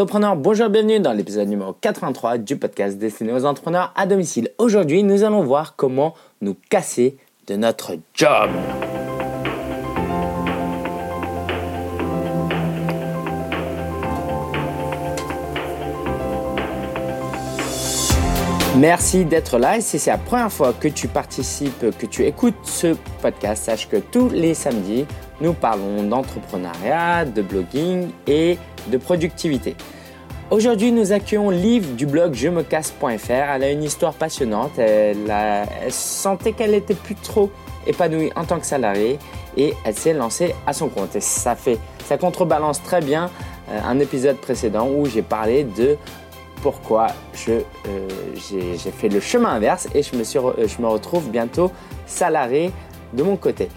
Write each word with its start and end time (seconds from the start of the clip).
Sopreneur, 0.00 0.34
bonjour, 0.34 0.70
bienvenue 0.70 0.98
dans 0.98 1.12
l'épisode 1.12 1.46
numéro 1.46 1.74
83 1.74 2.38
du 2.38 2.56
podcast 2.56 2.96
destiné 2.96 3.34
aux 3.34 3.44
entrepreneurs 3.44 3.92
à 3.94 4.06
domicile. 4.06 4.48
Aujourd'hui, 4.56 5.02
nous 5.02 5.24
allons 5.24 5.42
voir 5.42 5.76
comment 5.76 6.14
nous 6.40 6.56
casser 6.70 7.18
de 7.46 7.56
notre 7.56 7.98
job. 8.14 8.48
Merci 18.78 19.26
d'être 19.26 19.58
là 19.58 19.76
et 19.76 19.80
si 19.82 19.98
c'est 19.98 20.10
la 20.12 20.16
première 20.16 20.50
fois 20.50 20.72
que 20.72 20.88
tu 20.88 21.08
participes, 21.08 21.94
que 21.98 22.06
tu 22.06 22.24
écoutes 22.24 22.54
ce 22.62 22.96
podcast, 23.20 23.64
sache 23.64 23.86
que 23.86 23.98
tous 23.98 24.30
les 24.30 24.54
samedis, 24.54 25.04
nous 25.40 25.52
parlons 25.52 26.02
d'entrepreneuriat, 26.02 27.24
de 27.24 27.42
blogging 27.42 28.10
et 28.26 28.58
de 28.88 28.96
productivité. 28.96 29.74
Aujourd'hui, 30.50 30.90
nous 30.90 31.12
accueillons 31.12 31.50
Liv 31.50 31.94
du 31.94 32.06
blog 32.06 32.34
je 32.34 32.48
me 32.48 32.64
casse.fr. 32.64 33.30
Elle 33.30 33.62
a 33.62 33.70
une 33.70 33.84
histoire 33.84 34.14
passionnante. 34.14 34.78
Elle, 34.78 35.32
sentait 35.90 36.52
qu'elle 36.52 36.74
était 36.74 36.94
plus 36.94 37.14
trop 37.14 37.50
épanouie 37.86 38.32
en 38.34 38.44
tant 38.44 38.58
que 38.58 38.66
salariée 38.66 39.18
et 39.56 39.74
elle 39.84 39.94
s'est 39.94 40.12
lancée 40.12 40.54
à 40.66 40.72
son 40.72 40.88
compte. 40.88 41.14
Et 41.14 41.20
ça 41.20 41.54
fait, 41.54 41.78
ça 42.04 42.18
contrebalance 42.18 42.82
très 42.82 43.00
bien 43.00 43.30
euh, 43.70 43.80
un 43.84 44.00
épisode 44.00 44.38
précédent 44.38 44.88
où 44.88 45.06
j'ai 45.06 45.22
parlé 45.22 45.62
de 45.62 45.96
pourquoi 46.62 47.06
euh, 47.48 47.60
j'ai, 48.34 48.90
fait 48.90 49.08
le 49.08 49.20
chemin 49.20 49.50
inverse 49.50 49.88
et 49.94 50.02
je 50.02 50.16
me, 50.16 50.24
suis, 50.24 50.40
je 50.58 50.82
me 50.82 50.88
retrouve 50.88 51.30
bientôt 51.30 51.70
salarié 52.06 52.72
de 53.12 53.22
mon 53.22 53.36
côté. 53.36 53.68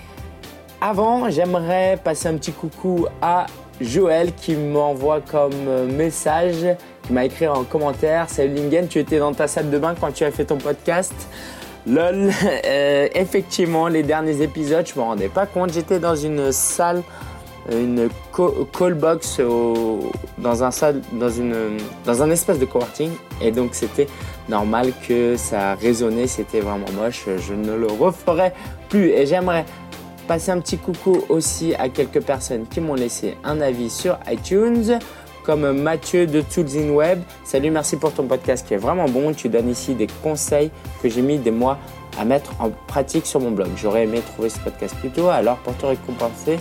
Avant, 0.85 1.29
j'aimerais 1.29 1.97
passer 2.03 2.27
un 2.27 2.33
petit 2.33 2.51
coucou 2.51 3.07
à 3.21 3.45
Joël 3.79 4.33
qui 4.35 4.53
m'envoie 4.53 5.21
comme 5.21 5.53
euh, 5.65 5.87
message, 5.87 6.75
qui 7.03 7.13
m'a 7.13 7.23
écrit 7.23 7.47
en 7.47 7.63
commentaire 7.63 8.29
Salut 8.29 8.55
Lingen, 8.55 8.89
tu 8.89 8.99
étais 8.99 9.17
dans 9.17 9.33
ta 9.33 9.47
salle 9.47 9.69
de 9.69 9.77
bain 9.77 9.95
quand 9.97 10.11
tu 10.11 10.25
as 10.25 10.31
fait 10.31 10.43
ton 10.43 10.57
podcast. 10.57 11.13
Lol, 11.87 12.31
euh, 12.65 13.07
effectivement, 13.15 13.87
les 13.87 14.03
derniers 14.03 14.41
épisodes, 14.41 14.85
je 14.85 14.99
me 14.99 15.05
rendais 15.05 15.29
pas 15.29 15.45
compte. 15.45 15.71
J'étais 15.71 15.99
dans 15.99 16.17
une 16.17 16.51
salle, 16.51 17.01
une 17.71 18.09
call 18.77 18.95
box 18.95 19.39
dans 20.37 20.63
un 20.65 20.71
salle, 20.71 20.99
dans 21.13 21.29
une, 21.29 21.77
dans 22.03 22.21
un 22.21 22.29
espace 22.29 22.59
de 22.59 22.65
coworking, 22.65 23.11
et 23.41 23.51
donc 23.51 23.69
c'était 23.71 24.07
normal 24.49 24.91
que 25.07 25.37
ça 25.37 25.75
résonnait. 25.75 26.27
C'était 26.27 26.59
vraiment 26.59 26.91
moche. 27.01 27.23
Je 27.37 27.53
ne 27.53 27.73
le 27.73 27.87
referai 27.87 28.51
plus. 28.89 29.11
Et 29.11 29.25
j'aimerais 29.25 29.63
Passer 30.27 30.51
un 30.51 30.61
petit 30.61 30.77
coucou 30.77 31.21
aussi 31.27 31.75
à 31.75 31.89
quelques 31.89 32.21
personnes 32.21 32.65
qui 32.65 32.79
m'ont 32.79 32.93
laissé 32.93 33.35
un 33.43 33.59
avis 33.59 33.89
sur 33.89 34.17
iTunes, 34.31 34.97
comme 35.43 35.73
Mathieu 35.73 36.25
de 36.27 36.39
Tools 36.39 36.77
in 36.77 36.91
Web. 36.91 37.21
Salut, 37.43 37.69
merci 37.71 37.97
pour 37.97 38.13
ton 38.13 38.25
podcast 38.25 38.65
qui 38.65 38.73
est 38.73 38.77
vraiment 38.77 39.09
bon. 39.09 39.33
Tu 39.33 39.49
donnes 39.49 39.69
ici 39.69 39.95
des 39.95 40.07
conseils 40.23 40.71
que 41.01 41.09
j'ai 41.09 41.21
mis 41.21 41.39
des 41.39 41.51
mois 41.51 41.77
à 42.17 42.23
mettre 42.23 42.53
en 42.59 42.69
pratique 42.87 43.25
sur 43.25 43.41
mon 43.41 43.51
blog. 43.51 43.67
J'aurais 43.75 44.03
aimé 44.03 44.21
trouver 44.33 44.47
ce 44.47 44.59
podcast 44.59 44.95
plus 44.95 45.09
tôt, 45.09 45.27
alors 45.27 45.57
pour 45.57 45.75
te 45.75 45.85
récompenser, 45.85 46.57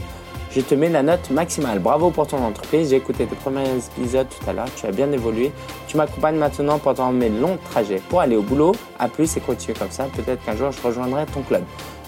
je 0.51 0.61
te 0.61 0.75
mets 0.75 0.89
la 0.89 1.05
note 1.05 1.31
maximale. 1.31 1.79
Bravo 1.79 2.11
pour 2.11 2.27
ton 2.27 2.45
entreprise. 2.45 2.91
J'ai 2.91 2.97
écouté 2.97 3.27
tes 3.27 3.37
premiers 3.37 3.77
épisodes 3.97 4.27
tout 4.29 4.51
à 4.51 4.53
l'heure. 4.53 4.69
Tu 4.77 4.87
as 4.87 4.91
bien 4.91 5.11
évolué. 5.13 5.51
Tu 5.87 5.97
m'accompagnes 5.97 6.37
maintenant 6.37 6.79
pendant 6.79 7.11
mes 7.11 7.31
longs 7.31 7.59
trajets 7.71 8.03
pour 8.11 8.21
aller 8.21 8.37
au 8.37 8.43
boulot. 8.43 8.73
À 8.99 9.09
plus 9.09 9.35
et 9.37 9.41
continue 9.41 9.75
comme 9.79 9.91
ça. 9.91 10.09
Peut-être 10.15 10.45
qu'un 10.45 10.57
jour 10.57 10.71
je 10.71 10.83
rejoindrai 10.83 11.25
ton 11.27 11.41
club. 11.41 11.63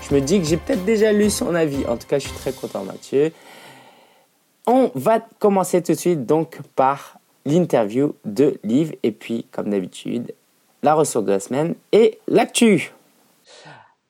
Je 0.08 0.14
me 0.14 0.20
dis 0.20 0.38
que 0.38 0.46
j'ai 0.46 0.58
peut-être 0.58 0.84
déjà 0.84 1.12
lu 1.12 1.30
son 1.30 1.54
avis. 1.54 1.86
En 1.86 1.96
tout 1.96 2.06
cas, 2.06 2.18
je 2.18 2.28
suis 2.28 2.36
très 2.36 2.52
content, 2.52 2.84
Mathieu. 2.84 3.32
On 4.66 4.90
va 4.94 5.20
commencer 5.38 5.82
tout 5.82 5.92
de 5.92 5.98
suite 5.98 6.26
donc 6.26 6.58
par 6.76 7.18
l'interview 7.46 8.14
de 8.24 8.58
Liv 8.64 8.94
et 9.02 9.12
puis, 9.12 9.46
comme 9.50 9.70
d'habitude, 9.70 10.34
la 10.82 10.94
ressource 10.94 11.24
de 11.24 11.32
la 11.32 11.40
semaine 11.40 11.74
et 11.92 12.18
l'actu. 12.28 12.92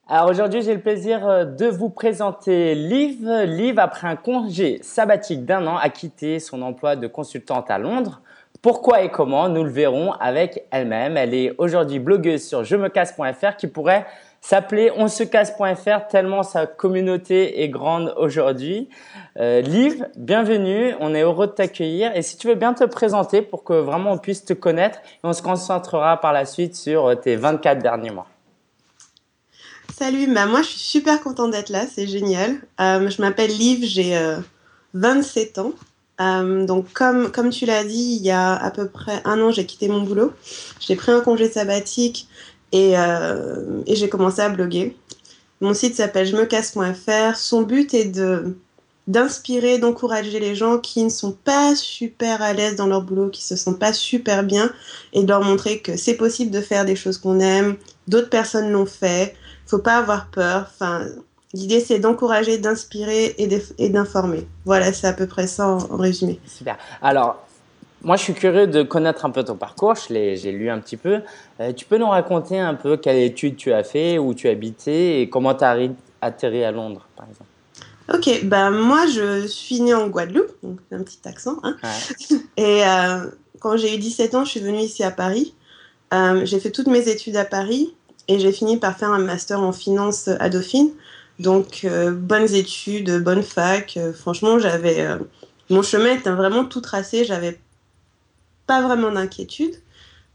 Alors 0.09 0.29
aujourd'hui, 0.29 0.63
j'ai 0.63 0.75
le 0.75 0.81
plaisir 0.81 1.27
euh, 1.27 1.45
de 1.45 1.67
vous 1.67 1.89
présenter 1.89 2.75
Liv. 2.75 3.27
Liv, 3.47 3.79
après 3.79 4.07
un 4.07 4.17
congé 4.17 4.81
sabbatique 4.83 5.45
d'un 5.45 5.67
an, 5.67 5.77
a 5.77 5.89
quitté 5.89 6.41
son 6.41 6.61
emploi 6.63 6.97
de 6.97 7.07
consultante 7.07 7.71
à 7.71 7.79
Londres. 7.79 8.21
Pourquoi 8.61 9.03
et 9.03 9.11
comment, 9.11 9.49
nous 9.49 9.63
le 9.63 9.71
verrons 9.71 10.13
avec 10.13 10.65
elle-même. 10.71 11.17
Elle 11.17 11.35
est 11.35 11.55
aujourd'hui 11.59 11.99
blogueuse 12.01 12.43
sur 12.43 12.65
je 12.65 12.77
me 12.77 12.89
casse.fr 12.89 13.57
qui 13.57 13.67
pourrait 13.67 14.07
s'appeler 14.45 14.93
on 14.97 15.07
tellement 16.11 16.43
sa 16.43 16.67
communauté 16.67 17.63
est 17.63 17.71
grande 17.71 18.13
aujourd'hui. 18.19 18.91
Euh, 19.39 19.63
Liv, 19.63 20.07
bienvenue, 20.17 20.95
on 21.01 21.15
est 21.15 21.23
heureux 21.23 21.47
de 21.47 21.53
t'accueillir 21.53 22.15
et 22.15 22.21
si 22.21 22.37
tu 22.37 22.49
veux 22.49 22.55
bien 22.55 22.75
te 22.75 22.85
présenter 22.85 23.41
pour 23.41 23.65
que 23.65 23.73
vraiment 23.73 24.13
on 24.13 24.19
puisse 24.19 24.45
te 24.45 24.53
connaître 24.53 24.99
on 25.23 25.33
se 25.33 25.41
concentrera 25.41 26.21
par 26.21 26.35
la 26.35 26.45
suite 26.45 26.77
sur 26.77 27.07
euh, 27.07 27.15
tes 27.15 27.37
24 27.37 27.83
derniers 27.83 28.11
mois. 28.11 28.27
Salut, 29.97 30.27
bah 30.33 30.45
moi 30.45 30.61
je 30.61 30.69
suis 30.69 30.79
super 30.79 31.23
contente 31.23 31.53
d'être 31.53 31.71
là, 31.71 31.87
c'est 31.87 32.07
génial. 32.07 32.57
Euh, 32.81 33.09
je 33.09 33.23
m'appelle 33.23 33.51
Liv, 33.51 33.85
j'ai 33.85 34.19
27 34.93 35.59
ans. 35.59 35.73
donc 36.19 36.93
comme, 36.93 37.31
comme 37.31 37.49
tu 37.49 37.65
l'as 37.65 37.85
dit, 37.85 38.19
il 38.21 38.23
y 38.23 38.31
a 38.31 38.55
à 38.55 38.71
peu 38.71 38.89
près 38.89 39.23
un 39.25 39.41
an, 39.41 39.51
j'ai 39.51 39.65
quitté 39.65 39.89
mon 39.89 40.03
boulot. 40.03 40.33
J'ai 40.81 40.97
pris 40.97 41.13
un 41.13 41.21
congé 41.21 41.49
sabbatique 41.49 42.29
euh, 42.75 43.83
et, 43.87 43.97
j'ai 43.97 44.09
commencé 44.09 44.41
à 44.41 44.49
bloguer. 44.49 44.97
Mon 45.61 45.75
site 45.75 45.95
s'appelle 45.97 46.27
je 46.27 46.37
me 46.37 46.45
casse.fr. 46.45 47.37
Son 47.37 47.63
but 47.63 47.95
est 47.95 48.07
de 48.07 48.57
d'inspirer, 49.07 49.79
d'encourager 49.79 50.41
les 50.41 50.55
gens 50.55 50.79
qui 50.79 51.05
ne 51.05 51.11
sont 51.11 51.33
pas 51.33 51.77
super 51.77 52.41
à 52.41 52.55
l'aise 52.55 52.75
dans 52.75 52.87
leur 52.87 53.03
boulot, 53.03 53.29
qui 53.29 53.43
se 53.43 53.55
sentent 53.55 53.79
pas 53.79 53.93
super 53.93 54.45
bien, 54.45 54.73
et 55.13 55.23
de 55.23 55.29
leur 55.29 55.43
montrer 55.43 55.81
que 55.81 55.99
c'est 55.99 56.15
possible 56.15 56.51
de 56.51 56.63
faire 56.63 56.87
des 56.87 56.97
choses 56.97 57.19
qu'on 57.19 57.39
aime, 57.39 57.77
d'autres 58.09 58.31
personnes 58.31 58.71
l'ont 58.71 58.87
fait, 58.87 59.35
faut 59.67 59.79
pas 59.79 59.99
avoir 59.99 60.31
peur. 60.31 60.71
Enfin, 60.73 61.03
l'idée 61.53 61.81
c'est 61.81 61.99
d'encourager, 61.99 62.57
d'inspirer 62.57 63.35
et 63.37 63.89
d'informer. 63.91 64.49
Voilà, 64.65 64.91
c'est 64.95 65.07
à 65.07 65.13
peu 65.13 65.27
près 65.27 65.47
ça 65.49 65.69
en 65.69 65.97
résumé. 65.99 66.41
Super. 66.47 66.79
Alors, 67.03 67.45
moi, 68.05 68.17
je 68.17 68.23
suis 68.23 68.35
curieux 68.35 68.67
de 68.67 68.83
connaître 68.83 69.25
un 69.25 69.31
peu 69.31 69.43
ton 69.43 69.57
parcours. 69.57 69.95
J'ai 70.09 70.53
lu 70.53 70.69
un 70.69 70.79
petit 70.79 70.99
peu. 70.99 71.23
Euh, 71.61 71.73
tu 71.73 71.87
peux 71.87 71.97
nous 71.97 72.09
raconter 72.09 72.61
un 72.61 72.75
peu 72.75 72.99
quelle 72.99 73.17
étude 73.17 73.57
tu 73.57 73.73
as 73.73 73.83
fait, 73.83 74.19
où 74.19 74.35
tu 74.35 74.49
habitais 74.49 75.23
et 75.23 75.31
comment 75.31 75.55
tu 75.55 75.65
as 75.65 75.77
atterri 76.21 76.65
à 76.65 76.71
Londres, 76.71 77.09
par 77.17 77.27
exemple? 77.27 77.51
Ok, 78.13 78.45
bah 78.45 78.71
moi, 78.71 79.07
je 79.07 79.47
suis 79.47 79.81
née 79.81 79.95
en 79.95 80.09
Guadeloupe, 80.09 80.53
donc 80.63 80.79
un 80.93 81.03
petit 81.03 81.21
accent. 81.25 81.57
Hein. 81.63 81.77
Et 82.59 82.85
euh, 82.85 83.31
quand 83.61 83.79
j'ai 83.79 83.95
eu 83.95 83.99
17 83.99 84.35
ans, 84.35 84.45
je 84.45 84.51
suis 84.51 84.61
venue 84.61 84.81
ici 84.81 85.03
à 85.03 85.11
Paris. 85.11 85.55
Euh, 86.13 86.45
j'ai 86.45 86.61
fait 86.61 86.71
toutes 86.71 86.89
mes 86.89 87.09
études 87.09 87.37
à 87.37 87.47
Paris 87.47 87.95
et 88.29 88.39
j'ai 88.39 88.53
fini 88.53 88.77
par 88.77 88.99
faire 88.99 89.11
un 89.11 89.19
master 89.19 89.63
en 89.63 89.73
finance 89.73 90.29
à 90.29 90.51
Dauphine. 90.51 90.91
Donc, 91.39 91.87
bonnes 92.13 92.55
études, 92.55 93.23
bonne 93.25 93.43
fac. 93.43 93.99
franchement, 94.15 94.59
j'avais. 94.59 95.09
mon 95.71 95.83
chemin 95.83 96.13
était 96.13 96.31
vraiment 96.31 96.65
tout 96.65 96.81
tracé. 96.83 97.25
J'avais 97.25 97.59
pas 98.67 98.83
vraiment 98.83 99.11
d'inquiétude. 99.11 99.75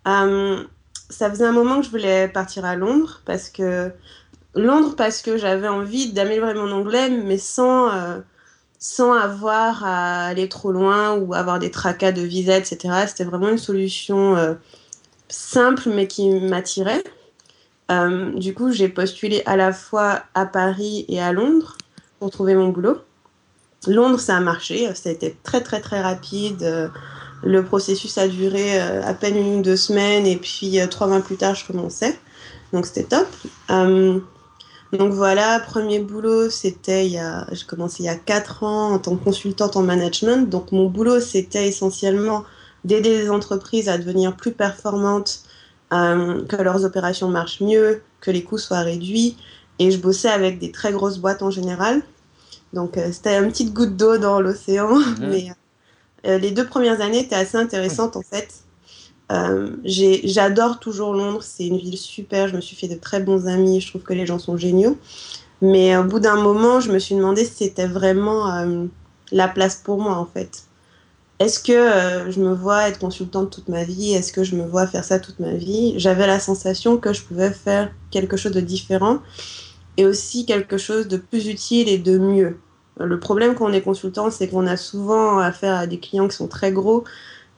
Euh, 0.08 0.64
ça 1.10 1.30
faisait 1.30 1.46
un 1.46 1.52
moment 1.52 1.80
que 1.80 1.86
je 1.86 1.90
voulais 1.90 2.28
partir 2.28 2.66
à 2.66 2.76
Londres 2.76 3.22
parce 3.26 3.50
que 3.50 3.92
Londres 4.56 4.96
parce 4.96 5.22
que 5.22 5.38
j'avais 5.38 5.68
envie 5.68 6.12
d'améliorer 6.14 6.54
mon 6.54 6.72
anglais 6.72 7.10
mais 7.10 7.38
sans 7.38 7.92
euh, 7.92 8.20
sans 8.78 9.14
avoir 9.14 9.84
à 9.84 10.28
aller 10.28 10.48
trop 10.48 10.72
loin 10.72 11.16
ou 11.16 11.34
avoir 11.34 11.60
des 11.60 11.72
tracas 11.72 12.12
de 12.12 12.22
visa 12.22 12.58
etc. 12.58 13.06
C'était 13.08 13.24
vraiment 13.24 13.50
une 13.50 13.58
solution 13.58 14.38
euh, 14.38 14.54
simple 15.28 15.90
mais 15.90 16.08
qui 16.08 16.30
m'attirait. 16.30 17.04
du 18.36 18.54
coup 18.54 18.72
j'ai 18.72 18.90
postulé 18.90 19.42
à 19.46 19.56
la 19.58 19.74
fois 19.74 20.24
à 20.36 20.46
Paris 20.46 21.06
et 21.10 21.22
à 21.22 21.34
Londres 21.34 21.78
pour 22.20 22.30
trouver 22.30 22.56
mon 22.56 22.70
boulot. 22.70 22.98
Londres 23.88 24.20
ça 24.20 24.38
a 24.38 24.40
marché, 24.40 24.94
ça 24.96 25.10
a 25.10 25.12
été 25.12 25.38
très 25.44 25.62
très 25.62 25.82
très 25.82 26.02
rapide 26.02 26.92
le 27.44 27.64
processus 27.64 28.18
a 28.18 28.28
duré 28.28 28.82
euh, 28.82 29.04
à 29.04 29.14
peine 29.14 29.38
une 29.38 29.60
ou 29.60 29.62
deux 29.62 29.78
semaines 29.78 30.26
et 30.26 30.38
puis 30.38 30.80
euh, 30.80 30.88
trois 30.88 31.08
mois 31.08 31.22
plus 31.22 31.38
tard, 31.38 31.56
je 31.56 31.66
commençais. 31.66 32.18
Donc 32.74 32.86
c'était 32.86 33.04
top. 33.04 33.28
Euh, 33.72 34.20
donc 34.92 35.14
voilà, 35.14 35.60
premier 35.60 36.00
boulot, 36.00 36.50
c'était 36.50 37.06
il 37.06 37.14
y 37.14 37.18
a, 37.18 37.48
j'ai 37.52 37.66
commencé 37.66 38.04
il 38.04 38.06
y 38.08 38.10
a 38.10 38.16
quatre 38.16 38.64
ans 38.64 38.94
en 38.94 39.00
tant 39.00 39.16
que 39.16 39.24
consultante 39.24 39.78
en 39.78 39.84
management. 39.84 40.50
Donc 40.50 40.72
mon 40.72 40.88
boulot, 40.90 41.20
c'était 41.20 41.68
essentiellement 41.68 42.44
d'aider 42.84 43.18
les 43.22 43.30
entreprises 43.30 43.88
à 43.90 43.98
devenir 43.98 44.36
plus 44.36 44.52
performantes, 44.52 45.44
que 45.92 46.62
leurs 46.62 46.86
opérations 46.86 47.30
marchent 47.30 47.62
mieux, 47.62 48.04
que 48.22 48.30
les 48.30 48.44
coûts 48.44 48.60
soient 48.60 48.82
réduits. 48.82 49.38
Et 49.80 49.90
je 49.90 49.98
bossais 49.98 50.30
avec 50.30 50.60
des 50.60 50.72
très 50.72 50.92
grosses 50.92 51.18
boîtes 51.18 51.42
en 51.42 51.50
général. 51.50 52.04
Donc 52.74 53.00
c'était 53.12 53.38
une 53.38 53.50
petite 53.50 53.74
goutte 53.74 53.98
d'eau 53.98 54.18
dans 54.18 54.40
l'océan, 54.40 55.00
mais 55.20 55.50
euh, 55.50 55.54
les 56.24 56.52
deux 56.52 56.66
premières 56.66 57.02
années 57.02 57.20
étaient 57.20 57.36
assez 57.36 57.58
intéressantes 57.58 58.16
en 58.16 58.22
fait. 58.22 58.64
Euh, 59.32 59.76
j'adore 59.84 60.80
toujours 60.80 61.14
Londres, 61.14 61.44
c'est 61.44 61.68
une 61.68 61.78
ville 61.78 61.98
super, 61.98 62.48
je 62.48 62.56
me 62.56 62.62
suis 62.62 62.76
fait 62.76 62.88
de 62.88 62.96
très 62.96 63.20
bons 63.20 63.48
amis, 63.48 63.80
je 63.80 63.90
trouve 63.90 64.02
que 64.02 64.14
les 64.14 64.26
gens 64.26 64.40
sont 64.40 64.58
géniaux. 64.58 64.98
Mais 65.62 65.96
au 65.98 66.04
bout 66.04 66.20
d'un 66.20 66.42
moment, 66.42 66.80
je 66.80 66.92
me 66.92 67.00
suis 67.00 67.16
demandé 67.16 67.46
si 67.46 67.66
c'était 67.66 67.88
vraiment 67.88 68.52
euh, 68.52 68.86
la 69.32 69.48
place 69.48 69.76
pour 69.76 70.02
moi 70.02 70.16
en 70.16 70.26
fait. 70.26 70.64
est-ce 71.40 71.60
que 71.60 72.32
je 72.32 72.40
me 72.40 72.54
vois 72.54 72.90
être 72.90 73.00
consultante 73.00 73.52
toute 73.52 73.70
ma 73.70 73.84
vie? 73.84 74.14
Est-ce 74.14 74.34
que 74.34 74.44
je 74.44 74.56
me 74.56 74.66
vois 74.66 74.88
faire 74.88 75.04
ça 75.04 75.20
toute 75.20 75.40
ma 75.40 75.54
vie? 75.54 75.94
J'avais 75.98 76.28
la 76.28 76.40
sensation 76.40 76.98
que 76.98 77.14
je 77.14 77.22
pouvais 77.22 77.52
faire 77.52 77.92
quelque 78.12 78.38
chose 78.38 78.52
de 78.52 78.62
différent 78.62 79.20
et 79.98 80.06
aussi 80.06 80.46
quelque 80.46 80.78
chose 80.78 81.08
de 81.08 81.18
plus 81.18 81.48
utile 81.48 81.90
et 81.90 81.98
de 81.98 82.18
mieux. 82.18 82.58
Le 83.00 83.20
problème 83.20 83.56
quand 83.56 83.70
on 83.70 83.74
est 83.74 83.82
consultant, 83.82 84.30
c'est 84.30 84.48
qu'on 84.48 84.68
a 84.68 84.78
souvent 84.78 85.40
affaire 85.40 85.76
à 85.76 85.88
des 85.88 86.00
clients 86.00 86.28
qui 86.28 86.36
sont 86.36 86.48
très 86.48 86.72
gros. 86.72 87.06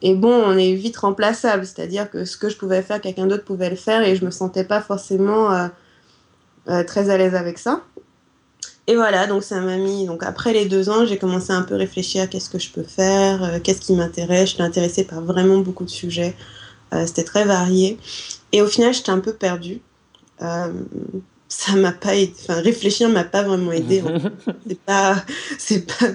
Et 0.02 0.16
bon, 0.16 0.32
on 0.34 0.58
est 0.58 0.74
vite 0.74 0.98
remplaçable, 0.98 1.66
c'est-à-dire 1.66 2.10
que 2.10 2.26
ce 2.26 2.38
que 2.38 2.50
je 2.50 2.58
pouvais 2.58 2.82
faire, 2.82 3.02
quelqu'un 3.02 3.28
d'autre 3.28 3.44
pouvait 3.44 3.70
le 3.70 3.76
faire 3.76 4.02
et 4.04 4.16
je 4.16 4.26
me 4.26 4.32
sentais 4.32 4.64
pas 4.64 4.82
forcément 4.82 5.52
euh, 5.52 5.68
euh, 6.70 6.84
très 6.84 7.10
à 7.10 7.18
l'aise 7.18 7.36
avec 7.36 7.60
ça. 7.60 7.84
Et 8.88 8.96
voilà, 8.96 9.28
donc 9.28 9.44
ça 9.44 9.62
m'a 9.62 9.78
mis. 9.78 10.08
Donc 10.08 10.24
après 10.24 10.54
les 10.54 10.66
deux 10.66 10.90
ans, 10.90 11.06
j'ai 11.06 11.18
commencé 11.18 11.54
à 11.54 11.56
un 11.56 11.62
peu 11.62 11.76
réfléchir 11.76 12.24
à 12.24 12.28
qu'est-ce 12.28 12.50
que 12.50 12.58
je 12.58 12.72
peux 12.72 12.84
faire, 12.84 13.44
euh, 13.44 13.60
qu'est-ce 13.64 13.82
qui 13.82 13.94
m'intéresse. 13.94 14.52
J'étais 14.52 14.64
intéressée 14.64 15.04
par 15.04 15.22
vraiment 15.22 15.60
beaucoup 15.60 15.86
de 15.86 15.90
sujets. 15.90 16.36
C'était 17.06 17.24
très 17.24 17.46
varié. 17.46 17.98
Et 18.52 18.62
au 18.62 18.68
final, 18.68 18.94
j'étais 18.94 19.12
un 19.12 19.20
peu 19.20 19.32
perdue 19.32 19.80
ça 21.52 21.76
m'a 21.76 21.92
pas 21.92 22.16
aidé. 22.16 22.34
Enfin, 22.44 22.62
réfléchir 22.62 23.10
m'a 23.10 23.26
pas 23.26 23.44
vraiment 23.44 23.74
aidé. 23.74 24.02
c'est 24.68 24.80
pas, 24.80 25.18
c'est 25.58 25.86
pas 25.86 26.06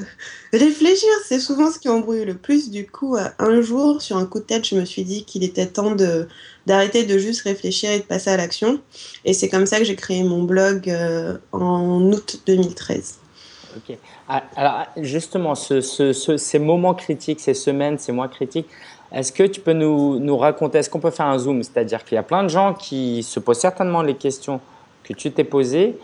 réfléchir, 0.51 1.11
c'est 1.27 1.41
souvent 1.41 1.71
ce 1.71 1.79
qui 1.79 1.91
embrouille 1.91 2.25
le 2.25 2.35
plus. 2.35 2.71
Du 2.71 2.87
coup, 2.87 3.17
euh, 3.17 3.29
un 3.39 3.61
jour, 3.61 4.01
sur 4.01 4.17
un 4.17 4.25
coup 4.25 4.39
de 4.39 4.45
tête, 4.45 4.67
je 4.67 4.75
me 4.75 4.87
suis 4.87 5.05
dit 5.05 5.25
qu'il 5.25 5.45
était 5.45 5.67
temps 5.67 5.95
de 5.95 6.27
d'arrêter 6.65 7.05
de 7.05 7.19
juste 7.19 7.43
réfléchir 7.43 7.91
et 7.91 7.99
de 7.99 8.05
passer 8.05 8.31
à 8.31 8.39
l'action. 8.39 8.81
Et 9.27 9.35
c'est 9.35 9.51
comme 9.51 9.67
ça 9.67 9.79
que 9.79 9.85
j'ai 9.85 9.95
créé 9.95 10.23
mon 10.25 10.43
blog 10.43 10.89
euh, 10.89 11.37
en 11.53 12.01
août 12.11 12.41
2013. 12.47 13.19
Ok. 13.77 13.99
Ah, 14.31 14.43
alors 14.57 14.87
justement, 14.97 15.55
ce, 15.55 15.83
ce, 15.83 16.13
ces 16.39 16.59
moments 16.59 16.95
critiques, 16.95 17.41
ces 17.41 17.53
semaines, 17.53 17.99
ces 17.99 18.11
mois 18.11 18.29
critiques, 18.29 18.69
est-ce 19.13 19.33
que 19.33 19.43
tu 19.43 19.61
peux 19.61 19.75
nous, 19.75 20.19
nous 20.19 20.39
raconter, 20.39 20.79
est-ce 20.79 20.89
qu'on 20.89 20.99
peut 20.99 21.11
faire 21.11 21.27
un 21.27 21.39
zoom? 21.39 21.63
C'est-à-dire 21.63 22.05
qu'il 22.07 22.15
y 22.15 22.19
a 22.19 22.23
plein 22.23 22.43
de 22.43 22.49
gens 22.49 22.73
qui 22.73 23.23
se 23.23 23.39
posent 23.39 23.61
certainement 23.61 24.01
les 24.01 24.15
questions 24.15 24.61
que 25.07 25.13
tu 25.13 25.31
t'es 25.31 25.45
posé 25.45 25.97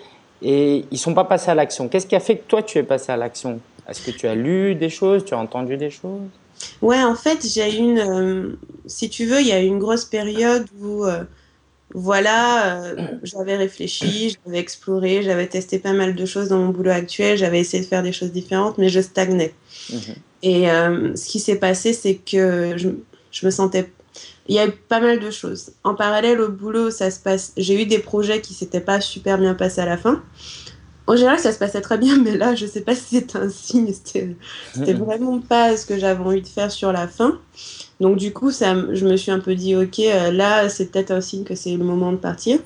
et 0.43 0.85
ils 0.91 0.99
sont 0.99 1.15
pas 1.15 1.25
passés 1.25 1.51
à 1.51 1.55
l'action. 1.55 1.89
Qu'est-ce 1.89 2.07
qui 2.07 2.17
a 2.17 2.21
fait 2.21 2.37
que 2.37 2.49
toi 2.49 2.63
tu 2.63 2.79
es 2.79 2.83
passé 2.83 3.13
à 3.13 3.17
l'action? 3.17 3.61
Est-ce 3.89 4.03
que 4.03 4.11
tu 4.11 4.27
as 4.27 4.35
lu 4.35 4.75
des 4.75 4.89
choses, 4.89 5.25
tu 5.25 5.35
as 5.35 5.39
entendu 5.39 5.77
des 5.77 5.91
choses? 5.91 6.21
Ouais, 6.81 7.03
en 7.03 7.15
fait, 7.15 7.47
j'ai 7.47 7.77
une, 7.77 7.99
euh, 7.99 8.59
si 8.87 9.09
tu 9.09 9.27
veux, 9.27 9.41
il 9.41 9.49
y 9.49 9.53
a 9.53 9.61
une 9.61 9.79
grosse 9.79 10.05
période 10.05 10.67
où, 10.81 11.05
euh, 11.05 11.25
voilà, 11.95 12.85
euh, 12.85 12.97
j'avais 13.23 13.57
réfléchi, 13.57 14.37
j'avais 14.45 14.59
exploré, 14.59 15.23
j'avais 15.23 15.47
testé 15.47 15.79
pas 15.79 15.93
mal 15.93 16.15
de 16.15 16.27
choses 16.27 16.49
dans 16.49 16.59
mon 16.59 16.69
boulot 16.69 16.91
actuel, 16.91 17.37
j'avais 17.37 17.61
essayé 17.61 17.83
de 17.83 17.89
faire 17.89 18.03
des 18.03 18.13
choses 18.13 18.33
différentes, 18.33 18.79
mais 18.79 18.89
je 18.89 19.01
stagnais. 19.01 19.53
Mhm. 19.91 20.15
Et 20.45 20.65
ce 20.65 21.29
qui 21.29 21.39
s'est 21.39 21.57
passé, 21.57 21.93
c'est 21.93 22.17
que 22.17 22.75
je, 22.77 22.89
je 23.31 23.47
me 23.47 23.51
sentais 23.51 23.89
il 24.53 24.57
y 24.57 24.59
a 24.59 24.67
eu 24.67 24.73
pas 24.73 25.01
mal 25.01 25.19
de 25.19 25.31
choses. 25.31 25.73
En 25.83 25.95
parallèle 25.95 26.39
au 26.39 26.51
boulot, 26.51 26.91
ça 26.91 27.11
se 27.11 27.19
passe. 27.19 27.53
J'ai 27.57 27.81
eu 27.81 27.87
des 27.87 27.99
projets 27.99 28.43
qui 28.43 28.53
s'étaient 28.53 28.83
pas 28.83 29.01
super 29.01 29.39
bien 29.39 29.55
passés 29.55 29.81
à 29.81 29.87
la 29.87 29.97
fin. 29.97 30.23
En 31.07 31.17
général, 31.17 31.39
ça 31.39 31.53
se 31.53 31.59
passait 31.59 31.81
très 31.81 31.97
bien, 31.97 32.19
mais 32.23 32.37
là, 32.37 32.55
je 32.55 32.67
sais 32.67 32.83
pas 32.83 32.95
si 32.95 33.17
c'était 33.17 33.39
un 33.39 33.49
signe. 33.49 33.91
C'était 33.95 34.37
vraiment 34.93 35.41
pas 35.41 35.75
ce 35.79 35.87
que 35.87 35.99
j'avais 35.99 36.23
envie 36.23 36.43
de 36.43 36.47
faire 36.47 36.71
sur 36.71 36.93
la 36.93 37.09
fin. 37.09 37.39
Donc, 37.99 38.19
du 38.19 38.35
coup, 38.35 38.51
ça, 38.51 38.75
je 38.93 39.07
me 39.07 39.17
suis 39.17 39.31
un 39.31 39.41
peu 39.41 39.55
dit, 39.55 39.75
ok, 39.75 40.01
euh, 40.01 40.31
là, 40.31 40.69
c'est 40.69 40.93
peut-être 40.93 41.13
un 41.13 41.23
signe 41.23 41.45
que 41.45 41.55
c'est 41.55 41.75
le 41.75 41.85
moment 41.85 42.13
de 42.13 42.19
partir. 42.19 42.59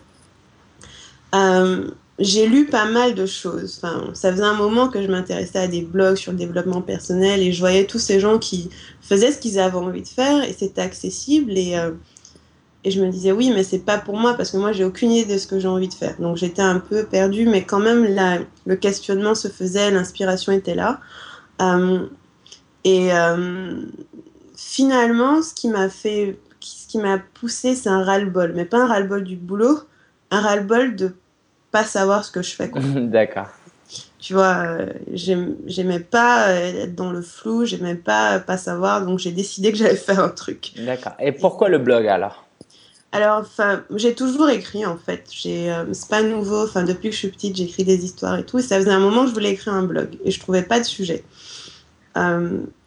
Euh, 1.37 1.89
j'ai 2.19 2.47
lu 2.47 2.67
pas 2.67 2.87
mal 2.87 3.15
de 3.15 3.27
choses. 3.27 3.79
Enfin, 3.83 4.11
ça 4.15 4.33
faisait 4.33 4.43
un 4.43 4.55
moment 4.55 4.89
que 4.89 5.03
je 5.03 5.09
m'intéressais 5.09 5.59
à 5.59 5.69
des 5.69 5.83
blogs 5.83 6.17
sur 6.17 6.33
le 6.33 6.39
développement 6.39 6.81
personnel 6.81 7.41
et 7.41 7.53
je 7.53 7.61
voyais 7.61 7.85
tous 7.85 7.99
ces 7.99 8.21
gens 8.21 8.39
qui 8.39 8.71
faisaient 9.03 9.33
ce 9.33 9.39
qu'ils 9.39 9.59
avaient 9.59 9.77
envie 9.77 10.03
de 10.03 10.09
faire 10.09 10.43
et 10.45 10.55
c'était 10.55 10.81
accessible 10.81 11.57
et, 11.59 11.77
euh, 11.77 11.91
et 12.85 12.91
je 12.91 13.03
me 13.03 13.11
disais 13.11 13.33
oui 13.33 13.51
mais 13.55 13.65
c'est 13.65 13.81
pas 13.81 13.99
pour 13.99 14.17
moi 14.17 14.35
parce 14.35 14.51
que 14.51 14.57
moi 14.57 14.73
j'ai 14.73 14.85
aucune 14.85 15.11
idée 15.11 15.35
de 15.35 15.39
ce 15.39 15.47
que 15.47 15.59
j'ai 15.59 15.69
envie 15.69 15.89
de 15.89 15.95
faire. 15.95 16.19
Donc 16.19 16.39
j'étais 16.39 16.63
un 16.63 16.79
peu 16.79 17.05
perdue 17.05 17.47
mais 17.47 17.65
quand 17.65 17.81
même 17.81 18.07
le 18.65 18.77
questionnement 18.77 19.35
se 19.35 19.49
faisait, 19.49 19.91
l'inspiration 19.91 20.53
était 20.53 20.75
là. 20.75 21.01
Euh, 21.61 22.07
et 22.85 23.13
euh, 23.13 23.83
finalement 24.57 25.43
ce 25.43 25.53
qui 25.53 25.69
m'a 25.69 25.91
fait, 25.91 26.39
ce 26.61 26.87
qui 26.87 26.97
m'a 26.97 27.19
poussé 27.19 27.75
c'est 27.75 27.91
un 27.91 28.03
ras-le-bol, 28.03 28.55
mais 28.57 28.65
pas 28.65 28.79
un 28.79 28.87
ras-le-bol 28.87 29.23
du 29.23 29.37
boulot, 29.37 29.81
un 30.31 30.41
ras-le-bol 30.41 30.97
de 30.97 31.15
pas 31.71 31.85
savoir 31.85 32.25
ce 32.25 32.31
que 32.31 32.43
je 32.43 32.55
fais. 32.55 32.71
D'accord. 32.97 33.49
Tu 34.19 34.33
vois, 34.33 34.65
euh, 34.67 34.87
j'aimais 35.13 36.01
pas 36.01 36.49
euh, 36.49 36.85
être 36.85 36.95
dans 36.95 37.13
le 37.13 37.23
flou, 37.23 37.65
j'aimais 37.65 37.95
pas 37.95 38.41
pas 38.41 38.57
savoir, 38.57 39.05
donc 39.05 39.19
j'ai 39.19 39.31
décidé 39.31 39.71
que 39.71 39.79
j'allais 39.79 39.95
faire 39.95 40.21
un 40.21 40.31
truc. 40.31 40.73
D'accord. 40.79 41.13
Et 41.21 41.33
pourquoi 41.33 41.69
le 41.69 41.79
blog 41.79 42.07
alors? 42.07 42.45
Alors, 43.13 43.39
enfin, 43.39 43.85
j'ai 43.95 44.15
toujours 44.15 44.51
écrit 44.51 44.85
en 44.85 44.97
fait. 44.97 45.27
J'ai, 45.31 45.71
euh, 45.71 45.85
c'est 45.93 46.09
pas 46.09 46.23
nouveau. 46.23 46.65
Enfin, 46.65 46.83
depuis 46.83 47.11
que 47.11 47.15
je 47.15 47.21
suis 47.21 47.29
petite, 47.29 47.57
j'écris 47.57 47.85
des 47.85 48.05
histoires 48.05 48.37
et 48.37 48.45
tout. 48.45 48.59
Et 48.59 48.63
ça 48.63 48.79
faisait 48.79 48.91
un 48.91 48.99
moment 48.99 49.23
que 49.23 49.29
je 49.29 49.35
voulais 49.35 49.53
écrire 49.53 49.75
un 49.75 49.85
blog 49.85 50.19
et 50.25 50.31
je 50.31 50.41
trouvais 50.41 50.63
pas 50.63 50.81
de 50.81 50.85
sujet. 50.85 51.23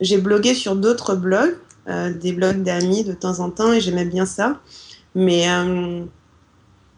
j'ai 0.01 0.17
blogué 0.17 0.53
sur 0.53 0.75
d'autres 0.75 1.15
blogs, 1.15 1.55
des 1.87 2.33
blogs 2.33 2.63
d'amis 2.63 3.03
de 3.03 3.13
temps 3.13 3.39
en 3.39 3.49
temps 3.49 3.71
et 3.71 3.79
j'aimais 3.79 4.05
bien 4.05 4.25
ça. 4.25 4.59
Mais 5.15 5.47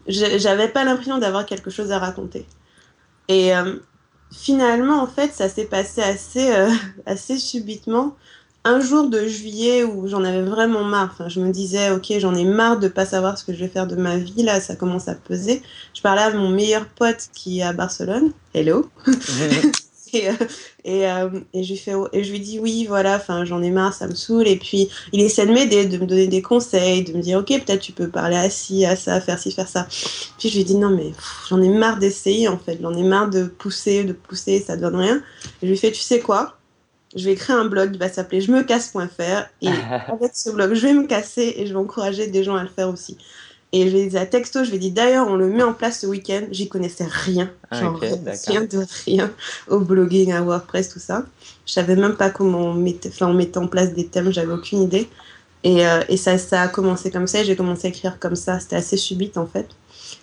j'avais 0.06 0.68
pas 0.68 0.84
l'impression 0.84 1.18
d'avoir 1.18 1.46
quelque 1.46 1.70
chose 1.70 1.92
à 1.92 1.98
raconter. 1.98 2.46
Et 3.28 3.54
euh, 3.54 3.76
finalement, 4.32 5.02
en 5.02 5.06
fait, 5.06 5.32
ça 5.32 5.48
s'est 5.48 5.66
passé 5.66 6.02
assez, 6.02 6.50
euh, 6.50 6.70
assez 7.06 7.38
subitement. 7.38 8.16
Un 8.64 8.78
jour 8.78 9.08
de 9.08 9.26
juillet 9.26 9.82
où 9.82 10.06
j'en 10.06 10.22
avais 10.22 10.42
vraiment 10.42 10.84
marre. 10.84 11.10
Enfin, 11.12 11.28
je 11.28 11.40
me 11.40 11.50
disais, 11.50 11.90
ok, 11.90 12.12
j'en 12.18 12.34
ai 12.34 12.44
marre 12.44 12.78
de 12.78 12.86
pas 12.86 13.04
savoir 13.04 13.36
ce 13.36 13.44
que 13.44 13.52
je 13.52 13.58
vais 13.58 13.68
faire 13.68 13.88
de 13.88 13.96
ma 13.96 14.18
vie. 14.18 14.44
Là, 14.44 14.60
ça 14.60 14.76
commence 14.76 15.08
à 15.08 15.16
peser. 15.16 15.62
Je 15.94 16.00
parlais 16.00 16.22
à 16.22 16.32
mon 16.32 16.48
meilleur 16.48 16.86
pote 16.86 17.28
qui 17.32 17.58
est 17.58 17.64
à 17.64 17.72
Barcelone. 17.72 18.32
Hello. 18.54 18.88
Et, 20.12 20.28
euh, 20.28 20.32
et, 20.84 21.06
euh, 21.10 21.30
et, 21.54 21.64
je 21.64 21.72
lui 21.72 21.78
fais, 21.78 21.92
et 22.12 22.22
je 22.22 22.30
lui 22.32 22.40
dis 22.40 22.58
oui, 22.58 22.84
voilà, 22.86 23.16
enfin, 23.16 23.44
j'en 23.44 23.62
ai 23.62 23.70
marre, 23.70 23.94
ça 23.94 24.06
me 24.06 24.14
saoule. 24.14 24.46
Et 24.46 24.56
puis, 24.56 24.88
il 25.12 25.20
essaie 25.20 25.46
de 25.46 25.52
m'aider, 25.52 25.86
de 25.86 25.98
me 25.98 26.06
donner 26.06 26.26
des 26.26 26.42
conseils, 26.42 27.02
de 27.02 27.12
me 27.14 27.22
dire, 27.22 27.38
ok, 27.38 27.46
peut-être 27.48 27.80
tu 27.80 27.92
peux 27.92 28.08
parler 28.08 28.36
à 28.36 28.50
ci, 28.50 28.84
à 28.84 28.96
ça, 28.96 29.20
faire 29.20 29.38
ci, 29.38 29.52
faire 29.52 29.68
ça. 29.68 29.86
Puis 30.38 30.48
je 30.48 30.56
lui 30.56 30.64
dis, 30.64 30.76
non, 30.76 30.90
mais 30.90 31.12
j'en 31.48 31.62
ai 31.62 31.68
marre 31.68 31.98
d'essayer, 31.98 32.48
en 32.48 32.58
fait. 32.58 32.78
J'en 32.80 32.94
ai 32.94 33.02
marre 33.02 33.30
de 33.30 33.44
pousser, 33.44 34.04
de 34.04 34.12
pousser, 34.12 34.60
ça 34.60 34.76
donne 34.76 34.96
rien. 34.96 35.22
Et 35.62 35.66
je 35.66 35.68
lui 35.68 35.78
fais, 35.78 35.92
tu 35.92 36.00
sais 36.00 36.20
quoi? 36.20 36.58
Je 37.14 37.28
vais 37.28 37.34
créer 37.34 37.56
un 37.56 37.66
blog 37.66 37.92
qui 37.92 37.98
va 37.98 38.08
s'appeler 38.08 38.40
je 38.40 38.50
me 38.50 38.62
casse.fr 38.62 39.46
et 39.60 39.68
avec 40.08 40.34
ce 40.34 40.50
blog, 40.50 40.74
je 40.74 40.86
vais 40.86 40.94
me 40.94 41.06
casser 41.06 41.54
et 41.56 41.66
je 41.66 41.72
vais 41.72 41.78
encourager 41.78 42.26
des 42.26 42.42
gens 42.42 42.56
à 42.56 42.62
le 42.62 42.70
faire 42.70 42.88
aussi. 42.88 43.18
Et 43.74 43.88
je 43.88 43.96
ai 43.96 44.06
dit 44.06 44.18
à 44.18 44.26
texto, 44.26 44.64
je 44.64 44.70
lui 44.70 44.76
ai 44.76 44.80
dit 44.80 44.90
d'ailleurs, 44.90 45.28
on 45.28 45.36
le 45.36 45.48
met 45.48 45.62
en 45.62 45.72
place 45.72 46.00
ce 46.00 46.06
week-end. 46.06 46.42
J'y 46.50 46.68
connaissais 46.68 47.06
rien. 47.08 47.50
Ah, 47.70 47.80
genre 47.80 47.98
rien 47.98 48.62
de 48.62 48.84
rien 49.06 49.30
au 49.68 49.80
blogging, 49.80 50.32
à 50.32 50.42
WordPress, 50.42 50.90
tout 50.90 50.98
ça. 50.98 51.24
Je 51.66 51.72
savais 51.72 51.96
même 51.96 52.16
pas 52.16 52.30
comment 52.30 52.58
on 52.58 52.74
mettait, 52.74 53.08
enfin, 53.08 53.28
on 53.28 53.34
mettait 53.34 53.58
en 53.58 53.68
place 53.68 53.94
des 53.94 54.06
thèmes, 54.06 54.30
j'avais 54.30 54.52
aucune 54.52 54.82
idée. 54.82 55.08
Et, 55.64 55.86
euh, 55.86 56.02
et 56.08 56.16
ça, 56.16 56.36
ça 56.38 56.62
a 56.62 56.68
commencé 56.68 57.10
comme 57.10 57.26
ça, 57.26 57.44
j'ai 57.44 57.56
commencé 57.56 57.86
à 57.86 57.90
écrire 57.90 58.18
comme 58.18 58.36
ça. 58.36 58.60
C'était 58.60 58.76
assez 58.76 58.96
subite 58.96 59.38
en 59.38 59.46
fait. 59.46 59.68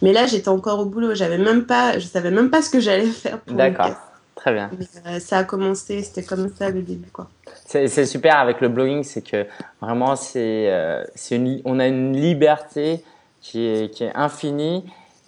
Mais 0.02 0.14
là, 0.14 0.28
j'étais 0.28 0.50
encore 0.50 0.80
au 0.80 0.86
boulot. 0.86 1.16
J'avais 1.16 1.38
même 1.38 1.66
pas, 1.66 1.98
je 1.98 2.06
savais 2.06 2.32
même 2.32 2.50
pas 2.50 2.62
ce 2.62 2.70
que 2.70 2.80
j'allais 2.80 3.08
faire. 3.08 3.40
D'accord. 3.48 3.96
Très 4.36 4.54
bien. 4.54 4.70
Euh, 5.06 5.20
ça 5.20 5.40
a 5.40 5.44
commencé, 5.44 6.02
c'était 6.02 6.24
comme 6.24 6.50
ça 6.58 6.70
le 6.70 6.82
début, 6.82 7.10
quoi. 7.12 7.28
C'est 7.66 8.06
super 8.06 8.38
avec 8.38 8.62
le 8.62 8.70
blogging, 8.70 9.04
c'est 9.04 9.22
que 9.22 9.46
vraiment, 9.82 10.16
c'est, 10.16 10.72
euh, 10.72 11.04
une, 11.32 11.62
on 11.66 11.80
a 11.80 11.88
une 11.88 12.16
liberté 12.16 13.04
qui 13.42 13.66
est, 13.66 13.94
qui 13.94 14.04
est 14.04 14.16
infini 14.16 14.84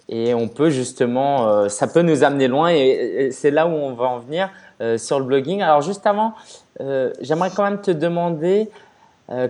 et 0.08 0.34
on 0.34 0.46
peut 0.46 0.68
justement, 0.68 1.48
euh, 1.48 1.68
ça 1.68 1.86
peut 1.86 2.02
nous 2.02 2.22
amener 2.22 2.46
loin 2.46 2.70
et, 2.70 3.30
c'est 3.32 3.50
là 3.50 3.66
où 3.66 3.70
on 3.70 3.94
va 3.94 4.04
en 4.06 4.18
venir 4.18 4.50
euh, 4.82 4.98
sur 4.98 5.18
le 5.18 5.24
blogging. 5.24 5.62
Alors 5.62 5.80
juste 5.80 6.06
avant, 6.06 6.34
euh, 6.80 7.12
j'aimerais 7.20 7.50
quand 7.54 7.64
même 7.64 7.80
te 7.80 7.90
demander 7.90 8.68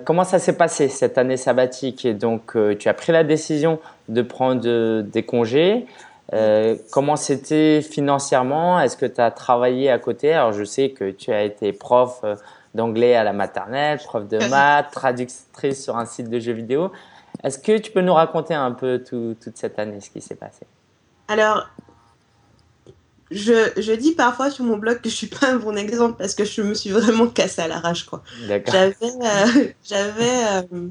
comment 0.04 0.22
ça 0.22 0.38
s'est 0.38 0.56
passé 0.56 0.86
cette 0.88 1.18
année 1.18 1.36
sabbatique 1.36 2.04
et 2.04 2.14
donc 2.14 2.56
tu 2.78 2.88
as 2.88 2.94
pris 2.94 3.10
la 3.10 3.24
décision 3.24 3.80
de 4.08 4.22
prendre 4.22 5.00
des 5.00 5.22
congés. 5.24 5.86
comment 6.92 7.16
c'était 7.16 7.82
financièrement? 7.82 8.78
Est-ce 8.78 8.96
que 8.96 9.06
tu 9.06 9.20
as 9.20 9.32
travaillé 9.32 9.90
à 9.90 9.98
côté? 9.98 10.34
Alors 10.34 10.52
je 10.52 10.62
sais 10.62 10.90
que 10.90 11.10
tu 11.10 11.32
as 11.32 11.42
été 11.42 11.72
prof 11.72 12.22
d'anglais 12.76 13.16
à 13.16 13.24
la 13.24 13.32
maternelle, 13.32 13.98
prof 14.04 14.28
de 14.28 14.38
maths, 14.50 14.92
traductrice 14.92 15.82
sur 15.82 15.96
un 15.96 16.06
site 16.06 16.30
de 16.30 16.38
jeux 16.38 16.52
vidéo. 16.52 16.92
Est-ce 17.42 17.58
que 17.58 17.78
tu 17.78 17.90
peux 17.90 18.02
nous 18.02 18.14
raconter 18.14 18.54
un 18.54 18.72
peu 18.72 19.02
toute 19.08 19.56
cette 19.56 19.78
année, 19.78 20.00
ce 20.00 20.10
qui 20.10 20.20
s'est 20.20 20.36
passé? 20.36 20.66
Alors, 21.28 21.66
je, 23.30 23.70
je, 23.80 23.92
dis 23.92 24.12
parfois 24.12 24.50
sur 24.50 24.64
mon 24.64 24.76
blog 24.76 25.00
que 25.00 25.08
je 25.08 25.14
suis 25.14 25.26
pas 25.26 25.52
un 25.52 25.56
bon 25.56 25.76
exemple 25.76 26.16
parce 26.18 26.34
que 26.34 26.44
je 26.44 26.62
me 26.62 26.74
suis 26.74 26.90
vraiment 26.90 27.26
cassée 27.26 27.62
à 27.62 27.68
l'arrache. 27.68 28.04
quoi. 28.04 28.22
J'avais, 28.46 28.94
euh, 29.02 29.68
j'avais 29.82 30.44
euh, 30.72 30.88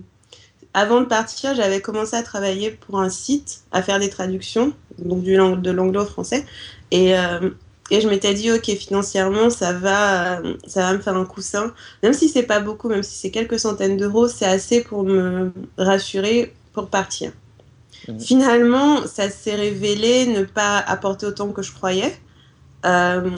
avant 0.73 1.01
de 1.01 1.05
partir, 1.05 1.53
j'avais 1.53 1.81
commencé 1.81 2.15
à 2.15 2.23
travailler 2.23 2.71
pour 2.71 2.99
un 2.99 3.09
site, 3.09 3.61
à 3.71 3.81
faire 3.81 3.99
des 3.99 4.09
traductions, 4.09 4.73
donc 4.99 5.21
du, 5.21 5.35
de 5.35 5.71
l'anglais 5.71 5.99
au 5.99 6.05
français. 6.05 6.45
Et 6.91 7.17
euh, 7.17 7.51
et 7.91 7.99
je 7.99 8.07
m'étais 8.07 8.33
dit, 8.33 8.49
ok, 8.49 8.65
financièrement, 8.75 9.49
ça 9.49 9.73
va, 9.73 10.41
ça 10.65 10.81
va 10.81 10.93
me 10.93 10.99
faire 10.99 11.17
un 11.17 11.25
coussin. 11.25 11.73
Même 12.01 12.13
si 12.13 12.29
c'est 12.29 12.43
pas 12.43 12.61
beaucoup, 12.61 12.87
même 12.87 13.03
si 13.03 13.17
c'est 13.17 13.31
quelques 13.31 13.59
centaines 13.59 13.97
d'euros, 13.97 14.29
c'est 14.29 14.45
assez 14.45 14.81
pour 14.81 15.03
me 15.03 15.51
rassurer 15.77 16.53
pour 16.71 16.87
partir. 16.87 17.33
Mhm. 18.07 18.19
Finalement, 18.21 19.05
ça 19.07 19.29
s'est 19.29 19.55
révélé 19.55 20.25
ne 20.27 20.43
pas 20.43 20.77
apporter 20.79 21.25
autant 21.25 21.49
que 21.49 21.61
je 21.61 21.73
croyais. 21.73 22.17
Euh, 22.85 23.29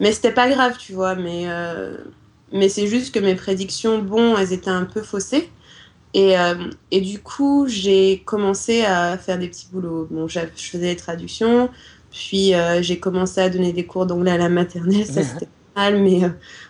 mais 0.00 0.10
c'était 0.10 0.32
pas 0.32 0.48
grave, 0.50 0.76
tu 0.76 0.92
vois. 0.92 1.14
Mais, 1.14 1.44
euh, 1.46 1.96
mais 2.52 2.68
c'est 2.68 2.88
juste 2.88 3.14
que 3.14 3.20
mes 3.20 3.36
prédictions, 3.36 4.00
bon, 4.00 4.36
elles 4.36 4.52
étaient 4.52 4.70
un 4.70 4.86
peu 4.86 5.02
faussées. 5.02 5.48
Et, 6.14 6.38
euh, 6.38 6.70
et 6.90 7.00
du 7.00 7.20
coup, 7.20 7.66
j'ai 7.68 8.22
commencé 8.24 8.84
à 8.84 9.18
faire 9.18 9.38
des 9.38 9.48
petits 9.48 9.68
boulots. 9.70 10.08
Bon, 10.10 10.26
je 10.26 10.40
faisais 10.56 10.94
des 10.94 10.96
traductions, 10.96 11.70
puis 12.14 12.54
euh, 12.54 12.80
j'ai 12.80 13.00
commencé 13.00 13.40
à 13.40 13.50
donner 13.50 13.72
des 13.72 13.84
cours 13.84 14.06
d'anglais 14.06 14.30
à 14.30 14.38
la 14.38 14.48
maternelle. 14.48 15.04
Ça, 15.04 15.24
c'était 15.24 15.48
mal, 15.76 16.00
mais 16.00 16.20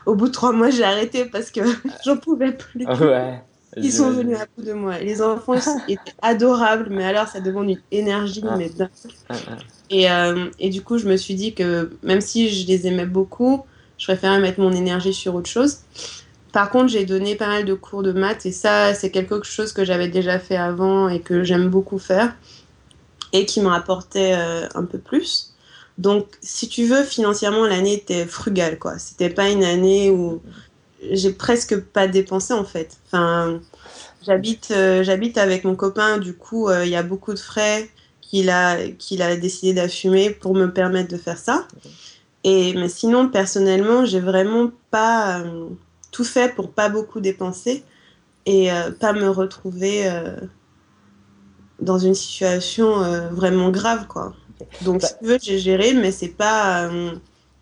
au 0.06 0.14
bout 0.14 0.28
de 0.28 0.32
trois 0.32 0.52
mois, 0.52 0.70
j'ai 0.70 0.84
arrêté 0.84 1.26
parce 1.26 1.50
que 1.50 1.60
j'en 2.04 2.16
pouvais 2.16 2.52
plus. 2.52 2.86
Ouais. 2.86 3.42
Ils 3.76 3.92
sont 3.92 4.10
venus 4.10 4.38
à 4.38 4.46
bout 4.56 4.64
de 4.64 4.72
moi. 4.72 4.98
Les 5.00 5.20
enfants 5.20 5.54
étaient 5.88 6.14
adorables, 6.22 6.88
mais 6.90 7.04
alors 7.04 7.28
ça 7.28 7.40
demande 7.40 7.68
une 7.68 7.80
énergie, 7.90 8.42
ah. 8.48 8.56
mais 8.56 8.70
dingue. 8.70 8.88
Ah, 9.28 9.34
ah. 9.48 9.56
Et, 9.90 10.10
euh, 10.10 10.46
et, 10.58 10.70
du 10.70 10.80
coup, 10.80 10.96
je 10.96 11.06
me 11.06 11.16
suis 11.16 11.34
dit 11.34 11.52
que 11.52 11.90
même 12.02 12.22
si 12.22 12.48
je 12.48 12.66
les 12.66 12.86
aimais 12.86 13.04
beaucoup, 13.04 13.66
je 13.98 14.06
préférais 14.06 14.40
mettre 14.40 14.60
mon 14.60 14.72
énergie 14.72 15.12
sur 15.12 15.34
autre 15.34 15.50
chose. 15.50 15.80
Par 16.52 16.70
contre, 16.70 16.88
j'ai 16.88 17.04
donné 17.04 17.34
pas 17.34 17.48
mal 17.48 17.64
de 17.66 17.74
cours 17.74 18.02
de 18.02 18.12
maths 18.12 18.46
et 18.46 18.52
ça, 18.52 18.94
c'est 18.94 19.10
quelque 19.10 19.42
chose 19.42 19.72
que 19.72 19.84
j'avais 19.84 20.08
déjà 20.08 20.38
fait 20.38 20.56
avant 20.56 21.08
et 21.08 21.20
que 21.20 21.42
j'aime 21.42 21.68
beaucoup 21.68 21.98
faire 21.98 22.34
et 23.34 23.44
qui 23.44 23.60
me 23.60 23.66
rapportait 23.66 24.34
euh, 24.34 24.66
un 24.74 24.84
peu 24.84 24.98
plus. 24.98 25.52
Donc, 25.98 26.26
si 26.40 26.68
tu 26.68 26.86
veux, 26.86 27.04
financièrement, 27.04 27.66
l'année 27.66 27.94
était 27.94 28.24
frugale, 28.24 28.78
quoi. 28.78 28.98
C'était 28.98 29.28
pas 29.28 29.50
une 29.50 29.62
année 29.62 30.10
où 30.10 30.40
j'ai 31.10 31.32
presque 31.32 31.78
pas 31.78 32.08
dépensé 32.08 32.54
en 32.54 32.64
fait. 32.64 32.96
Enfin, 33.06 33.60
j'habite, 34.24 34.70
euh, 34.70 35.02
j'habite 35.02 35.36
avec 35.36 35.64
mon 35.64 35.74
copain, 35.74 36.18
du 36.18 36.34
coup, 36.34 36.68
euh, 36.68 36.84
il 36.84 36.90
y 36.90 36.96
a 36.96 37.02
beaucoup 37.02 37.34
de 37.34 37.38
frais 37.38 37.90
qu'il 38.20 38.50
a, 38.50 38.88
qu'il 38.98 39.20
a 39.22 39.36
décidé 39.36 39.74
d'assumer 39.74 40.30
pour 40.30 40.54
me 40.54 40.72
permettre 40.72 41.10
de 41.10 41.16
faire 41.16 41.38
ça. 41.38 41.66
Et 42.44 42.74
mais 42.74 42.88
sinon, 42.88 43.28
personnellement, 43.28 44.04
j'ai 44.04 44.20
vraiment 44.20 44.70
pas 44.90 45.40
euh, 45.40 45.68
tout 46.10 46.24
fait 46.24 46.54
pour 46.54 46.70
pas 46.70 46.88
beaucoup 46.88 47.20
dépenser 47.20 47.84
et 48.46 48.68
pas 49.00 49.14
me 49.14 49.30
retrouver 49.30 50.06
dans 51.84 51.98
une 51.98 52.14
situation 52.14 53.02
vraiment 53.30 53.70
grave, 53.70 54.06
quoi. 54.06 54.32
Donc, 54.82 55.02
bah 55.02 55.08
si 55.08 55.14
tu 55.18 55.24
veux, 55.26 55.38
j'ai 55.42 55.58
géré, 55.58 55.94
mais 55.94 56.10
c'est 56.10 56.28
pas 56.28 56.88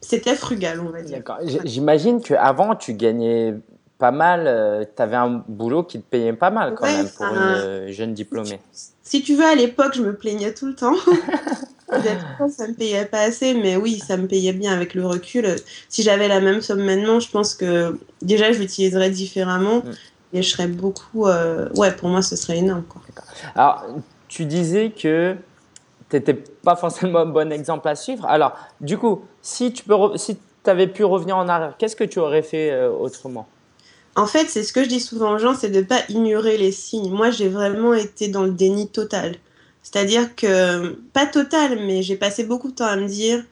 c'était 0.03 0.35
frugal, 0.35 0.81
on 0.81 0.91
va 0.91 1.01
dire. 1.01 1.19
D'accord. 1.19 1.39
J'imagine 1.65 2.21
qu'avant, 2.21 2.75
tu 2.75 2.95
gagnais 2.95 3.55
pas 3.99 4.11
mal. 4.11 4.45
Euh, 4.47 4.85
tu 4.85 5.01
avais 5.01 5.17
un 5.17 5.45
boulot 5.47 5.85
qui 5.85 6.01
te 6.01 6.05
payait 6.05 6.33
pas 6.33 6.51
mal 6.51 6.75
quand 6.75 6.87
même 6.87 7.09
pour 7.09 7.27
une 7.27 7.39
euh, 7.39 7.93
jeune 7.93 8.13
diplômée. 8.13 8.61
Si 9.03 9.23
tu 9.23 9.37
veux, 9.37 9.47
à 9.47 9.55
l'époque, 9.55 9.95
je 9.95 10.03
me 10.03 10.15
plaignais 10.15 10.53
tout 10.53 10.67
le 10.67 10.75
temps. 10.75 10.97
ça 12.49 12.67
me 12.67 12.75
payait 12.75 13.05
pas 13.05 13.21
assez, 13.21 13.55
mais 13.55 13.77
oui, 13.77 14.03
ça 14.05 14.17
me 14.17 14.27
payait 14.27 14.53
bien 14.53 14.73
avec 14.73 14.95
le 14.95 15.07
recul. 15.07 15.55
Si 15.89 16.03
j'avais 16.03 16.27
la 16.27 16.41
même 16.41 16.61
somme 16.61 16.83
maintenant, 16.83 17.21
je 17.21 17.31
pense 17.31 17.55
que 17.55 17.97
déjà, 18.23 18.51
je 18.51 18.59
l'utiliserais 18.59 19.11
différemment 19.11 19.79
mm. 19.79 19.93
et 20.33 20.43
je 20.43 20.49
serais 20.49 20.67
beaucoup. 20.67 21.29
Euh, 21.29 21.69
ouais, 21.77 21.93
pour 21.93 22.09
moi, 22.09 22.23
ce 22.23 22.35
serait 22.35 22.59
énorme. 22.59 22.83
Quoi. 22.89 23.03
Alors, 23.55 23.87
tu 24.33 24.47
disais 24.47 24.91
que 24.91 25.37
n'étais 26.11 26.33
pas 26.33 26.75
forcément 26.75 27.21
un 27.21 27.27
bon 27.27 27.53
exemple 27.53 27.87
à 27.87 27.95
suivre. 27.95 28.25
Alors, 28.27 28.55
du 28.81 28.97
coup, 28.97 29.25
si 29.43 29.73
tu 29.75 29.85
peux, 29.85 29.95
si 30.17 30.39
avais 30.65 30.87
pu 30.87 31.05
revenir 31.05 31.37
en 31.37 31.49
arrière, 31.49 31.75
qu'est-ce 31.79 31.97
que 31.97 32.05
tu 32.05 32.19
aurais 32.19 32.43
fait 32.43 32.71
euh, 32.71 32.91
autrement? 32.91 33.47
En 34.17 34.27
fait, 34.27 34.47
c'est 34.49 34.63
ce 34.63 34.73
que 34.73 34.85
je 34.85 34.89
dis 34.89 35.01
souvent 35.01 35.33
aux 35.33 35.39
gens, 35.39 35.55
c'est 35.55 35.69
de 35.69 35.81
ne 35.81 35.85
pas 35.85 36.01
ignorer 36.09 36.57
les 36.57 36.73
signes. 36.73 37.11
Moi, 37.11 37.31
j'ai 37.31 37.49
vraiment 37.49 37.93
été 37.93 38.29
dans 38.29 38.45
le 38.45 38.53
déni 38.53 38.89
total. 38.89 39.37
C'est-à-dire 39.83 40.35
que, 40.35 40.93
pas 41.13 41.27
total, 41.27 41.79
mais 41.87 42.03
j'ai 42.03 42.17
passé 42.17 42.45
beaucoup 42.45 42.71
de 42.71 42.77
temps 42.77 42.87
à 42.87 42.97
me 42.97 43.09
dire 43.09 43.45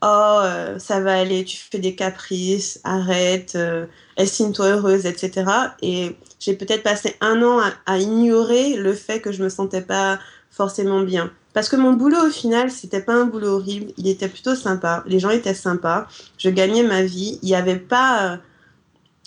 Oh, 0.00 0.40
euh, 0.44 0.78
ça 0.78 1.00
va 1.00 1.18
aller, 1.18 1.44
tu 1.44 1.56
fais 1.56 1.80
des 1.80 1.96
caprices, 1.96 2.80
arrête, 2.84 3.54
euh, 3.56 3.86
estime-toi 4.16 4.66
heureuse, 4.66 5.06
etc. 5.06 5.50
Et 5.82 6.16
j'ai 6.38 6.54
peut-être 6.54 6.84
passé 6.84 7.16
un 7.20 7.42
an 7.42 7.60
à, 7.86 7.98
ignorer 7.98 8.76
le 8.76 8.92
fait 8.92 9.20
que 9.20 9.32
je 9.32 9.42
me 9.42 9.48
sentais 9.48 9.82
pas 9.82 10.20
forcément 10.50 11.00
bien. 11.00 11.32
Parce 11.52 11.68
que 11.68 11.74
mon 11.74 11.94
boulot, 11.94 12.28
au 12.28 12.30
final, 12.30 12.70
c'était 12.70 13.02
pas 13.02 13.14
un 13.14 13.24
boulot 13.24 13.56
horrible. 13.56 13.92
Il 13.96 14.06
était 14.06 14.28
plutôt 14.28 14.54
sympa. 14.54 15.02
Les 15.06 15.18
gens 15.18 15.30
étaient 15.30 15.54
sympas. 15.54 16.06
Je 16.38 16.50
gagnais 16.50 16.84
ma 16.84 17.02
vie. 17.02 17.40
Il 17.42 17.48
y 17.48 17.56
avait 17.56 17.78
pas. 17.78 18.34
Euh, 18.34 18.36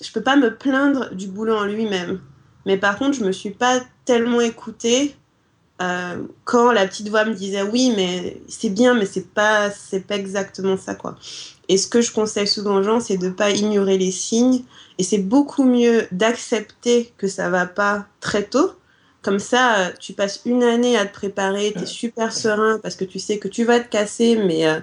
je 0.02 0.12
peux 0.14 0.22
pas 0.22 0.38
me 0.38 0.56
plaindre 0.56 1.14
du 1.14 1.28
boulot 1.28 1.58
en 1.58 1.66
lui-même. 1.66 2.22
Mais 2.66 2.78
par 2.78 2.98
contre, 2.98 3.18
je 3.18 3.26
me 3.26 3.34
suis 3.34 3.52
pas 3.52 3.82
tellement 4.06 4.40
écoutée 4.40 5.16
euh, 5.82 6.22
quand 6.46 6.72
la 6.72 6.88
petite 6.88 7.10
voix 7.10 7.26
me 7.26 7.34
disait 7.34 7.64
oui, 7.64 7.94
mais 7.96 8.42
c'est 8.48 8.70
bien, 8.70 8.94
mais 8.94 9.06
c'est 9.06 9.28
pas, 9.34 9.72
c'est 9.72 10.06
pas 10.06 10.16
exactement 10.16 10.78
ça, 10.78 10.96
quoi. 10.96 11.18
Et 11.68 11.78
ce 11.78 11.88
que 11.88 12.02
je 12.02 12.12
conseille 12.12 12.48
souvent 12.48 12.76
aux 12.76 12.84
gens, 12.84 13.00
c'est 13.00 13.18
de 13.18 13.30
pas 13.30 13.52
ignorer 13.52 13.98
les 13.98 14.12
signes. 14.12 14.64
Et 14.98 15.04
c'est 15.04 15.20
beaucoup 15.20 15.64
mieux 15.64 16.08
d'accepter 16.12 17.14
que 17.18 17.28
ça 17.28 17.50
va 17.50 17.66
pas 17.66 18.06
très 18.20 18.44
tôt 18.44 18.72
comme 19.22 19.40
ça, 19.40 19.92
tu 20.00 20.14
passes 20.14 20.42
une 20.46 20.64
année 20.64 20.98
à 20.98 21.06
te 21.06 21.14
préparer, 21.14 21.74
tu 21.74 21.84
es 21.84 21.86
super 21.86 22.34
serein 22.34 22.80
parce 22.82 22.96
que 22.96 23.06
tu 23.06 23.20
sais 23.20 23.38
que 23.38 23.48
tu 23.48 23.64
vas 23.64 23.80
te 23.80 23.88
casser, 23.88 24.36
mais 24.36 24.66
euh, 24.66 24.80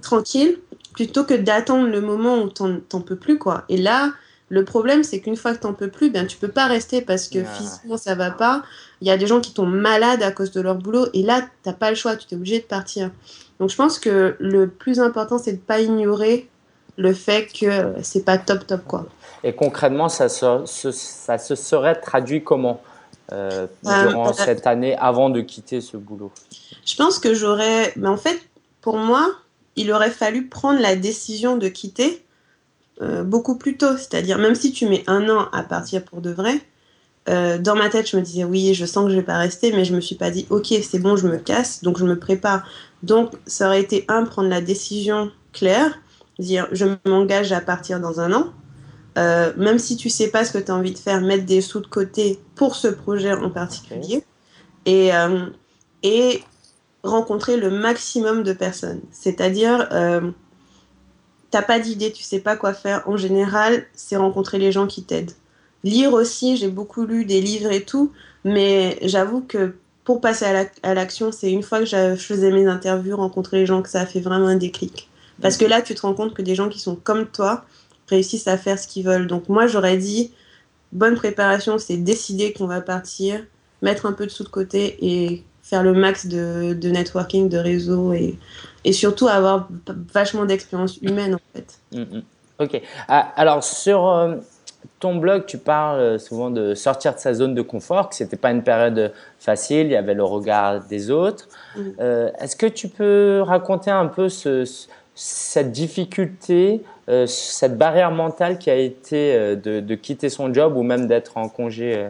tranquille, 0.00 0.58
plutôt 0.94 1.24
que 1.24 1.34
d'attendre 1.34 1.88
le 1.88 2.00
moment 2.00 2.42
où 2.42 2.48
t'en 2.48 3.00
peux 3.02 3.16
plus, 3.16 3.38
quoi. 3.38 3.64
Et 3.68 3.76
là, 3.76 4.14
le 4.52 4.66
problème, 4.66 5.02
c'est 5.02 5.20
qu'une 5.20 5.34
fois 5.34 5.54
que 5.54 5.60
t'en 5.60 5.72
peux 5.72 5.88
plus, 5.88 6.10
ben, 6.10 6.26
tu 6.26 6.36
peux 6.36 6.48
pas 6.48 6.66
rester 6.66 7.00
parce 7.00 7.28
que 7.28 7.42
physiquement, 7.42 7.96
ça 7.96 8.14
va 8.14 8.30
pas. 8.30 8.62
Il 9.00 9.08
y 9.08 9.10
a 9.10 9.16
des 9.16 9.26
gens 9.26 9.40
qui 9.40 9.54
tombent 9.54 9.74
malades 9.74 10.22
à 10.22 10.30
cause 10.30 10.50
de 10.50 10.60
leur 10.60 10.74
boulot, 10.74 11.06
et 11.14 11.22
là, 11.22 11.40
t'as 11.62 11.72
pas 11.72 11.88
le 11.88 11.96
choix, 11.96 12.16
tu 12.16 12.26
es 12.30 12.36
obligé 12.36 12.58
de 12.58 12.66
partir. 12.66 13.10
Donc, 13.58 13.70
je 13.70 13.76
pense 13.76 13.98
que 13.98 14.36
le 14.38 14.68
plus 14.68 15.00
important, 15.00 15.38
c'est 15.38 15.54
de 15.54 15.58
pas 15.58 15.80
ignorer 15.80 16.50
le 16.98 17.14
fait 17.14 17.46
que 17.46 17.94
c'est 18.02 18.26
pas 18.26 18.36
top, 18.36 18.66
top, 18.66 18.84
quoi. 18.86 19.06
Et 19.42 19.54
concrètement, 19.54 20.10
ça 20.10 20.28
ça 20.28 20.66
se 20.66 21.54
serait 21.54 21.94
traduit 21.94 22.44
comment 22.44 22.82
euh, 23.32 23.66
durant 23.82 24.28
euh, 24.28 24.32
cette 24.34 24.66
année 24.66 24.98
avant 24.98 25.30
de 25.30 25.40
quitter 25.40 25.80
ce 25.80 25.96
boulot? 25.96 26.30
Je 26.84 26.94
pense 26.96 27.18
que 27.18 27.32
j'aurais. 27.32 27.94
Mais 27.96 28.08
en 28.08 28.18
fait, 28.18 28.38
pour 28.82 28.98
moi, 28.98 29.32
il 29.76 29.90
aurait 29.92 30.10
fallu 30.10 30.48
prendre 30.48 30.78
la 30.78 30.94
décision 30.94 31.56
de 31.56 31.68
quitter 31.68 32.22
euh, 33.00 33.22
beaucoup 33.24 33.56
plus 33.56 33.76
tôt. 33.76 33.96
C'est-à-dire, 33.96 34.38
même 34.38 34.54
si 34.54 34.72
tu 34.72 34.86
mets 34.88 35.04
un 35.06 35.28
an 35.28 35.48
à 35.52 35.62
partir 35.62 36.04
pour 36.04 36.20
de 36.20 36.30
vrai, 36.30 36.60
dans 37.28 37.76
ma 37.76 37.88
tête, 37.88 38.10
je 38.10 38.16
me 38.16 38.22
disais 38.22 38.42
oui, 38.42 38.74
je 38.74 38.84
sens 38.84 39.04
que 39.04 39.10
je 39.10 39.16
vais 39.16 39.22
pas 39.22 39.38
rester, 39.38 39.70
mais 39.70 39.84
je 39.84 39.94
me 39.94 40.00
suis 40.00 40.16
pas 40.16 40.32
dit 40.32 40.44
ok, 40.50 40.74
c'est 40.82 40.98
bon, 40.98 41.14
je 41.14 41.28
me 41.28 41.36
casse, 41.36 41.84
donc 41.84 41.96
je 41.96 42.04
me 42.04 42.18
prépare. 42.18 42.66
Donc, 43.04 43.30
ça 43.46 43.68
aurait 43.68 43.80
été 43.80 44.04
un, 44.08 44.24
prendre 44.24 44.48
la 44.48 44.60
décision 44.60 45.30
claire, 45.52 46.00
dire 46.40 46.66
je 46.72 46.84
m'engage 47.06 47.52
à 47.52 47.60
partir 47.60 48.00
dans 48.00 48.18
un 48.18 48.32
an. 48.32 48.52
Euh, 49.18 49.52
même 49.56 49.78
si 49.78 49.96
tu 49.96 50.08
sais 50.08 50.28
pas 50.28 50.44
ce 50.44 50.52
que 50.52 50.58
tu 50.58 50.70
as 50.70 50.74
envie 50.74 50.92
de 50.92 50.98
faire, 50.98 51.20
mettre 51.20 51.44
des 51.44 51.60
sous 51.60 51.80
de 51.80 51.86
côté 51.86 52.38
pour 52.54 52.74
ce 52.74 52.88
projet 52.88 53.32
en 53.32 53.50
particulier 53.50 54.24
et, 54.86 55.14
euh, 55.14 55.46
et 56.02 56.42
rencontrer 57.02 57.56
le 57.58 57.70
maximum 57.70 58.42
de 58.42 58.52
personnes. 58.52 59.02
C'est-à-dire, 59.10 59.88
euh, 59.92 60.30
t'as 61.52 61.62
pas 61.62 61.78
d'idée, 61.78 62.10
tu 62.10 62.24
sais 62.24 62.40
pas 62.40 62.56
quoi 62.56 62.74
faire. 62.74 63.04
En 63.06 63.16
général, 63.16 63.84
c'est 63.94 64.16
rencontrer 64.16 64.58
les 64.58 64.72
gens 64.72 64.88
qui 64.88 65.04
t'aident. 65.04 65.32
Lire 65.84 66.14
aussi, 66.14 66.56
j'ai 66.56 66.68
beaucoup 66.68 67.04
lu 67.04 67.24
des 67.24 67.40
livres 67.40 67.70
et 67.70 67.84
tout, 67.84 68.10
mais 68.44 68.98
j'avoue 69.02 69.42
que 69.42 69.74
pour 70.04 70.20
passer 70.20 70.46
à 70.82 70.94
l'action, 70.94 71.30
c'est 71.30 71.52
une 71.52 71.62
fois 71.62 71.78
que 71.78 71.84
je 71.84 72.16
faisais 72.16 72.50
mes 72.50 72.66
interviews, 72.66 73.16
rencontrer 73.16 73.58
les 73.58 73.66
gens, 73.66 73.82
que 73.82 73.88
ça 73.88 74.00
a 74.00 74.06
fait 74.06 74.20
vraiment 74.20 74.48
un 74.48 74.56
déclic. 74.56 75.08
Parce 75.40 75.56
que 75.56 75.64
là, 75.64 75.82
tu 75.82 75.94
te 75.94 76.00
rends 76.02 76.14
compte 76.14 76.34
que 76.34 76.42
des 76.42 76.54
gens 76.54 76.68
qui 76.68 76.80
sont 76.80 76.96
comme 76.96 77.26
toi, 77.26 77.64
réussissent 78.08 78.48
à 78.48 78.56
faire 78.56 78.78
ce 78.78 78.88
qu'ils 78.88 79.04
veulent. 79.04 79.26
Donc 79.26 79.48
moi, 79.48 79.66
j'aurais 79.66 79.96
dit, 79.98 80.32
bonne 80.90 81.14
préparation, 81.14 81.78
c'est 81.78 81.98
décider 81.98 82.52
qu'on 82.52 82.66
va 82.66 82.80
partir, 82.80 83.44
mettre 83.82 84.06
un 84.06 84.12
peu 84.12 84.26
de 84.26 84.30
sous 84.30 84.44
de 84.44 84.48
côté 84.48 84.96
et 85.00 85.44
faire 85.72 85.82
le 85.82 85.94
max 85.94 86.26
de, 86.26 86.90
networking, 86.90 87.48
de 87.48 87.56
réseau 87.56 88.12
et, 88.12 88.38
et 88.84 88.92
surtout 88.92 89.26
avoir 89.26 89.68
vachement 90.12 90.44
d'expérience 90.44 90.98
humaine 90.98 91.36
en 91.36 91.40
fait. 91.54 91.78
Mm, 91.92 92.18
mm. 92.18 92.22
Ok. 92.58 92.82
Ah, 93.08 93.32
alors 93.36 93.64
sur 93.64 94.06
euh, 94.06 94.34
ton 95.00 95.16
blog, 95.16 95.46
tu 95.46 95.56
parles 95.56 96.20
souvent 96.20 96.50
de 96.50 96.74
sortir 96.74 97.14
de 97.14 97.20
sa 97.20 97.32
zone 97.32 97.54
de 97.54 97.62
confort, 97.62 98.10
que 98.10 98.14
c'était 98.14 98.36
pas 98.36 98.50
une 98.50 98.62
période 98.62 99.14
facile, 99.40 99.86
il 99.86 99.92
y 99.92 99.96
avait 99.96 100.12
le 100.12 100.24
regard 100.24 100.82
des 100.84 101.10
autres. 101.10 101.48
Mm. 101.74 101.80
Euh, 102.00 102.30
est-ce 102.38 102.54
que 102.54 102.66
tu 102.66 102.88
peux 102.88 103.40
raconter 103.42 103.90
un 103.90 104.08
peu 104.08 104.28
ce, 104.28 104.66
cette 105.14 105.72
difficulté 105.72 106.82
euh, 107.08 107.26
cette 107.26 107.76
barrière 107.76 108.12
mentale 108.12 108.58
qui 108.58 108.70
a 108.70 108.76
été 108.76 109.34
euh, 109.34 109.56
de, 109.56 109.94
quitter 109.96 110.28
son 110.28 110.54
job 110.54 110.76
ou 110.76 110.84
même 110.84 111.08
d'être 111.08 111.36
en 111.36 111.48
congé 111.48 111.96
euh, 111.96 112.08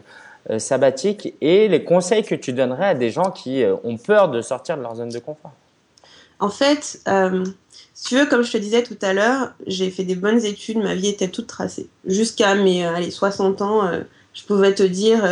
sabbatique 0.59 1.35
et 1.41 1.69
les 1.69 1.85
conseils 1.85 2.25
que 2.25 2.35
tu 2.35 2.53
donnerais 2.53 2.89
à 2.89 2.95
des 2.95 3.11
gens 3.11 3.31
qui 3.31 3.65
ont 3.85 3.97
peur 3.97 4.31
de 4.31 4.43
sortir 4.43 4.77
de 4.77 4.83
leur 4.83 4.97
zone 4.97 5.09
de 5.09 5.19
confort 5.19 5.53
En 6.41 6.49
fait, 6.49 7.01
Si 7.95 8.09
tu 8.09 8.17
veux, 8.17 8.27
comme 8.27 8.43
je 8.43 8.53
te 8.53 8.59
disais 8.59 8.83
tout 8.83 8.99
à 9.03 9.13
l'heure, 9.13 9.53
j'ai 9.67 9.91
fait 9.91 10.05
des 10.05 10.17
bonnes 10.17 10.45
études, 10.45 10.79
ma 10.79 10.95
vie 10.95 11.09
était 11.09 11.29
toute 11.29 11.47
tracée. 11.47 11.89
Jusqu'à 12.05 12.55
mes 12.55 12.85
allez, 12.85 13.11
60 13.11 13.63
ans, 13.63 13.89
je 14.35 14.43
pouvais 14.45 14.75
te 14.75 14.83
dire 14.83 15.25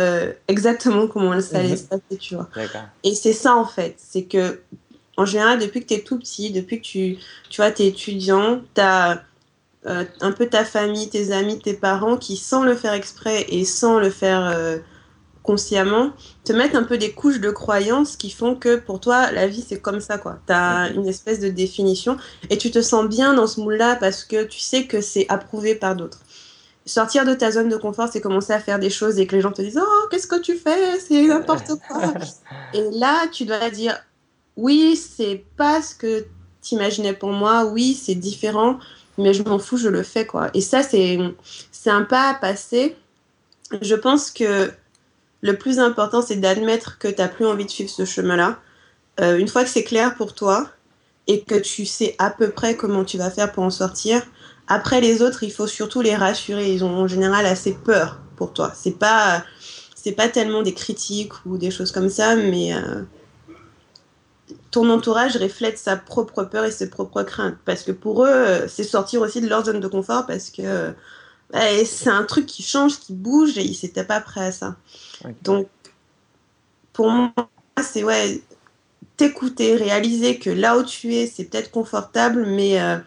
exactement 0.47 1.07
comment 1.07 1.39
ça 1.41 1.59
allait 1.59 1.75
se 1.75 1.83
passer, 1.83 2.17
tu 2.19 2.35
vois. 2.35 2.47
Et 3.03 3.13
c'est 3.13 3.33
ça, 3.33 3.55
en 3.55 3.65
fait. 3.65 3.95
C'est 3.97 4.23
que, 4.23 4.61
en 5.17 5.25
général, 5.25 5.59
depuis 5.59 5.81
que 5.81 5.87
tu 5.87 5.93
es 5.95 6.01
tout 6.01 6.17
petit, 6.17 6.51
depuis 6.51 6.79
que 6.79 6.85
tu, 6.85 7.17
tu 7.49 7.61
vois, 7.61 7.69
es 7.69 7.87
étudiant, 7.87 8.61
tu 8.73 8.81
as 8.81 9.21
euh, 9.87 10.05
un 10.19 10.31
peu 10.31 10.45
ta 10.45 10.63
famille, 10.63 11.09
tes 11.09 11.31
amis, 11.31 11.57
tes 11.57 11.73
parents 11.73 12.15
qui, 12.15 12.37
sans 12.37 12.63
le 12.63 12.75
faire 12.75 12.93
exprès 12.93 13.47
et 13.49 13.65
sans 13.65 13.99
le 13.99 14.11
faire 14.11 14.45
euh, 14.45 14.77
consciemment, 15.43 16.11
te 16.43 16.53
mettent 16.53 16.75
un 16.75 16.83
peu 16.83 16.97
des 16.97 17.11
couches 17.11 17.39
de 17.39 17.49
croyances 17.49 18.15
qui 18.15 18.29
font 18.29 18.55
que 18.55 18.75
pour 18.75 18.99
toi, 18.99 19.31
la 19.31 19.47
vie, 19.47 19.63
c'est 19.67 19.79
comme 19.79 19.99
ça, 19.99 20.17
quoi. 20.17 20.39
Tu 20.47 20.53
as 20.53 20.89
une 20.89 21.07
espèce 21.07 21.39
de 21.39 21.49
définition 21.49 22.17
et 22.49 22.57
tu 22.57 22.71
te 22.71 22.81
sens 22.81 23.07
bien 23.07 23.33
dans 23.33 23.47
ce 23.47 23.59
moule-là 23.59 23.95
parce 23.95 24.23
que 24.23 24.43
tu 24.43 24.59
sais 24.59 24.85
que 24.85 25.01
c'est 25.01 25.25
approuvé 25.29 25.75
par 25.75 25.95
d'autres. 25.95 26.19
Sortir 26.85 27.25
de 27.25 27.33
ta 27.33 27.51
zone 27.51 27.69
de 27.69 27.77
confort, 27.77 28.09
c'est 28.11 28.21
commencer 28.21 28.53
à 28.53 28.59
faire 28.59 28.79
des 28.79 28.89
choses 28.89 29.19
et 29.19 29.27
que 29.27 29.35
les 29.35 29.41
gens 29.41 29.51
te 29.51 29.61
disent 29.61 29.79
Oh, 29.81 30.07
qu'est-ce 30.09 30.27
que 30.27 30.39
tu 30.39 30.57
fais? 30.57 30.99
C'est 30.99 31.27
n'importe 31.27 31.71
quoi. 31.87 32.13
et 32.73 32.83
là, 32.91 33.27
tu 33.31 33.45
dois 33.45 33.69
dire 33.69 33.97
Oui, 34.57 34.95
c'est 34.95 35.43
pas 35.57 35.81
ce 35.81 35.95
que 35.95 36.25
tu 36.61 36.75
imaginais 36.75 37.13
pour 37.13 37.31
moi. 37.31 37.65
Oui, 37.65 37.93
c'est 37.93 38.15
différent 38.15 38.79
mais 39.17 39.33
je 39.33 39.43
m'en 39.43 39.59
fous, 39.59 39.77
je 39.77 39.89
le 39.89 40.03
fais 40.03 40.25
quoi. 40.25 40.49
Et 40.53 40.61
ça, 40.61 40.81
c'est 40.83 41.19
un 41.85 42.03
pas 42.03 42.29
à 42.29 42.33
passer. 42.33 42.95
Je 43.81 43.95
pense 43.95 44.31
que 44.31 44.71
le 45.41 45.57
plus 45.57 45.79
important, 45.79 46.21
c'est 46.21 46.35
d'admettre 46.35 46.97
que 46.99 47.07
tu 47.07 47.21
n'as 47.21 47.27
plus 47.27 47.45
envie 47.45 47.65
de 47.65 47.71
suivre 47.71 47.89
ce 47.89 48.05
chemin-là. 48.05 48.59
Euh, 49.19 49.37
une 49.37 49.47
fois 49.47 49.63
que 49.63 49.69
c'est 49.69 49.83
clair 49.83 50.15
pour 50.15 50.33
toi 50.33 50.69
et 51.27 51.41
que 51.41 51.55
tu 51.55 51.85
sais 51.85 52.15
à 52.19 52.29
peu 52.29 52.51
près 52.51 52.75
comment 52.75 53.03
tu 53.03 53.17
vas 53.17 53.29
faire 53.29 53.51
pour 53.51 53.63
en 53.63 53.69
sortir, 53.69 54.21
après 54.67 55.01
les 55.01 55.21
autres, 55.21 55.43
il 55.43 55.51
faut 55.51 55.67
surtout 55.67 56.01
les 56.01 56.15
rassurer. 56.15 56.71
Ils 56.73 56.83
ont 56.83 56.95
en 56.95 57.07
général 57.07 57.45
assez 57.45 57.73
peur 57.73 58.19
pour 58.35 58.53
toi. 58.53 58.71
C'est 58.75 58.97
pas 58.97 59.43
c'est 59.95 60.13
pas 60.13 60.29
tellement 60.29 60.63
des 60.63 60.73
critiques 60.73 61.33
ou 61.45 61.57
des 61.57 61.69
choses 61.69 61.91
comme 61.91 62.09
ça, 62.09 62.35
mais 62.35 62.73
euh, 62.73 63.03
ton 64.71 64.89
entourage 64.89 65.37
reflète 65.37 65.77
sa 65.77 65.95
propre 65.95 66.43
peur 66.43 66.65
et 66.65 66.71
ses 66.71 66.89
propres 66.89 67.21
craintes. 67.23 67.57
Parce 67.65 67.83
que 67.83 67.91
pour 67.91 68.25
eux, 68.25 68.29
euh, 68.29 68.67
c'est 68.67 68.83
sortir 68.83 69.21
aussi 69.21 69.41
de 69.41 69.47
leur 69.47 69.65
zone 69.65 69.79
de 69.79 69.87
confort 69.87 70.25
parce 70.25 70.49
que 70.49 70.93
c'est 71.85 72.09
un 72.09 72.23
truc 72.23 72.45
qui 72.45 72.63
change, 72.63 72.99
qui 72.99 73.13
bouge 73.13 73.57
et 73.57 73.63
ils 73.63 73.77
n'étaient 73.83 74.03
pas 74.03 74.21
prêts 74.21 74.45
à 74.45 74.51
ça. 74.51 74.75
Donc, 75.43 75.67
pour 76.93 77.09
moi, 77.09 77.31
c'est 77.81 78.03
ouais, 78.03 78.41
t'écouter, 79.17 79.75
réaliser 79.75 80.39
que 80.39 80.49
là 80.49 80.77
où 80.77 80.83
tu 80.83 81.13
es, 81.15 81.27
c'est 81.27 81.45
peut-être 81.45 81.71
confortable, 81.71 82.45
mais, 82.47 82.81
euh, 82.81 82.97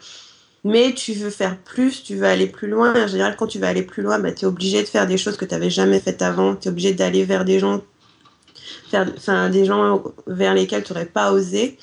mais 0.63 0.93
tu 0.93 1.13
veux 1.13 1.29
faire 1.29 1.57
plus, 1.57 2.03
tu 2.03 2.15
veux 2.15 2.25
aller 2.25 2.47
plus 2.47 2.67
loin. 2.67 2.93
En 3.03 3.07
général, 3.07 3.35
quand 3.35 3.47
tu 3.47 3.59
vas 3.59 3.67
aller 3.67 3.83
plus 3.83 4.03
loin, 4.03 4.19
bah, 4.19 4.31
tu 4.31 4.45
es 4.45 4.47
obligé 4.47 4.81
de 4.81 4.87
faire 4.87 5.07
des 5.07 5.17
choses 5.17 5.37
que 5.37 5.45
tu 5.45 5.53
n'avais 5.53 5.69
jamais 5.69 5.99
faites 5.99 6.21
avant. 6.21 6.55
Tu 6.55 6.67
es 6.67 6.71
obligé 6.71 6.93
d'aller 6.93 7.25
vers 7.25 7.45
des 7.45 7.59
gens 7.59 7.81
enfin, 8.93 9.49
des 9.49 9.65
gens 9.65 10.03
vers 10.27 10.53
lesquels 10.53 10.83
tu 10.83 10.93
n'aurais 10.93 11.05
pas 11.05 11.31
osé. 11.31 11.77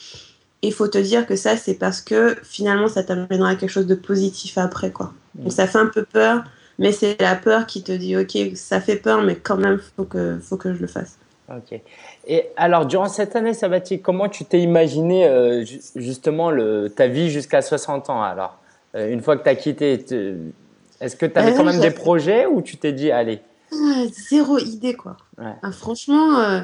Il 0.63 0.73
faut 0.73 0.89
te 0.89 0.99
dire 0.99 1.27
que 1.27 1.37
ça, 1.37 1.57
c'est 1.57 1.75
parce 1.75 2.01
que 2.01 2.37
finalement, 2.43 2.89
ça 2.89 3.03
t'amènera 3.03 3.51
à 3.51 3.55
quelque 3.57 3.71
chose 3.71 3.87
de 3.87 3.95
positif 3.95 4.59
après, 4.59 4.91
quoi. 4.91 5.13
Donc 5.35 5.53
ça 5.53 5.67
fait 5.67 5.79
un 5.79 5.87
peu 5.87 6.05
peur, 6.05 6.45
mais 6.79 6.93
c'est 6.93 7.21
la 7.21 7.35
peur 7.35 7.67
qui 7.67 7.83
te 7.83 7.93
dit, 7.93 8.17
ok, 8.17 8.55
ça 8.55 8.81
fait 8.81 8.97
peur, 8.97 9.23
mais 9.23 9.37
quand 9.37 9.57
même, 9.57 9.81
faut 9.97 10.05
que, 10.05 10.39
faut 10.39 10.57
que 10.57 10.75
je 10.75 10.81
le 10.81 10.87
fasse. 10.87 11.19
Ok. 11.49 11.81
Et 12.27 12.47
alors, 12.57 12.87
durant 12.87 13.09
cette 13.09 13.35
année 13.37 13.55
sabbatique, 13.55 14.03
comment 14.03 14.29
tu 14.29 14.45
t'es 14.45 14.61
imaginé 14.61 15.27
euh, 15.27 15.65
justement 15.97 16.51
le, 16.51 16.89
ta 16.89 17.09
vie 17.09 17.31
jusqu'à 17.31 17.61
60 17.63 18.11
ans 18.11 18.23
alors? 18.23 18.59
Euh, 18.95 19.11
Une 19.11 19.21
fois 19.21 19.37
que 19.37 19.43
tu 19.43 19.49
as 19.49 19.55
quitté, 19.55 20.05
est-ce 21.01 21.17
que 21.17 21.27
tu 21.27 21.39
avais 21.39 21.55
quand 21.55 21.65
même 21.65 21.81
des 21.81 21.91
projets 21.91 22.47
ou 22.47 22.63
tu 22.63 22.77
t'es 22.77 22.93
dit, 22.93 23.11
allez? 23.11 23.41
Zéro 24.31 24.59
idée, 24.59 24.95
quoi. 24.95 25.17
Ah, 25.39 25.73
franchement, 25.73 26.39
euh, 26.39 26.61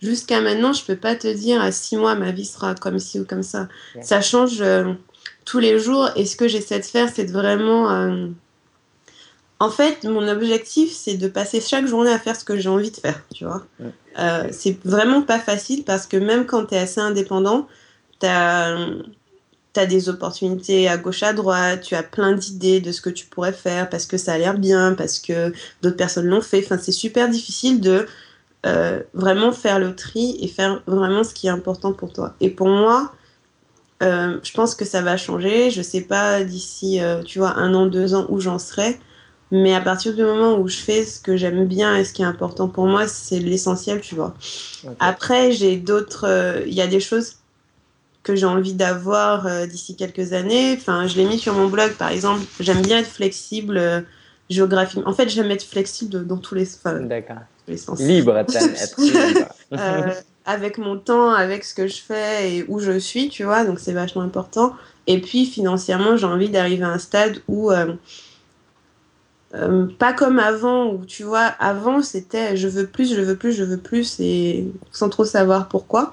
jusqu'à 0.00 0.40
maintenant, 0.40 0.72
je 0.72 0.84
peux 0.84 0.96
pas 0.96 1.14
te 1.14 1.28
dire 1.28 1.60
à 1.60 1.72
six 1.72 1.96
mois 1.96 2.14
ma 2.14 2.30
vie 2.30 2.44
sera 2.44 2.74
comme 2.74 2.98
ci 2.98 3.20
ou 3.20 3.24
comme 3.24 3.42
ça. 3.42 3.68
Ça 4.02 4.20
change 4.20 4.60
euh, 4.60 4.92
tous 5.44 5.58
les 5.58 5.78
jours 5.78 6.10
et 6.16 6.26
ce 6.26 6.36
que 6.36 6.48
j'essaie 6.48 6.78
de 6.78 6.84
faire, 6.84 7.08
c'est 7.12 7.24
de 7.24 7.32
vraiment. 7.32 7.90
Euh, 7.90 8.28
en 9.60 9.70
fait, 9.70 10.04
mon 10.04 10.28
objectif, 10.28 10.92
c'est 10.92 11.14
de 11.14 11.26
passer 11.26 11.60
chaque 11.60 11.86
journée 11.86 12.12
à 12.12 12.18
faire 12.20 12.36
ce 12.36 12.44
que 12.44 12.56
j'ai 12.56 12.68
envie 12.68 12.92
de 12.92 12.96
faire, 12.96 13.20
tu 13.34 13.44
vois. 13.44 13.66
Euh, 14.18 14.48
c'est 14.52 14.78
vraiment 14.84 15.22
pas 15.22 15.40
facile 15.40 15.82
parce 15.82 16.06
que 16.06 16.16
même 16.16 16.46
quand 16.46 16.66
tu 16.66 16.74
es 16.74 16.78
assez 16.78 17.00
indépendant, 17.00 17.66
tu 18.20 18.26
as, 18.26 18.76
as, 19.74 19.86
des 19.86 20.08
opportunités 20.08 20.88
à 20.88 20.96
gauche, 20.96 21.24
à 21.24 21.32
droite, 21.32 21.80
tu 21.80 21.96
as 21.96 22.04
plein 22.04 22.34
d'idées 22.34 22.80
de 22.80 22.92
ce 22.92 23.00
que 23.00 23.10
tu 23.10 23.26
pourrais 23.26 23.52
faire 23.52 23.90
parce 23.90 24.06
que 24.06 24.16
ça 24.16 24.34
a 24.34 24.38
l'air 24.38 24.56
bien, 24.56 24.94
parce 24.94 25.18
que 25.18 25.52
d'autres 25.82 25.96
personnes 25.96 26.26
l'ont 26.26 26.40
fait. 26.40 26.62
Enfin, 26.64 26.78
c'est 26.80 26.92
super 26.92 27.28
difficile 27.28 27.80
de 27.80 28.06
euh, 28.66 29.02
vraiment 29.14 29.52
faire 29.52 29.78
le 29.78 29.94
tri 29.94 30.36
et 30.40 30.48
faire 30.48 30.82
vraiment 30.88 31.22
ce 31.22 31.32
qui 31.32 31.46
est 31.46 31.50
important 31.50 31.92
pour 31.92 32.12
toi. 32.12 32.34
Et 32.40 32.50
pour 32.50 32.66
moi, 32.68 33.12
euh, 34.02 34.38
je 34.42 34.52
pense 34.52 34.74
que 34.74 34.84
ça 34.84 35.00
va 35.00 35.16
changer. 35.16 35.70
Je 35.70 35.80
sais 35.80 36.00
pas 36.00 36.42
d'ici, 36.42 37.00
euh, 37.00 37.22
tu 37.22 37.38
vois, 37.38 37.56
un 37.56 37.72
an, 37.74 37.86
deux 37.86 38.14
ans 38.14 38.26
où 38.28 38.40
j'en 38.40 38.58
serai. 38.58 38.98
Mais 39.52 39.74
à 39.74 39.80
partir 39.80 40.14
du 40.14 40.22
moment 40.22 40.58
où 40.58 40.68
je 40.68 40.76
fais 40.76 41.04
ce 41.04 41.20
que 41.20 41.36
j'aime 41.36 41.66
bien 41.66 41.96
et 41.96 42.04
ce 42.04 42.12
qui 42.12 42.22
est 42.22 42.26
important 42.26 42.68
pour 42.68 42.86
moi, 42.86 43.06
c'est 43.06 43.38
l'essentiel, 43.38 44.00
tu 44.00 44.14
vois. 44.14 44.34
Après, 44.98 45.52
j'ai 45.52 45.76
d'autres. 45.76 46.64
Il 46.66 46.74
y 46.74 46.82
a 46.82 46.86
des 46.86 47.00
choses 47.00 47.36
que 48.24 48.36
j'ai 48.36 48.44
envie 48.44 48.74
d'avoir 48.74 49.66
d'ici 49.66 49.96
quelques 49.96 50.34
années. 50.34 50.74
Enfin, 50.76 51.06
je 51.06 51.16
l'ai 51.16 51.24
mis 51.24 51.38
sur 51.38 51.54
mon 51.54 51.68
blog, 51.68 51.92
par 51.92 52.10
exemple. 52.10 52.42
J'aime 52.60 52.82
bien 52.82 52.98
être 52.98 53.08
flexible 53.08 54.04
géographiquement. 54.50 55.08
En 55.08 55.14
fait, 55.14 55.30
j'aime 55.30 55.50
être 55.50 55.64
flexible 55.64 56.26
dans 56.26 56.36
tous 56.36 56.54
les. 56.54 56.68
D'accord 56.84 57.38
Libre, 58.00 58.36
être 58.36 58.52
libre. 58.98 59.48
Euh, 59.72 60.12
avec 60.46 60.78
mon 60.78 60.98
temps, 60.98 61.30
avec 61.30 61.64
ce 61.64 61.74
que 61.74 61.86
je 61.86 62.00
fais 62.00 62.56
et 62.56 62.64
où 62.68 62.78
je 62.78 62.98
suis, 62.98 63.28
tu 63.28 63.44
vois, 63.44 63.64
donc 63.64 63.78
c'est 63.78 63.92
vachement 63.92 64.22
important. 64.22 64.74
Et 65.06 65.20
puis 65.20 65.46
financièrement, 65.46 66.16
j'ai 66.16 66.26
envie 66.26 66.48
d'arriver 66.48 66.84
à 66.84 66.88
un 66.88 66.98
stade 66.98 67.42
où, 67.48 67.70
euh, 67.70 67.94
euh, 69.54 69.86
pas 69.98 70.12
comme 70.12 70.38
avant, 70.38 70.92
où 70.92 71.04
tu 71.04 71.22
vois, 71.22 71.44
avant 71.58 72.02
c'était 72.02 72.56
je 72.56 72.68
veux 72.68 72.86
plus, 72.86 73.14
je 73.14 73.20
veux 73.20 73.36
plus, 73.36 73.52
je 73.52 73.64
veux 73.64 73.78
plus, 73.78 74.18
et 74.20 74.66
sans 74.90 75.08
trop 75.08 75.24
savoir 75.24 75.68
pourquoi. 75.68 76.12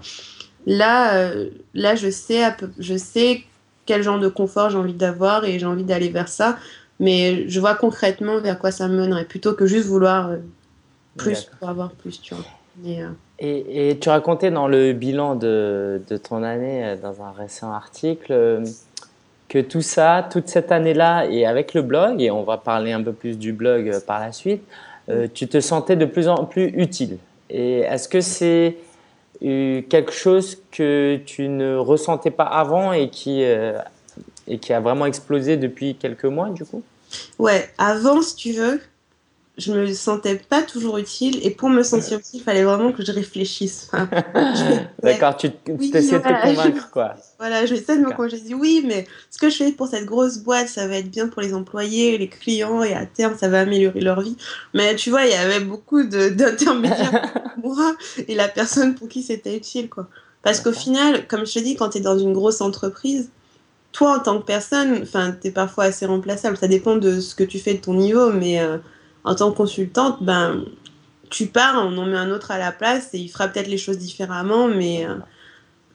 Là, 0.68 1.32
là 1.74 1.96
je, 1.96 2.10
sais 2.10 2.42
je 2.80 2.98
sais 2.98 3.44
quel 3.86 4.02
genre 4.02 4.20
de 4.20 4.28
confort 4.28 4.70
j'ai 4.70 4.78
envie 4.78 4.94
d'avoir 4.94 5.46
et 5.46 5.60
j'ai 5.60 5.66
envie 5.66 5.84
d'aller 5.84 6.10
vers 6.10 6.28
ça. 6.28 6.58
Mais 7.00 7.48
je 7.50 7.60
vois 7.60 7.76
concrètement 7.76 8.40
vers 8.40 8.58
quoi 8.58 8.72
ça 8.72 8.88
me 8.88 8.98
mènerait, 8.98 9.26
plutôt 9.26 9.54
que 9.54 9.66
juste 9.66 9.88
vouloir 9.88 10.32
plus 11.18 11.44
pour 11.60 11.70
avoir 11.70 11.92
plus, 11.92 12.22
tu 12.22 12.34
vois. 12.34 12.46
Euh, 12.84 13.10
et, 13.40 13.90
et, 13.90 14.00
tu 14.00 14.10
racontais 14.10 14.52
dans 14.52 14.68
le 14.68 14.94
bilan 14.94 15.36
de, 15.36 16.02
de, 16.10 16.18
ton 16.18 16.44
année, 16.44 16.84
euh, 16.84 16.96
dans 16.98 17.22
un 17.22 17.32
récent 17.32 17.72
article, 17.72 18.32
euh, 18.32 18.66
que 19.48 19.60
tout 19.60 19.82
ça, 19.82 20.28
toute 20.30 20.48
cette 20.48 20.72
année-là, 20.72 21.26
et 21.26 21.46
avec 21.46 21.74
le 21.74 21.82
blog, 21.82 22.22
et 22.22 22.32
on 22.32 22.44
va 22.44 22.58
parler 22.58 22.92
un 22.92 23.02
peu 23.02 23.14
plus 23.14 23.38
du 23.38 23.54
blog 23.54 24.00
par 24.06 24.20
la 24.20 24.32
suite, 24.32 24.64
tu 25.36 25.48
te 25.48 25.60
sentais 25.60 25.96
de 25.96 26.06
plus 26.06 26.28
en 26.28 26.46
plus 26.46 26.74
utile. 26.76 27.20
Et 27.52 27.82
est-ce 27.82 28.10
que 28.10 28.22
c'est 28.22 28.78
quelque 29.40 30.12
chose 30.12 30.58
que 30.72 31.20
tu 31.28 31.48
ne 31.48 31.76
ressentais 31.76 32.32
pas 32.32 32.46
avant 32.46 32.92
et 32.92 33.12
qui, 33.12 33.44
et 33.44 34.58
qui 34.60 34.74
a 34.74 34.80
vraiment 34.80 35.06
explosé 35.06 35.58
depuis 35.58 35.94
quelques 35.94 36.26
mois, 36.26 36.50
du 36.50 36.66
coup? 36.66 36.82
Ouais, 37.38 37.70
avant, 37.78 38.24
si 38.24 38.36
tu 38.36 38.54
veux, 38.54 38.82
je 39.58 39.72
me 39.72 39.94
sentais 39.94 40.36
pas 40.36 40.62
toujours 40.62 40.98
utile 40.98 41.40
et 41.42 41.50
pour 41.50 41.70
me 41.70 41.82
sentir 41.82 42.20
utile, 42.20 42.40
il 42.40 42.44
fallait 42.44 42.64
vraiment 42.64 42.92
que 42.92 43.06
je 43.06 43.12
réfléchisse. 43.12 43.90
D'accord, 45.04 45.38
tu 45.38 45.48
essaies 45.48 46.20
de 46.20 46.24
te 46.24 46.42
convaincre 46.42 46.90
quoi. 46.92 47.16
Voilà, 47.40 47.66
je 47.66 47.74
de 47.74 47.80
me 48.00 48.12
convaincre. 48.12 48.36
Je 48.36 48.42
dis 48.42 48.54
oui, 48.54 48.84
mais 48.86 49.08
ce 49.32 49.38
que 49.38 49.50
je 49.50 49.58
fais 49.58 49.72
pour 49.72 49.88
cette 49.88 50.06
grosse 50.06 50.40
boîte, 50.40 50.68
ça 50.68 50.88
va 50.88 50.98
être 50.98 51.10
bien 51.10 51.28
pour 51.28 51.42
les 51.42 51.54
employés, 51.54 52.18
les 52.18 52.28
clients 52.28 52.84
et 52.84 52.94
à 52.94 53.06
terme, 53.06 53.36
ça 53.38 53.48
va 53.48 53.62
améliorer 53.62 54.02
leur 54.02 54.22
vie. 54.22 54.36
Mais 54.74 54.96
tu 54.96 55.10
vois, 55.10 55.26
il 55.26 55.32
y 55.32 55.36
avait 55.36 55.64
beaucoup 55.64 56.04
d'intermédiaires 56.08 57.32
pour 57.62 57.76
moi 57.76 57.96
et 58.28 58.36
la 58.36 58.50
personne 58.50 58.96
pour 58.96 59.08
qui 59.08 59.24
c'était 59.24 59.56
utile 59.56 59.90
quoi. 59.90 60.08
Parce 60.44 60.60
qu'au 60.60 60.74
final, 60.74 61.26
comme 61.28 61.46
je 61.46 61.54
te 61.54 61.60
dis, 61.60 61.76
quand 61.76 61.90
tu 61.90 61.98
es 61.98 62.02
dans 62.02 62.20
une 62.20 62.34
grosse 62.34 62.62
entreprise, 62.62 63.32
toi 63.94 64.18
en 64.18 64.20
tant 64.20 64.40
que 64.40 64.46
personne, 64.46 65.00
enfin, 65.02 65.34
tu 65.42 65.48
es 65.48 65.52
parfois 65.52 65.86
assez 65.86 66.06
remplaçable. 66.06 66.58
Ça 66.58 66.68
dépend 66.68 66.98
de 66.98 67.20
ce 67.20 67.34
que 67.34 67.44
tu 67.44 67.58
fais 67.58 67.74
de 67.76 67.80
ton 67.80 67.94
niveau, 67.94 68.32
mais 68.32 68.60
euh, 68.60 68.78
en 69.26 69.34
tant 69.34 69.52
que 69.52 69.58
consultante, 69.58 70.24
ben, 70.24 70.64
tu 71.30 71.48
pars, 71.48 71.76
on 71.84 71.98
en 71.98 72.06
met 72.06 72.16
un 72.16 72.32
autre 72.32 72.52
à 72.52 72.60
la 72.60 72.72
place 72.72 73.10
et 73.14 73.18
il 73.18 73.28
fera 73.28 73.48
peut-être 73.48 73.68
les 73.68 73.80
choses 73.80 73.98
différemment, 73.98 74.68
mais 74.68 75.06
euh, 75.06 75.16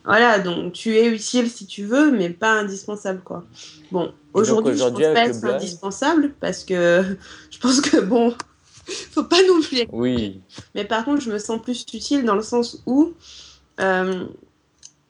voilà, 0.04 0.40
donc 0.40 0.72
tu 0.72 0.96
es 0.96 1.06
utile 1.06 1.48
si 1.48 1.64
tu 1.64 1.84
veux, 1.84 2.10
mais 2.10 2.30
pas 2.30 2.52
indispensable, 2.52 3.20
quoi. 3.20 3.44
Bon, 3.92 4.12
aujourd'hui, 4.34 4.76
je 4.76 4.82
pense 4.82 5.00
pas 5.00 5.26
être 5.26 5.44
indispensable 5.44 6.32
parce 6.40 6.64
que 6.64 7.04
je 7.50 7.58
pense 7.60 7.80
que, 7.80 8.00
bon, 8.00 8.34
faut 9.12 9.24
pas 9.24 9.42
non 9.46 9.60
plus. 9.62 9.84
Oui. 9.92 10.40
Mais 10.74 10.84
par 10.84 11.04
contre, 11.04 11.22
je 11.22 11.30
me 11.30 11.38
sens 11.38 11.62
plus 11.62 11.82
utile 11.82 12.24
dans 12.24 12.34
le 12.34 12.42
sens 12.42 12.82
où, 12.86 13.12
euh, 13.78 14.24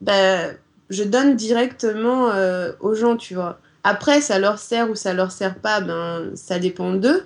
ben, 0.03 0.57
je 0.91 1.05
donne 1.05 1.37
directement 1.37 2.33
aux 2.81 2.95
gens, 2.95 3.17
tu 3.17 3.35
vois. 3.35 3.59
Après, 3.83 4.21
ça 4.21 4.39
leur 4.39 4.59
sert 4.59 4.91
ou 4.91 4.95
ça 4.95 5.15
leur 5.15 5.33
sert 5.33 5.59
pas, 5.59 5.81
ben, 5.81 6.33
ça 6.35 6.59
dépend 6.59 6.93
d'eux. 6.93 7.25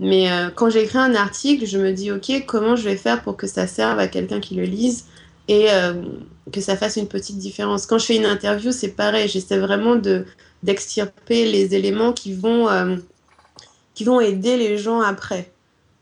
Mais 0.00 0.28
quand 0.54 0.70
j'écris 0.70 0.98
un 0.98 1.14
article, 1.14 1.66
je 1.66 1.78
me 1.78 1.92
dis, 1.92 2.12
OK, 2.12 2.30
comment 2.46 2.76
je 2.76 2.84
vais 2.84 2.96
faire 2.96 3.22
pour 3.22 3.36
que 3.36 3.46
ça 3.46 3.66
serve 3.66 3.98
à 3.98 4.06
quelqu'un 4.06 4.38
qui 4.38 4.54
le 4.54 4.62
lise 4.62 5.06
et 5.48 5.66
que 6.52 6.60
ça 6.60 6.76
fasse 6.76 6.96
une 6.96 7.08
petite 7.08 7.38
différence? 7.38 7.84
Quand 7.86 7.98
je 7.98 8.06
fais 8.06 8.16
une 8.16 8.26
interview, 8.26 8.70
c'est 8.70 8.92
pareil. 8.92 9.28
J'essaie 9.28 9.58
vraiment 9.58 9.96
de 9.96 10.24
d'extirper 10.62 11.50
les 11.50 11.74
éléments 11.74 12.12
qui 12.12 12.32
vont 12.32 12.68
qui 13.94 14.04
vont 14.04 14.20
aider 14.20 14.56
les 14.56 14.78
gens 14.78 15.00
après. 15.00 15.50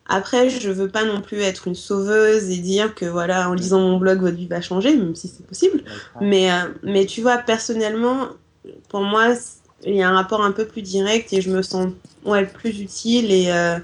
Après, 0.08 0.50
je 0.50 0.70
veux 0.70 0.88
pas 0.88 1.04
non 1.04 1.20
plus 1.20 1.40
être 1.40 1.66
une 1.66 1.74
sauveuse 1.74 2.50
et 2.50 2.58
dire 2.58 2.94
que 2.94 3.06
voilà, 3.06 3.48
en 3.48 3.54
lisant 3.54 3.80
mon 3.80 3.96
blog, 3.98 4.20
votre 4.20 4.36
vie 4.36 4.46
va 4.46 4.60
changer, 4.60 4.94
même 4.94 5.16
si 5.16 5.28
c'est 5.28 5.46
possible. 5.46 5.82
Mais, 6.20 6.52
euh, 6.52 6.68
mais 6.82 7.06
tu 7.06 7.22
vois, 7.22 7.38
personnellement, 7.38 8.28
pour 8.88 9.00
moi, 9.00 9.34
il 9.84 9.94
y 9.94 10.02
a 10.02 10.08
un 10.08 10.14
rapport 10.14 10.42
un 10.42 10.52
peu 10.52 10.66
plus 10.66 10.82
direct 10.82 11.32
et 11.32 11.40
je 11.40 11.50
me 11.50 11.62
sens 11.62 11.88
ouais, 12.24 12.44
plus 12.46 12.80
utile 12.80 13.30
et, 13.30 13.50
euh, 13.50 13.78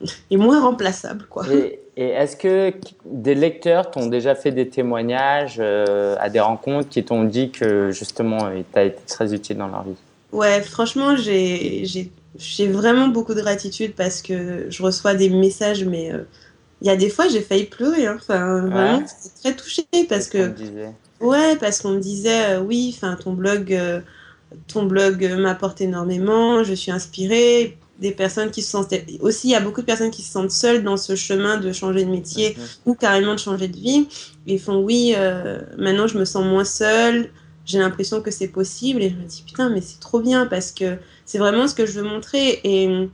et 0.30 0.36
moins 0.36 0.60
remplaçable. 0.60 1.26
Quoi. 1.28 1.46
Et, 1.52 1.80
est-ce 1.98 2.36
que 2.36 2.74
des 3.06 3.34
lecteurs 3.34 3.90
t'ont 3.90 4.06
déjà 4.06 4.34
fait 4.34 4.50
des 4.50 4.68
témoignages 4.68 5.56
euh, 5.58 6.14
à 6.20 6.28
des 6.28 6.40
rencontres 6.40 6.90
qui 6.90 7.02
t'ont 7.02 7.24
dit 7.24 7.50
que 7.50 7.90
justement, 7.90 8.50
tu 8.50 8.78
as 8.78 8.84
été 8.84 8.98
très 9.06 9.32
utile 9.32 9.56
dans 9.56 9.68
leur 9.68 9.82
vie? 9.82 9.96
Ouais, 10.30 10.60
franchement, 10.60 11.16
j'ai 11.16 12.10
vraiment 12.68 13.08
beaucoup 13.08 13.32
de 13.32 13.40
gratitude 13.40 13.94
parce 13.94 14.20
que 14.20 14.66
je 14.68 14.82
reçois 14.82 15.14
des 15.14 15.30
messages, 15.30 15.84
mais 15.84 16.12
euh, 16.12 16.24
il 16.82 16.88
y 16.88 16.90
a 16.90 16.96
des 16.96 17.08
fois 17.08 17.28
j'ai 17.28 17.40
failli 17.40 17.64
pleurer. 17.64 18.06
Hein. 18.06 18.16
Enfin, 18.20 18.66
vraiment, 18.66 19.02
très 19.40 19.56
touchée 19.56 19.86
parce 20.06 20.28
que. 20.28 20.52
Ouais, 21.20 21.56
parce 21.56 21.80
qu'on 21.80 21.92
me 21.92 22.00
disait, 22.00 22.56
euh, 22.56 22.60
oui, 22.60 22.94
enfin, 22.94 23.16
ton 23.16 23.32
blog, 23.32 23.72
euh, 23.72 24.00
ton 24.66 24.84
blog 24.84 25.24
m'apporte 25.38 25.80
énormément, 25.80 26.64
je 26.64 26.74
suis 26.74 26.90
inspirée. 26.90 27.78
Des 27.98 28.10
personnes 28.10 28.50
qui 28.50 28.60
se 28.60 28.72
sentent. 28.72 28.92
Aussi, 29.20 29.48
il 29.48 29.52
y 29.52 29.54
a 29.54 29.60
beaucoup 29.60 29.80
de 29.80 29.86
personnes 29.86 30.10
qui 30.10 30.20
se 30.20 30.30
sentent 30.30 30.50
seules 30.50 30.84
dans 30.84 30.98
ce 30.98 31.16
chemin 31.16 31.56
de 31.56 31.72
changer 31.72 32.04
de 32.04 32.10
métier 32.10 32.54
mhm. 32.54 32.64
ou 32.84 32.94
carrément 32.94 33.32
de 33.32 33.38
changer 33.38 33.68
de 33.68 33.76
vie. 33.76 34.06
Ils 34.46 34.60
font, 34.60 34.82
oui, 34.82 35.14
maintenant 35.78 36.06
je 36.06 36.18
me 36.18 36.26
sens 36.26 36.44
moins 36.44 36.66
seule 36.66 37.30
j'ai 37.66 37.78
l'impression 37.78 38.22
que 38.22 38.30
c'est 38.30 38.48
possible 38.48 39.02
et 39.02 39.10
je 39.10 39.16
me 39.16 39.24
dis 39.24 39.42
putain 39.44 39.68
mais 39.68 39.80
c'est 39.80 40.00
trop 40.00 40.20
bien 40.20 40.46
parce 40.46 40.70
que 40.70 40.96
c'est 41.24 41.38
vraiment 41.38 41.66
ce 41.68 41.74
que 41.74 41.84
je 41.84 42.00
veux 42.00 42.08
montrer 42.08 42.60
et 42.64 43.08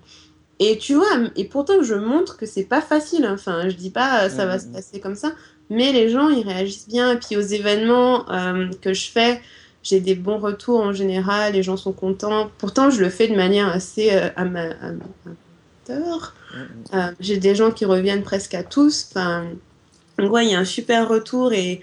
et 0.58 0.78
tu 0.78 0.94
vois 0.94 1.08
et 1.34 1.46
pourtant 1.46 1.82
je 1.82 1.94
montre 1.94 2.36
que 2.36 2.46
c'est 2.46 2.64
pas 2.64 2.82
facile 2.82 3.26
enfin 3.26 3.68
je 3.68 3.74
dis 3.74 3.90
pas 3.90 4.28
ça 4.28 4.46
va 4.46 4.58
se 4.60 4.66
mhm. 4.66 4.72
passer 4.74 5.00
comme 5.00 5.16
ça 5.16 5.32
mais 5.70 5.92
les 5.92 6.10
gens 6.10 6.28
ils 6.28 6.46
réagissent 6.46 6.88
bien 6.88 7.12
et 7.12 7.16
puis 7.16 7.36
aux 7.36 7.40
événements 7.40 8.30
euh, 8.30 8.68
que 8.82 8.92
je 8.92 9.10
fais 9.10 9.40
j'ai 9.82 10.00
des 10.00 10.14
bons 10.14 10.38
retours 10.38 10.80
en 10.80 10.92
général 10.92 11.54
les 11.54 11.62
gens 11.62 11.76
sont 11.76 11.92
contents 11.92 12.50
pourtant 12.58 12.90
je 12.90 13.00
le 13.00 13.10
fais 13.10 13.28
de 13.28 13.36
manière 13.36 13.68
assez 13.68 14.10
euh, 14.12 14.28
amateur 14.36 16.34
mhm. 16.54 16.68
euh, 16.94 17.12
j'ai 17.20 17.36
des 17.38 17.54
gens 17.54 17.70
qui 17.70 17.84
reviennent 17.84 18.22
presque 18.22 18.54
à 18.54 18.62
tous 18.62 19.08
enfin 19.10 19.44
ouais 20.18 20.46
il 20.46 20.52
y 20.52 20.54
a 20.54 20.58
un 20.58 20.64
super 20.64 21.08
retour 21.08 21.52
et 21.52 21.80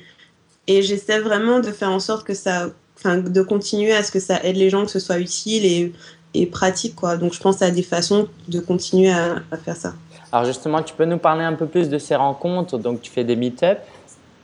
et 0.69 0.83
j'essaie 0.83 1.19
vraiment 1.19 1.59
de 1.59 1.71
faire 1.71 1.89
en 1.89 1.99
sorte 1.99 2.25
que 2.27 2.35
ça, 2.35 2.67
enfin, 2.95 3.17
de 3.17 3.41
continuer 3.41 3.91
à 3.91 4.03
ce 4.03 4.11
que 4.11 4.19
ça 4.19 4.39
aide 4.43 4.55
les 4.55 4.69
gens, 4.69 4.85
que 4.85 4.91
ce 4.91 4.99
soit 4.99 5.17
utile 5.17 5.65
et, 5.65 5.91
et 6.35 6.45
pratique, 6.45 6.95
quoi. 6.95 7.17
Donc, 7.17 7.33
je 7.33 7.39
pense 7.39 7.63
à 7.63 7.71
des 7.71 7.81
façons 7.81 8.27
de 8.47 8.59
continuer 8.59 9.11
à, 9.11 9.41
faire 9.65 9.75
ça. 9.75 9.93
Alors, 10.31 10.45
justement, 10.45 10.83
tu 10.83 10.93
peux 10.93 11.05
nous 11.05 11.17
parler 11.17 11.43
un 11.43 11.53
peu 11.53 11.65
plus 11.65 11.89
de 11.89 11.97
ces 11.97 12.15
rencontres? 12.15 12.77
Donc, 12.77 13.01
tu 13.01 13.09
fais 13.09 13.23
des 13.23 13.35
meet-ups. 13.35 13.81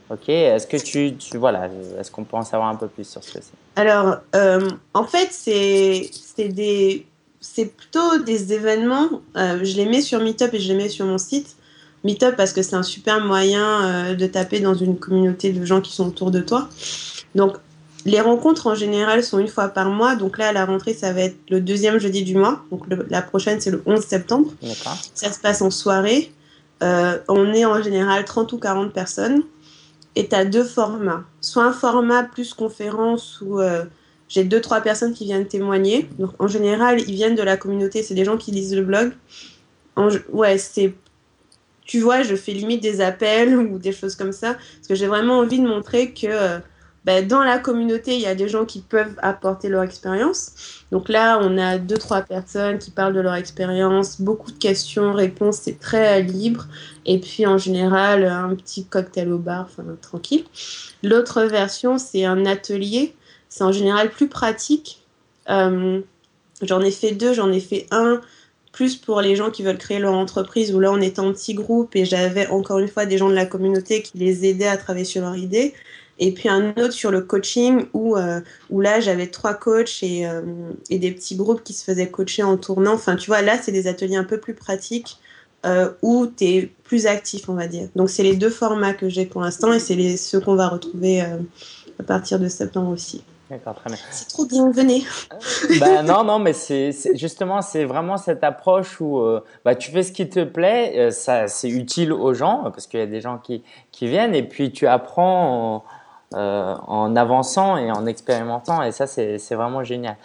Ok, 0.10 0.30
est-ce 0.30 0.68
que 0.68 0.78
tu, 0.78 1.16
tu 1.18 1.38
voilà, 1.38 1.70
est-ce 2.00 2.12
qu'on 2.12 2.24
peut 2.24 2.38
en 2.38 2.44
savoir 2.44 2.70
un 2.70 2.76
peu 2.76 2.88
plus 2.88 3.08
sur 3.08 3.24
ce 3.24 3.34
que 3.34 3.40
c'est? 3.42 3.82
Alors, 3.82 4.18
euh, 4.36 4.70
en 4.94 5.04
fait, 5.04 5.30
c'est 5.32 6.10
des, 6.50 7.08
c'est 7.40 7.66
plutôt 7.66 8.20
des 8.20 8.54
événements. 8.54 9.22
Euh, 9.36 9.60
je 9.64 9.76
les 9.76 9.86
mets 9.86 10.02
sur 10.02 10.22
Meetup 10.22 10.54
et 10.54 10.60
je 10.60 10.68
les 10.68 10.78
mets 10.78 10.90
sur 10.90 11.06
mon 11.06 11.18
site. 11.18 11.56
Meetup 12.04 12.36
parce 12.36 12.54
que 12.54 12.62
c'est 12.62 12.76
un 12.76 12.84
super 12.84 13.20
moyen 13.20 13.84
euh, 14.12 14.16
de 14.16 14.28
taper 14.28 14.60
dans 14.60 14.76
une 14.76 14.98
communauté 14.98 15.52
de 15.52 15.66
gens 15.66 15.82
qui 15.82 15.92
sont 15.92 16.08
autour 16.08 16.30
de 16.30 16.40
toi. 16.40 16.70
Donc, 17.34 17.58
les 18.06 18.22
rencontres 18.22 18.68
en 18.68 18.76
général 18.76 19.24
sont 19.24 19.40
une 19.40 19.48
fois 19.48 19.70
par 19.70 19.90
mois. 19.90 20.16
Donc 20.16 20.38
là, 20.38 20.50
à 20.50 20.54
la 20.54 20.66
rentrée, 20.66 20.94
ça 20.94 21.12
va 21.12 21.22
être 21.22 21.38
le 21.50 21.60
deuxième 21.60 21.98
jeudi 21.98 22.24
du 22.24 22.36
mois. 22.36 22.64
Donc 22.70 22.86
la 23.10 23.22
prochaine, 23.24 23.60
c'est 23.60 23.72
le 23.72 23.82
11 23.86 24.00
septembre. 24.00 24.52
Ça 25.16 25.32
se 25.32 25.40
passe 25.40 25.62
en 25.64 25.72
soirée. 25.72 26.32
Euh, 26.84 27.18
on 27.28 27.52
est 27.54 27.66
en 27.66 27.82
général 27.82 28.24
30 28.26 28.54
ou 28.54 28.60
40 28.60 28.94
personnes. 28.94 29.42
Et 30.16 30.28
tu 30.28 30.36
as 30.36 30.46
deux 30.46 30.64
formats. 30.64 31.24
Soit 31.42 31.66
un 31.66 31.74
format 31.74 32.24
plus 32.24 32.54
conférence 32.54 33.42
où 33.42 33.60
euh, 33.60 33.86
j'ai 34.30 34.44
deux, 34.44 34.62
trois 34.62 34.82
personnes 34.82 35.14
qui 35.14 35.26
viennent 35.26 35.48
témoigner. 35.48 36.08
Donc 36.20 36.32
en 36.40 36.48
général, 36.48 37.02
ils 37.02 37.16
viennent 37.16 37.36
de 37.36 37.44
la 37.44 37.58
communauté. 37.58 38.04
C'est 38.04 38.16
des 38.16 38.26
gens 38.26 38.38
qui 38.38 38.52
lisent 38.52 38.76
le 38.76 38.84
blog. 38.84 39.14
ouais, 40.32 40.58
c'est 40.58 40.94
tu 41.86 42.00
vois, 42.00 42.24
je 42.24 42.36
fais 42.36 42.52
limite 42.52 42.82
des 42.82 43.00
appels 43.00 43.56
ou 43.72 43.78
des 43.78 43.92
choses 43.92 44.16
comme 44.16 44.32
ça, 44.32 44.54
parce 44.54 44.88
que 44.88 44.96
j'ai 44.96 45.08
vraiment 45.08 45.40
envie 45.40 45.60
de 45.60 45.68
montrer 45.68 46.12
que 46.12 46.28
euh, 46.28 46.60
ben, 47.06 47.28
dans 47.28 47.44
la 47.44 47.60
communauté, 47.60 48.16
il 48.16 48.22
y 48.22 48.26
a 48.26 48.34
des 48.34 48.50
gens 48.50 48.66
qui 48.66 48.82
peuvent 48.82 49.16
apporter 49.22 49.70
leur 49.70 49.84
expérience. 49.84 50.84
Donc 50.92 51.08
là, 51.08 51.40
on 51.40 51.58
a 51.60 51.78
deux, 51.78 51.98
trois 51.98 52.22
personnes 52.22 52.80
qui 52.80 52.90
parlent 52.90 53.14
de 53.14 53.20
leur 53.20 53.36
expérience, 53.36 54.20
beaucoup 54.20 54.52
de 54.52 54.58
questions, 54.58 55.14
réponses, 55.14 55.58
c'est 55.58 55.80
très 55.80 56.24
libre. 56.24 56.68
Et 57.06 57.20
puis 57.20 57.46
en 57.46 57.60
général, 57.60 58.26
un 58.26 58.56
petit 58.56 58.86
cocktail 58.86 59.32
au 59.32 59.38
bar, 59.38 59.68
enfin 59.70 59.84
tranquille. 60.02 60.46
L'autre 61.04 61.44
version, 61.44 62.00
c'est 62.00 62.26
un 62.26 62.44
atelier. 62.48 63.14
C'est 63.50 63.64
en 63.64 63.72
général 63.72 64.10
plus 64.10 64.28
pratique. 64.28 65.04
Euh, 65.50 66.02
j'en 66.64 66.82
ai 66.82 66.92
fait 66.92 67.12
deux, 67.12 67.34
j'en 67.34 67.52
ai 67.52 67.60
fait 67.60 67.86
un 67.92 68.20
plus 68.72 68.96
pour 68.96 69.22
les 69.22 69.36
gens 69.36 69.52
qui 69.52 69.64
veulent 69.64 69.78
créer 69.78 70.00
leur 70.00 70.16
entreprise, 70.16 70.74
où 70.74 70.80
là 70.80 70.92
on 70.92 71.00
était 71.00 71.22
en 71.22 71.32
petit 71.32 71.54
groupe 71.54 71.96
et 71.96 72.04
j'avais 72.04 72.48
encore 72.48 72.80
une 72.80 72.90
fois 72.90 73.06
des 73.06 73.18
gens 73.18 73.30
de 73.30 73.36
la 73.36 73.46
communauté 73.46 74.02
qui 74.02 74.18
les 74.18 74.46
aidaient 74.46 74.68
à 74.68 74.76
travailler 74.76 75.06
sur 75.06 75.22
leur 75.22 75.38
idée. 75.38 75.74
Et 76.20 76.32
puis 76.32 76.48
un 76.48 76.70
autre 76.72 76.92
sur 76.92 77.12
le 77.12 77.22
coaching 77.22 77.86
où, 77.94 78.16
euh, 78.16 78.40
où 78.70 78.80
là 78.80 79.00
j'avais 79.00 79.28
trois 79.28 79.54
coachs 79.54 80.02
et, 80.02 80.28
euh, 80.28 80.42
et, 80.90 80.98
des 80.98 81.12
petits 81.12 81.36
groupes 81.36 81.64
qui 81.64 81.74
se 81.74 81.84
faisaient 81.84 82.10
coacher 82.10 82.44
en 82.44 82.58
tournant. 82.58 82.94
Enfin 82.94 83.16
tu 83.16 83.28
vois, 83.28 83.42
là 83.42 83.58
c'est 83.62 83.72
des 83.72 83.88
ateliers 83.88 84.16
un 84.16 84.24
peu 84.24 84.40
plus 84.40 84.54
pratiques 84.54 85.18
euh, 85.66 85.92
où 86.02 86.28
tu 86.28 86.46
es 86.46 86.72
plus 86.84 87.06
actif 87.06 87.50
on 87.50 87.54
va 87.54 87.68
dire. 87.68 87.90
Donc 87.96 88.10
c'est 88.10 88.24
les 88.24 88.36
deux 88.36 88.50
formats 88.50 88.94
que 88.94 89.10
j'ai 89.10 89.26
pour 89.26 89.42
l'instant 89.42 89.74
et 89.74 89.80
c'est 89.80 90.18
ceux 90.18 90.40
qu'on 90.40 90.56
va 90.56 90.70
retrouver 90.70 91.22
à 91.22 92.04
partir 92.04 92.40
de 92.40 92.48
septembre 92.48 92.92
aussi. 92.92 93.24
D'accord, 93.50 93.76
très 93.76 93.92
bien. 93.92 94.00
C'est 94.10 94.28
trop 94.28 94.46
bien, 94.46 94.72
venez. 94.72 95.04
ben 95.80 96.02
non, 96.02 96.24
non, 96.24 96.40
mais 96.40 96.54
c'est 96.54 96.92
justement 97.14 97.62
c'est 97.62 97.86
vraiment 97.86 98.18
cette 98.18 98.44
approche 98.44 99.00
où 99.00 99.20
euh, 99.20 99.44
bah, 99.64 99.76
tu 99.76 99.92
fais 99.92 100.02
ce 100.02 100.12
qui 100.12 100.28
te 100.28 100.44
plaît, 100.44 100.94
euh, 100.98 101.12
ça 101.12 101.48
c'est 101.48 101.70
utile 101.70 102.12
aux 102.12 102.34
gens 102.34 102.64
parce 102.64 102.88
qu'il 102.88 103.00
y 103.00 103.04
a 103.04 103.08
des 103.08 103.22
gens 103.22 103.38
qui 103.38 103.64
qui 103.92 104.08
viennent 104.08 104.34
et 104.34 104.42
puis 104.42 104.72
tu 104.72 104.88
apprends 104.88 105.76
en, 105.76 105.76
euh, 105.76 105.82
en 106.34 107.16
avançant 107.16 107.78
et 107.78 107.92
en 107.92 108.06
expérimentant 108.06 108.84
et 108.84 108.92
ça 108.92 109.08
c'est 109.08 109.56
vraiment 109.56 109.84
génial. 109.84 110.18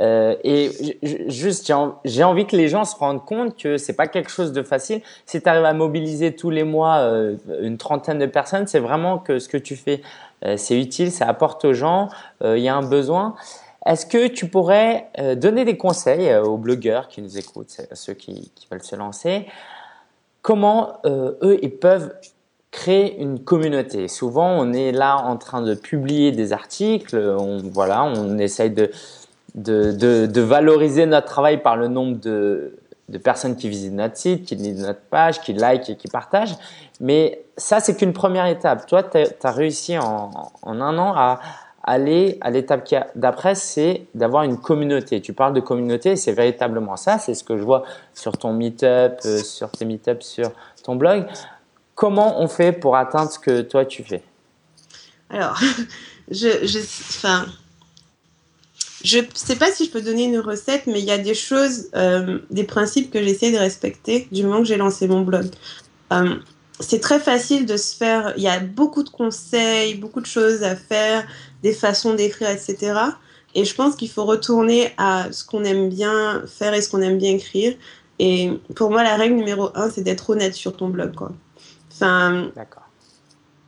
Euh, 0.00 0.36
et 0.44 0.70
juste, 1.28 1.72
j'ai 2.04 2.24
envie 2.24 2.46
que 2.46 2.56
les 2.56 2.68
gens 2.68 2.84
se 2.84 2.94
rendent 2.96 3.24
compte 3.24 3.56
que 3.56 3.78
c'est 3.78 3.94
pas 3.94 4.06
quelque 4.06 4.30
chose 4.30 4.52
de 4.52 4.62
facile. 4.62 5.02
Si 5.26 5.42
tu 5.42 5.48
arrives 5.48 5.64
à 5.64 5.72
mobiliser 5.72 6.34
tous 6.36 6.50
les 6.50 6.62
mois 6.62 6.98
euh, 6.98 7.36
une 7.60 7.78
trentaine 7.78 8.18
de 8.18 8.26
personnes, 8.26 8.66
c'est 8.66 8.78
vraiment 8.78 9.18
que 9.18 9.38
ce 9.38 9.48
que 9.48 9.56
tu 9.56 9.76
fais, 9.76 10.02
euh, 10.44 10.56
c'est 10.56 10.78
utile, 10.80 11.10
ça 11.10 11.26
apporte 11.26 11.64
aux 11.64 11.74
gens, 11.74 12.08
il 12.44 12.58
y 12.58 12.68
a 12.68 12.76
un 12.76 12.86
besoin. 12.86 13.34
Est-ce 13.86 14.06
que 14.06 14.28
tu 14.28 14.48
pourrais 14.48 15.08
donner 15.36 15.64
des 15.64 15.78
conseils 15.78 16.34
aux 16.36 16.58
blogueurs 16.58 17.08
qui 17.08 17.22
nous 17.22 17.38
écoutent, 17.38 17.80
ceux 17.92 18.12
qui, 18.12 18.52
qui 18.54 18.66
veulent 18.70 18.82
se 18.82 18.96
lancer? 18.96 19.46
Comment 20.42 20.98
eux, 21.06 21.58
ils 21.62 21.74
peuvent 21.74 22.12
créer 22.70 23.20
une 23.20 23.40
communauté. 23.40 24.08
Souvent, 24.08 24.50
on 24.50 24.72
est 24.72 24.92
là 24.92 25.16
en 25.16 25.36
train 25.36 25.62
de 25.62 25.74
publier 25.74 26.32
des 26.32 26.52
articles, 26.52 27.16
on, 27.16 27.58
voilà, 27.72 28.04
on 28.04 28.38
essaye 28.38 28.70
de, 28.70 28.90
de, 29.54 30.26
de, 30.26 30.40
valoriser 30.40 31.06
notre 31.06 31.26
travail 31.26 31.62
par 31.62 31.76
le 31.76 31.88
nombre 31.88 32.18
de, 32.18 32.76
de, 33.08 33.18
personnes 33.18 33.56
qui 33.56 33.68
visitent 33.68 33.94
notre 33.94 34.16
site, 34.16 34.44
qui 34.44 34.54
lisent 34.54 34.84
notre 34.86 35.00
page, 35.00 35.40
qui 35.40 35.54
like 35.54 35.88
et 35.88 35.96
qui 35.96 36.08
partagent. 36.08 36.56
Mais 37.00 37.42
ça, 37.56 37.80
c'est 37.80 37.96
qu'une 37.96 38.12
première 38.12 38.46
étape. 38.46 38.86
Toi, 38.86 39.02
tu 39.02 39.18
as, 39.18 39.50
réussi 39.50 39.98
en, 39.98 40.30
en, 40.62 40.80
un 40.80 40.98
an 40.98 41.14
à 41.16 41.40
aller 41.82 42.36
à 42.42 42.50
l'étape 42.50 42.86
d'après, 43.14 43.54
c'est 43.54 44.02
d'avoir 44.14 44.42
une 44.42 44.58
communauté. 44.58 45.22
Tu 45.22 45.32
parles 45.32 45.54
de 45.54 45.60
communauté, 45.60 46.16
c'est 46.16 46.32
véritablement 46.32 46.96
ça. 46.96 47.18
C'est 47.18 47.32
ce 47.32 47.42
que 47.42 47.56
je 47.56 47.62
vois 47.62 47.82
sur 48.12 48.36
ton 48.36 48.52
meetup, 48.52 48.84
euh, 49.24 49.38
sur 49.38 49.70
tes 49.70 49.86
meetups, 49.86 50.20
sur 50.20 50.50
ton 50.84 50.96
blog. 50.96 51.24
Comment 51.98 52.40
on 52.40 52.46
fait 52.46 52.70
pour 52.70 52.94
atteindre 52.94 53.28
ce 53.28 53.40
que 53.40 53.60
toi 53.60 53.84
tu 53.84 54.04
fais? 54.04 54.22
Alors, 55.30 55.58
je, 56.30 56.64
je, 56.64 56.78
enfin, 56.78 57.44
je 59.02 59.18
sais 59.34 59.56
pas 59.56 59.72
si 59.72 59.86
je 59.86 59.90
peux 59.90 60.00
donner 60.00 60.26
une 60.26 60.38
recette, 60.38 60.86
mais 60.86 61.00
il 61.00 61.04
y 61.04 61.10
a 61.10 61.18
des 61.18 61.34
choses, 61.34 61.88
euh, 61.96 62.38
des 62.50 62.62
principes 62.62 63.10
que 63.10 63.20
j'essaie 63.20 63.50
de 63.50 63.58
respecter 63.58 64.28
du 64.30 64.44
moment 64.44 64.58
que 64.58 64.66
j'ai 64.66 64.76
lancé 64.76 65.08
mon 65.08 65.22
blog. 65.22 65.46
Euh, 66.12 66.36
c'est 66.78 67.00
très 67.00 67.18
facile 67.18 67.66
de 67.66 67.76
se 67.76 67.96
faire. 67.96 68.32
Il 68.36 68.44
y 68.44 68.48
a 68.48 68.60
beaucoup 68.60 69.02
de 69.02 69.10
conseils, 69.10 69.96
beaucoup 69.96 70.20
de 70.20 70.26
choses 70.26 70.62
à 70.62 70.76
faire. 70.76 71.26
des 71.64 71.72
façons 71.72 72.14
d'écrire, 72.14 72.50
etc. 72.50 72.92
Et 73.56 73.64
je 73.64 73.74
pense 73.74 73.96
qu'il 73.96 74.08
faut 74.08 74.24
retourner 74.24 74.92
à 74.98 75.32
ce 75.32 75.44
qu'on 75.44 75.64
aime 75.64 75.88
bien 75.88 76.44
faire 76.46 76.74
et 76.74 76.80
ce 76.80 76.90
qu'on 76.90 77.02
aime 77.02 77.18
bien 77.18 77.32
écrire. 77.32 77.74
Et 78.20 78.52
pour 78.76 78.92
moi, 78.92 79.02
la 79.02 79.16
règle 79.16 79.34
numéro 79.34 79.70
un, 79.74 79.90
c'est 79.90 80.02
d'être 80.02 80.30
honnête 80.30 80.54
sur 80.54 80.76
ton 80.76 80.90
blog. 80.90 81.16
Quoi. 81.16 81.32
Enfin, 82.00 82.50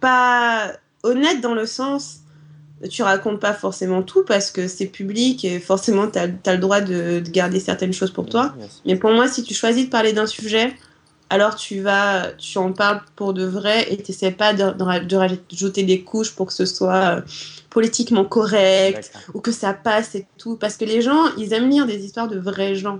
pas 0.00 0.72
honnête 1.02 1.40
dans 1.40 1.54
le 1.54 1.66
sens, 1.66 2.20
tu 2.88 3.02
racontes 3.02 3.40
pas 3.40 3.52
forcément 3.52 4.02
tout 4.02 4.24
parce 4.24 4.50
que 4.50 4.66
c'est 4.66 4.86
public 4.86 5.44
et 5.44 5.60
forcément 5.60 6.08
tu 6.08 6.18
as, 6.18 6.26
le 6.26 6.58
droit 6.58 6.80
de, 6.80 7.20
garder 7.20 7.60
certaines 7.60 7.92
choses 7.92 8.10
pour 8.10 8.26
toi. 8.26 8.54
Mais 8.86 8.96
pour 8.96 9.10
moi, 9.10 9.28
si 9.28 9.42
tu 9.42 9.54
choisis 9.54 9.84
de 9.86 9.90
parler 9.90 10.12
d'un 10.12 10.26
sujet, 10.26 10.74
alors 11.28 11.54
tu 11.54 11.80
vas, 11.80 12.32
tu 12.38 12.58
en 12.58 12.72
parles 12.72 13.02
pour 13.16 13.34
de 13.34 13.44
vrai 13.44 13.92
et 13.92 13.96
tu 13.98 14.10
n'essaies 14.10 14.32
pas 14.32 14.52
de, 14.52 14.72
de, 14.72 15.16
rajouter 15.16 15.84
des 15.84 16.02
couches 16.02 16.34
pour 16.34 16.46
que 16.46 16.52
ce 16.52 16.66
soit 16.66 17.18
euh, 17.18 17.20
politiquement 17.70 18.24
correct 18.24 19.12
ou 19.32 19.40
que 19.40 19.52
ça 19.52 19.72
passe 19.72 20.16
et 20.16 20.26
tout. 20.38 20.56
Parce 20.56 20.76
que 20.76 20.84
les 20.84 21.02
gens, 21.02 21.34
ils 21.38 21.52
aiment 21.52 21.68
lire 21.68 21.86
des 21.86 22.04
histoires 22.04 22.26
de 22.26 22.38
vrais 22.38 22.74
gens. 22.74 22.98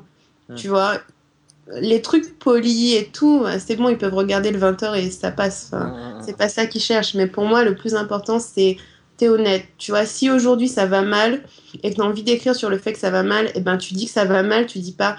Hmm. 0.49 0.55
Tu 0.55 0.69
vois, 0.69 1.01
les 1.75 2.03
trucs 2.03 2.39
polis 2.39 2.95
et 2.95 3.11
tout, 3.13 3.45
c'est 3.59 3.77
bon, 3.77 3.89
ils 3.89 3.99
peuvent 3.99 4.15
regarder 4.15 4.51
le 4.51 4.59
20h 4.59 4.97
et 4.97 5.11
ça 5.11 5.31
passe. 5.31 5.71
Enfin, 5.73 6.21
C'est 6.25 6.37
pas 6.37 6.49
ça 6.49 6.67
qu'ils 6.67 6.81
cherchent. 6.81 7.15
Mais 7.15 7.27
pour 7.27 7.45
moi, 7.45 7.65
le 7.65 7.75
plus 7.75 7.95
important, 7.95 8.39
c'est 8.39 8.77
t'es 9.17 9.29
honnête. 9.29 9.65
Tu 9.79 9.91
vois, 9.91 10.07
si 10.07 10.31
aujourd'hui 10.31 10.69
ça 10.69 10.87
va 10.87 11.03
mal 11.03 11.43
et 11.83 11.91
que 11.91 11.95
tu 11.95 12.01
as 12.01 12.05
envie 12.05 12.23
d'écrire 12.23 12.55
sur 12.55 12.71
le 12.71 12.79
fait 12.79 12.93
que 12.93 12.99
ça 12.99 13.11
va 13.11 13.23
mal, 13.23 13.47
et 13.47 13.53
eh 13.57 13.61
ben 13.61 13.77
tu 13.77 13.95
dis 13.95 14.07
que 14.07 14.13
ça 14.13 14.25
va 14.25 14.43
mal, 14.43 14.67
tu 14.67 14.79
dis 14.79 14.93
pas 14.93 15.17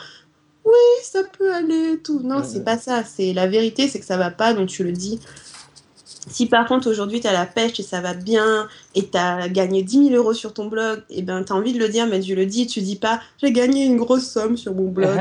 oui, 0.64 1.04
ça 1.04 1.22
peut 1.38 1.52
aller, 1.54 2.00
tout. 2.04 2.20
Non, 2.24 2.44
c'est 2.44 2.64
pas 2.64 2.78
ça. 2.78 3.04
C'est 3.04 3.34
la 3.34 3.48
vérité, 3.48 3.88
c'est 3.88 4.00
que 4.00 4.06
ça 4.06 4.18
va 4.18 4.30
pas, 4.30 4.54
donc 4.54 4.70
tu 4.70 4.84
le 4.84 4.92
dis. 4.92 5.20
Si 6.28 6.46
par 6.46 6.68
contre 6.68 6.90
aujourd'hui 6.90 7.20
tu 7.20 7.28
as 7.28 7.34
la 7.34 7.48
pêche 7.48 7.80
et 7.80 7.84
ça 7.84 8.00
va 8.00 8.14
bien 8.14 8.68
et 8.94 9.08
tu 9.08 9.18
as 9.18 9.50
gagné 9.50 9.82
10 9.82 10.10
000 10.10 10.16
euros 10.16 10.34
sur 10.34 10.54
ton 10.54 10.68
blog, 10.68 11.00
et 11.10 11.20
eh 11.20 11.22
ben 11.24 11.44
tu 11.44 11.52
as 11.52 11.56
envie 11.56 11.74
de 11.74 11.80
le 11.80 11.90
dire, 11.90 12.06
mais 12.06 12.20
tu 12.20 12.36
le 12.36 12.46
dis, 12.46 12.68
tu 12.68 12.82
dis 12.82 12.96
pas 12.96 13.20
j'ai 13.42 13.52
gagné 13.52 13.86
une 13.86 13.98
grosse 13.98 14.28
somme 14.30 14.56
sur 14.56 14.76
mon 14.76 14.90
blog. 14.90 15.20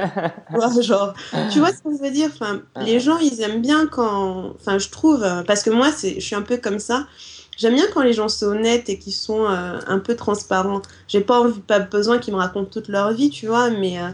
genre, 0.82 1.14
tu 1.50 1.60
vois 1.60 1.70
ce 1.70 1.82
que 1.82 1.96
je 1.96 2.02
veux 2.02 2.10
dire? 2.10 2.28
Enfin, 2.32 2.60
Les 2.84 3.00
gens 3.00 3.18
ils 3.18 3.40
aiment 3.40 3.62
bien 3.62 3.86
quand. 3.86 4.52
Enfin, 4.60 4.78
je 4.78 4.90
trouve, 4.90 5.26
parce 5.46 5.62
que 5.62 5.70
moi 5.70 5.88
je 6.02 6.20
suis 6.20 6.36
un 6.36 6.42
peu 6.42 6.58
comme 6.58 6.78
ça. 6.78 7.06
J'aime 7.60 7.74
bien 7.74 7.84
quand 7.92 8.00
les 8.00 8.14
gens 8.14 8.30
sont 8.30 8.46
honnêtes 8.46 8.88
et 8.88 8.98
qu'ils 8.98 9.12
sont 9.12 9.44
euh, 9.44 9.78
un 9.86 9.98
peu 9.98 10.16
transparents. 10.16 10.80
J'ai 11.08 11.20
pas, 11.20 11.44
pas 11.66 11.78
besoin 11.78 12.16
qu'ils 12.16 12.32
me 12.32 12.38
racontent 12.38 12.70
toute 12.70 12.88
leur 12.88 13.12
vie, 13.12 13.28
tu 13.28 13.48
vois, 13.48 13.68
mais 13.68 13.98
euh, 13.98 14.08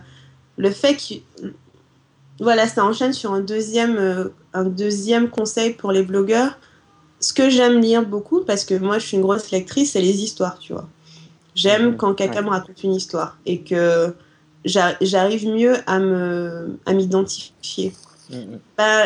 le 0.57 0.71
fait 0.71 0.97
que. 0.97 1.15
Voilà, 2.41 2.67
ça 2.67 2.85
enchaîne 2.85 3.13
sur 3.13 3.33
un 3.33 3.41
deuxième, 3.41 3.97
euh, 3.99 4.29
un 4.53 4.65
deuxième 4.65 5.31
conseil 5.31 5.75
pour 5.75 5.93
les 5.93 6.03
blogueurs 6.03 6.59
ce 7.27 7.33
que 7.33 7.51
j'aime 7.51 7.81
lire 7.81 8.07
beaucoup, 8.07 8.43
parce 8.43 8.65
que 8.65 8.75
moi 8.75 9.01
je 9.01 9.07
suis 9.07 9.17
une 9.17 9.25
grosse 9.25 9.51
lectrice, 9.51 9.93
c'est 9.93 10.01
les 10.01 10.23
histoires, 10.23 10.61
tu 10.61 10.73
vois. 10.73 10.89
J'aime 11.57 11.91
mmh, 11.91 11.97
quand 11.97 12.15
quelqu'un 12.15 12.43
me 12.43 12.51
raconte 12.51 12.81
une 12.85 12.95
histoire 12.95 13.37
et 13.47 13.63
que 13.63 14.15
j'arrive 14.65 15.49
mieux 15.49 15.75
à 15.89 15.99
me 15.99 16.79
à 16.87 16.93
m'identifier. 16.93 17.93
Mmh, 18.31 18.37
mmh. 18.37 18.59
Bah, 18.79 19.03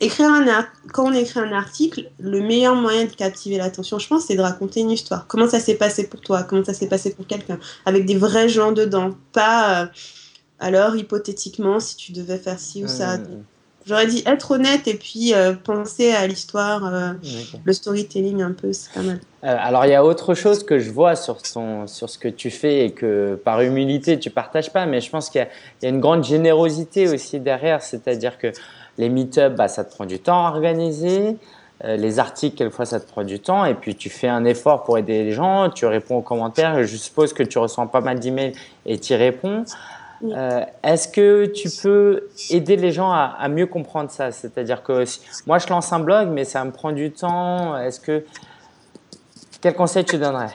écrire 0.00 0.28
un 0.28 0.66
quand 0.92 1.06
on 1.06 1.14
écrit 1.14 1.40
un 1.40 1.52
article, 1.52 2.10
le 2.18 2.42
meilleur 2.42 2.74
moyen 2.74 3.06
de 3.06 3.12
captiver 3.12 3.56
l'attention, 3.56 3.98
je 3.98 4.06
pense, 4.06 4.26
c'est 4.26 4.36
de 4.36 4.42
raconter 4.42 4.80
une 4.80 4.90
histoire. 4.90 5.26
Comment 5.26 5.48
ça 5.48 5.58
s'est 5.58 5.76
passé 5.76 6.06
pour 6.08 6.20
toi? 6.20 6.42
Comment 6.42 6.64
ça 6.64 6.74
s'est 6.74 6.88
passé 6.88 7.14
pour 7.14 7.26
quelqu'un? 7.26 7.58
Avec 7.86 8.04
des 8.04 8.16
vrais 8.16 8.50
gens 8.50 8.72
dedans. 8.72 9.16
Pas 9.32 9.84
euh, 9.84 9.86
alors 10.58 10.94
hypothétiquement 10.94 11.80
si 11.80 11.96
tu 11.96 12.12
devais 12.12 12.36
faire 12.36 12.58
ci 12.58 12.84
ou 12.84 12.88
ça. 12.88 13.16
J'aurais 13.84 14.06
dit 14.06 14.22
être 14.26 14.52
honnête 14.52 14.86
et 14.86 14.94
puis 14.94 15.34
euh, 15.34 15.54
penser 15.54 16.12
à 16.12 16.26
l'histoire, 16.26 16.86
euh, 16.86 17.12
le 17.64 17.72
storytelling 17.72 18.42
un 18.42 18.52
peu, 18.52 18.72
c'est 18.72 18.92
pas 18.92 19.02
mal. 19.02 19.20
Euh, 19.44 19.56
alors 19.58 19.86
il 19.86 19.90
y 19.90 19.94
a 19.94 20.04
autre 20.04 20.34
chose 20.34 20.64
que 20.64 20.78
je 20.78 20.90
vois 20.90 21.16
sur, 21.16 21.44
son, 21.44 21.86
sur 21.88 22.08
ce 22.08 22.16
que 22.16 22.28
tu 22.28 22.50
fais 22.50 22.86
et 22.86 22.92
que 22.92 23.40
par 23.44 23.60
humilité 23.60 24.18
tu 24.18 24.30
partages 24.30 24.72
pas, 24.72 24.86
mais 24.86 25.00
je 25.00 25.10
pense 25.10 25.30
qu'il 25.30 25.40
y, 25.40 25.84
y, 25.84 25.86
a 25.86 25.90
une 25.90 26.00
grande 26.00 26.22
générosité 26.22 27.08
aussi 27.08 27.40
derrière, 27.40 27.82
c'est-à-dire 27.82 28.38
que 28.38 28.52
les 28.98 29.08
meet-up, 29.08 29.54
bah, 29.56 29.68
ça 29.68 29.84
te 29.84 29.94
prend 29.94 30.06
du 30.06 30.18
temps 30.20 30.46
à 30.46 30.50
organiser. 30.50 31.36
les 31.82 32.18
articles, 32.20 32.56
quelquefois, 32.56 32.84
ça 32.84 33.00
te 33.00 33.10
prend 33.10 33.24
du 33.24 33.40
temps. 33.40 33.64
Et 33.64 33.74
puis, 33.74 33.96
tu 33.96 34.10
fais 34.10 34.28
un 34.28 34.44
effort 34.44 34.84
pour 34.84 34.98
aider 34.98 35.24
les 35.24 35.32
gens. 35.32 35.70
Tu 35.70 35.86
réponds 35.86 36.18
aux 36.18 36.22
commentaires. 36.22 36.84
Je 36.84 36.96
suppose 36.96 37.32
que 37.32 37.42
tu 37.42 37.58
reçois 37.58 37.90
pas 37.90 38.02
mal 38.02 38.20
d'emails 38.20 38.52
et 38.86 38.98
tu 38.98 39.14
y 39.14 39.16
Euh, 40.24 40.64
est-ce 40.82 41.08
que 41.08 41.46
tu 41.46 41.68
peux 41.68 42.28
aider 42.50 42.76
les 42.76 42.92
gens 42.92 43.10
à, 43.12 43.48
mieux 43.48 43.66
comprendre 43.66 44.10
ça? 44.10 44.30
C'est-à-dire 44.30 44.82
que 44.82 45.04
moi, 45.46 45.58
je 45.58 45.66
lance 45.68 45.92
un 45.92 46.00
blog, 46.00 46.28
mais 46.28 46.44
ça 46.44 46.64
me 46.64 46.70
prend 46.70 46.92
du 46.92 47.10
temps. 47.12 47.76
Est-ce 47.76 48.00
que 48.00 48.24
quel 49.60 49.74
conseil 49.74 50.04
tu 50.04 50.18
donnerais? 50.18 50.54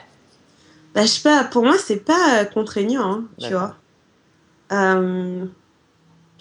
Bah, 0.93 1.01
Je 1.01 1.07
sais 1.07 1.21
pas. 1.21 1.43
Pour 1.43 1.63
moi, 1.63 1.75
c'est 1.77 2.03
pas 2.03 2.45
contraignant, 2.45 3.11
hein, 3.11 3.23
tu 3.39 3.53
vois. 3.53 3.75
Euh, 4.71 5.45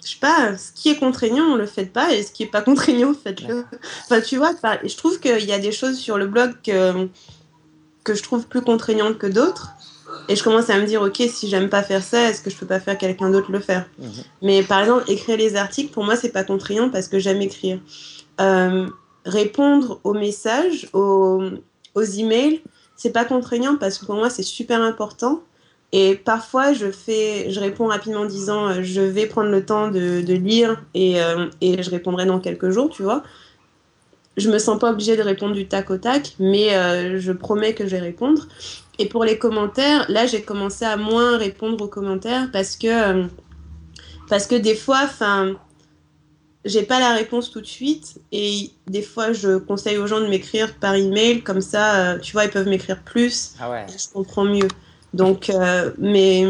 je 0.03 0.09
sais 0.09 0.19
pas. 0.19 0.57
Ce 0.57 0.71
qui 0.71 0.89
est 0.89 0.97
contraignant, 0.97 1.45
on 1.45 1.55
le 1.55 1.65
fait 1.65 1.85
pas, 1.85 2.13
et 2.13 2.23
ce 2.23 2.31
qui 2.31 2.43
est 2.43 2.51
pas 2.51 2.61
contraignant, 2.61 3.13
faites-le. 3.13 3.65
Enfin, 4.03 4.21
tu 4.21 4.37
vois. 4.37 4.51
Je 4.83 4.95
trouve 4.95 5.19
qu'il 5.19 5.45
y 5.45 5.53
a 5.53 5.59
des 5.59 5.71
choses 5.73 5.97
sur 5.97 6.17
le 6.17 6.27
blog 6.27 6.53
que 6.63 7.09
que 8.07 8.13
je 8.13 8.23
trouve 8.23 8.47
plus 8.47 8.61
contraignantes 8.61 9.17
que 9.17 9.27
d'autres. 9.27 9.73
Et 10.27 10.35
je 10.35 10.43
commence 10.43 10.69
à 10.69 10.79
me 10.79 10.85
dire, 10.85 11.01
ok, 11.01 11.21
si 11.29 11.47
j'aime 11.47 11.69
pas 11.69 11.83
faire 11.83 12.03
ça, 12.03 12.29
est-ce 12.29 12.41
que 12.41 12.49
je 12.49 12.55
peux 12.55 12.65
pas 12.65 12.79
faire 12.79 12.97
quelqu'un 12.97 13.29
d'autre 13.29 13.51
le 13.51 13.59
faire 13.59 13.85
mhm. 13.99 14.09
Mais 14.41 14.63
par 14.63 14.81
exemple, 14.81 15.03
écrire 15.07 15.37
les 15.37 15.55
articles, 15.55 15.91
pour 15.91 16.03
moi, 16.03 16.15
c'est 16.15 16.31
pas 16.31 16.43
contraignant 16.43 16.89
parce 16.89 17.07
que 17.07 17.19
j'aime 17.19 17.41
écrire. 17.41 17.79
Euh, 18.39 18.87
répondre 19.25 19.99
aux 20.03 20.13
messages, 20.13 20.89
aux, 20.93 21.41
aux 21.95 22.03
emails, 22.03 22.61
c'est 22.95 23.11
pas 23.11 23.25
contraignant 23.25 23.75
parce 23.77 23.97
que 23.97 24.05
pour 24.05 24.15
moi, 24.15 24.29
c'est 24.29 24.43
super 24.43 24.81
important. 24.81 25.41
Et 25.93 26.15
parfois, 26.15 26.73
je, 26.73 26.91
fais, 26.91 27.49
je 27.49 27.59
réponds 27.59 27.87
rapidement 27.87 28.21
en 28.21 28.25
disant, 28.25 28.67
euh, 28.67 28.79
je 28.81 29.01
vais 29.01 29.25
prendre 29.25 29.49
le 29.49 29.65
temps 29.65 29.87
de, 29.87 30.21
de 30.21 30.33
lire 30.33 30.83
et, 30.93 31.21
euh, 31.21 31.47
et 31.61 31.81
je 31.81 31.89
répondrai 31.89 32.25
dans 32.25 32.39
quelques 32.39 32.69
jours, 32.69 32.89
tu 32.89 33.03
vois 33.03 33.23
je 34.35 34.51
me 34.51 34.59
sens 34.59 34.77
pas 34.77 34.91
obligée 34.91 35.17
de 35.17 35.23
répondre 35.23 35.55
du 35.55 35.67
tac 35.67 35.89
au 35.89 35.97
tac, 35.97 36.35
mais 36.37 36.69
je 37.17 37.31
promets 37.31 37.73
que 37.73 37.85
je 37.85 37.89
vais 37.89 37.99
répondre. 37.99 38.47
Et 38.99 39.07
pour 39.07 39.23
les 39.23 39.37
commentaires, 39.37 40.05
là, 40.09 40.25
j'ai 40.25 40.41
commencé 40.41 40.85
à 40.85 40.97
moins 40.97 41.37
répondre 41.37 41.83
aux 41.83 41.87
commentaires 41.87 42.49
parce 42.51 42.75
que, 42.75 42.87
euh, 42.87 43.27
parce 44.29 44.47
que 44.47 44.55
des 44.55 44.75
fois, 44.75 45.01
enfin, 45.03 45.55
j'ai 46.65 46.83
pas 46.83 46.99
la 46.99 47.13
réponse 47.13 47.51
tout 47.51 47.61
de 47.61 47.67
suite 47.67 48.19
et 48.31 48.71
des 48.87 49.01
fois, 49.01 49.33
je 49.33 49.57
conseille 49.57 49.97
aux 49.97 50.07
gens 50.07 50.19
de 50.19 50.27
m'écrire 50.27 50.75
par 50.75 50.95
email, 50.95 51.41
comme 51.41 51.61
ça, 51.61 52.13
euh, 52.13 52.19
tu 52.19 52.33
vois, 52.33 52.45
ils 52.45 52.51
peuvent 52.51 52.67
m'écrire 52.67 53.01
plus. 53.03 53.53
Ah 53.59 53.69
ouais. 53.69 53.85
je 53.89 54.11
comprends 54.11 54.45
mieux. 54.45 54.67
Donc, 55.13 55.49
euh, 55.49 55.91
mais 55.97 56.45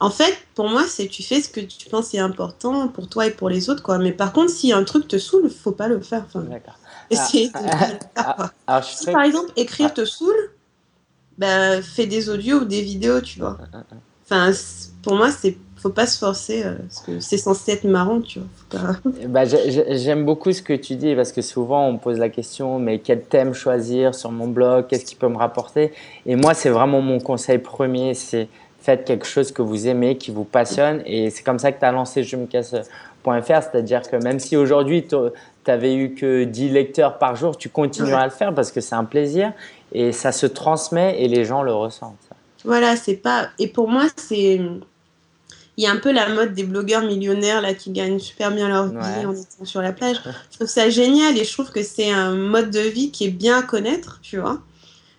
en 0.00 0.10
fait, 0.10 0.34
pour 0.54 0.68
moi, 0.68 0.84
c'est 0.88 1.08
tu 1.08 1.22
fais 1.22 1.42
ce 1.42 1.48
que 1.48 1.60
tu 1.60 1.88
penses 1.88 2.14
est 2.14 2.18
important 2.18 2.88
pour 2.88 3.08
toi 3.08 3.26
et 3.26 3.30
pour 3.30 3.48
les 3.50 3.68
autres, 3.68 3.82
quoi. 3.82 3.98
Mais 3.98 4.12
par 4.12 4.32
contre, 4.32 4.50
si 4.50 4.72
un 4.72 4.84
truc 4.84 5.06
te 5.06 5.18
saoule, 5.18 5.50
faut 5.50 5.72
pas 5.72 5.88
le 5.88 6.00
faire. 6.00 6.24
D'accord. 6.34 6.74
Essayer 7.10 7.50
ah, 8.16 8.50
ah, 8.66 8.82
si, 8.82 9.06
par 9.06 9.22
exemple, 9.22 9.52
écrire 9.56 9.92
te 9.92 10.04
saoule, 10.04 10.50
bah, 11.40 11.80
fais 11.80 12.06
des 12.06 12.28
audios 12.28 12.58
ou 12.58 12.64
des 12.66 12.82
vidéos, 12.82 13.20
tu 13.22 13.40
vois. 13.40 13.56
Enfin, 14.24 14.52
pour 15.02 15.16
moi, 15.16 15.30
c'est 15.30 15.56
faut 15.80 15.88
pas 15.88 16.06
se 16.06 16.18
forcer 16.18 16.62
euh, 16.62 16.74
parce 16.74 17.00
que 17.00 17.20
c'est 17.20 17.38
censé 17.38 17.72
être 17.72 17.84
marrant, 17.84 18.20
tu 18.20 18.40
vois. 18.70 18.96
Bah, 19.28 19.44
J'aime 19.46 20.26
beaucoup 20.26 20.52
ce 20.52 20.60
que 20.60 20.74
tu 20.74 20.94
dis 20.94 21.14
parce 21.14 21.32
que 21.32 21.40
souvent 21.40 21.88
on 21.88 21.94
me 21.94 21.98
pose 21.98 22.18
la 22.18 22.28
question 22.28 22.78
mais 22.78 22.98
quel 22.98 23.22
thème 23.22 23.54
choisir 23.54 24.14
sur 24.14 24.30
mon 24.30 24.46
blog, 24.46 24.86
qu'est-ce 24.88 25.06
qui 25.06 25.14
peut 25.14 25.28
me 25.28 25.38
rapporter? 25.38 25.92
Et 26.26 26.36
moi, 26.36 26.52
c'est 26.52 26.68
vraiment 26.68 27.00
mon 27.00 27.18
conseil 27.18 27.58
premier, 27.58 28.12
c'est 28.12 28.48
faites 28.82 29.06
quelque 29.06 29.26
chose 29.26 29.52
que 29.52 29.62
vous 29.62 29.88
aimez, 29.88 30.18
qui 30.18 30.30
vous 30.30 30.44
passionne 30.44 31.02
et 31.06 31.30
c'est 31.30 31.42
comme 31.42 31.58
ça 31.58 31.72
que 31.72 31.80
tu 31.80 31.86
as 31.86 31.92
lancé 31.92 32.22
je 32.24 32.36
me 32.36 32.44
casse.fr, 32.44 33.38
c'est-à-dire 33.46 34.02
que 34.02 34.16
même 34.16 34.38
si 34.38 34.58
aujourd'hui 34.58 35.06
n'avais 35.70 35.94
eu 35.94 36.14
que 36.14 36.44
10 36.44 36.70
lecteurs 36.70 37.18
par 37.18 37.36
jour, 37.36 37.56
tu 37.56 37.68
continueras 37.68 38.22
à 38.22 38.24
le 38.26 38.32
faire 38.32 38.54
parce 38.54 38.72
que 38.72 38.80
c'est 38.80 38.94
un 38.94 39.04
plaisir 39.04 39.52
et 39.92 40.12
ça 40.12 40.32
se 40.32 40.46
transmet 40.46 41.22
et 41.22 41.28
les 41.28 41.44
gens 41.44 41.62
le 41.62 41.72
ressentent. 41.72 42.16
Voilà, 42.64 42.96
c'est 42.96 43.16
pas. 43.16 43.48
Et 43.58 43.68
pour 43.68 43.88
moi, 43.88 44.06
c'est. 44.16 44.60
Il 45.76 45.84
y 45.84 45.86
a 45.86 45.92
un 45.92 45.96
peu 45.96 46.12
la 46.12 46.28
mode 46.28 46.52
des 46.52 46.64
blogueurs 46.64 47.02
millionnaires 47.02 47.62
là 47.62 47.72
qui 47.72 47.90
gagnent 47.90 48.18
super 48.18 48.50
bien 48.50 48.68
leur 48.68 48.88
vie 48.88 49.24
en 49.24 49.32
étant 49.32 49.64
sur 49.64 49.80
la 49.80 49.92
plage. 49.92 50.16
Je 50.50 50.56
trouve 50.56 50.68
ça 50.68 50.90
génial 50.90 51.38
et 51.38 51.44
je 51.44 51.52
trouve 51.52 51.70
que 51.70 51.82
c'est 51.82 52.10
un 52.10 52.34
mode 52.34 52.70
de 52.70 52.80
vie 52.80 53.10
qui 53.10 53.24
est 53.24 53.30
bien 53.30 53.60
à 53.60 53.62
connaître, 53.62 54.18
tu 54.20 54.38
vois. 54.38 54.60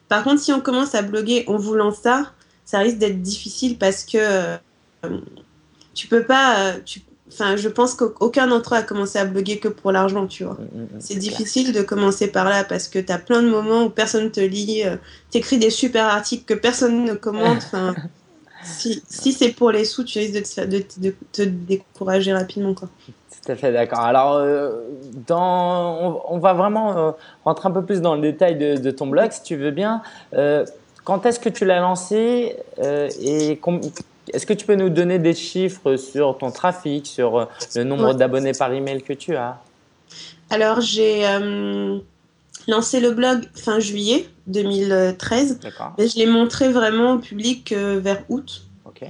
Par 0.07 0.23
contre, 0.23 0.39
si 0.39 0.51
on 0.51 0.59
commence 0.59 0.93
à 0.93 1.01
bloguer 1.01 1.45
en 1.47 1.57
voulant 1.57 1.91
ça, 1.91 2.33
ça 2.63 2.79
risque 2.79 2.99
d'être 2.99 3.21
difficile 3.21 3.79
parce 3.79 4.03
que 4.03 4.17
euh, 4.19 4.57
tu 5.95 6.07
peux 6.07 6.23
pas. 6.23 6.59
Euh, 6.59 6.79
tu, 6.85 7.01
Enfin, 7.31 7.55
je 7.55 7.69
pense 7.69 7.95
qu'aucun 7.95 8.47
d'entre 8.47 8.73
eux 8.73 8.77
a 8.77 8.81
commencé 8.83 9.17
à 9.17 9.25
bloguer 9.25 9.57
que 9.57 9.69
pour 9.69 9.91
l'argent, 9.91 10.27
tu 10.27 10.43
vois. 10.43 10.55
Mm, 10.55 10.79
mm, 10.79 10.81
mm, 10.81 10.87
c'est 10.99 11.15
difficile 11.15 11.71
de 11.71 11.81
commencer 11.81 12.27
par 12.27 12.49
là 12.49 12.63
parce 12.63 12.87
que 12.87 12.99
tu 12.99 13.11
as 13.11 13.19
plein 13.19 13.41
de 13.41 13.49
moments 13.49 13.83
où 13.83 13.89
personne 13.89 14.31
te 14.31 14.41
lit, 14.41 14.83
euh, 14.85 14.97
tu 15.31 15.37
écris 15.37 15.57
des 15.57 15.69
super 15.69 16.05
articles 16.05 16.43
que 16.45 16.53
personne 16.53 17.05
ne 17.05 17.13
commente. 17.13 17.57
Enfin, 17.57 17.95
si, 18.63 19.01
si 19.07 19.31
c'est 19.31 19.51
pour 19.51 19.71
les 19.71 19.85
sous, 19.85 20.03
tu 20.03 20.19
risques 20.19 20.33
de 20.33 20.79
te, 20.79 20.99
de, 20.99 21.15
te 21.31 21.41
décourager 21.41 22.33
rapidement. 22.33 22.73
Quoi. 22.73 22.89
Tout 23.07 23.51
à 23.51 23.55
fait 23.55 23.71
d'accord. 23.71 24.01
Alors, 24.01 24.33
euh, 24.33 24.81
dans, 25.25 26.21
on, 26.27 26.37
va 26.37 26.53
vraiment 26.53 26.97
euh, 26.97 27.11
rentrer 27.45 27.69
un 27.69 27.71
peu 27.71 27.83
plus 27.83 28.01
dans 28.01 28.15
le 28.15 28.21
détail 28.21 28.57
de, 28.57 28.75
de 28.75 28.91
ton 28.91 29.07
blog, 29.07 29.31
si 29.31 29.41
tu 29.41 29.55
veux 29.55 29.71
bien. 29.71 30.01
quand 31.05 31.25
est-ce 31.25 31.39
que 31.39 31.49
tu 31.49 31.63
l'as 31.63 31.79
lancé 31.79 32.57
et 32.77 33.59
est-ce 34.33 34.45
que 34.45 34.53
tu 34.53 34.65
peux 34.65 34.75
nous 34.75 34.89
donner 34.89 35.19
des 35.19 35.33
chiffres 35.33 35.95
sur 35.95 36.37
ton 36.37 36.51
trafic, 36.51 37.07
sur 37.07 37.47
le 37.75 37.83
nombre 37.83 38.13
d'abonnés 38.13 38.53
par 38.53 38.71
email 38.71 39.01
que 39.01 39.13
tu 39.13 39.35
as? 39.35 39.59
Alors, 40.49 40.81
j'ai 40.81 41.25
lancé 42.67 42.99
le 42.99 43.11
blog 43.11 43.47
fin 43.55 43.79
juillet 43.79 44.27
2013. 44.47 45.59
Mais 45.97 46.07
je 46.07 46.17
l'ai 46.17 46.27
montré 46.27 46.69
vraiment 46.69 47.13
au 47.13 47.17
public 47.19 47.73
vers 47.73 48.23
août. 48.29 48.63
Ok. 48.85 49.03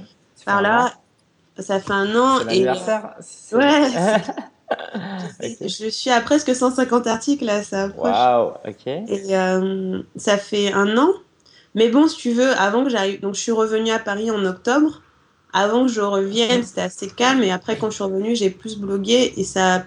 Par 0.44 0.62
là, 0.62 0.92
ça 1.58 1.80
fait 1.80 1.92
un 1.92 2.16
an. 2.16 2.48
et 2.48 2.66
Ouais. 3.52 3.88
Je 5.60 5.88
suis 5.88 6.10
à 6.10 6.20
presque 6.20 6.54
150 6.54 7.06
articles 7.06 7.44
là, 7.44 7.62
ça 7.62 7.84
approche. 7.84 8.10
Waouh, 8.10 8.52
ok. 8.66 8.86
Et 8.86 9.36
euh, 9.36 10.00
ça 10.16 10.38
fait 10.38 10.72
un 10.72 10.96
an. 10.96 11.10
Mais 11.74 11.88
bon, 11.88 12.06
si 12.06 12.16
tu 12.16 12.32
veux, 12.32 12.50
avant 12.52 12.84
que 12.84 12.90
j'arrive, 12.90 13.20
donc 13.20 13.34
je 13.34 13.40
suis 13.40 13.52
revenue 13.52 13.90
à 13.90 13.98
Paris 13.98 14.30
en 14.30 14.44
octobre. 14.44 15.02
Avant 15.54 15.86
que 15.86 15.92
je 15.92 16.00
revienne, 16.00 16.62
c'était 16.62 16.82
assez 16.82 17.08
calme. 17.08 17.42
Et 17.42 17.52
après, 17.52 17.76
quand 17.76 17.90
je 17.90 17.96
suis 17.96 18.04
revenue, 18.04 18.34
j'ai 18.34 18.50
plus 18.50 18.78
blogué 18.78 19.34
et 19.36 19.44
ça 19.44 19.76
a 19.76 19.82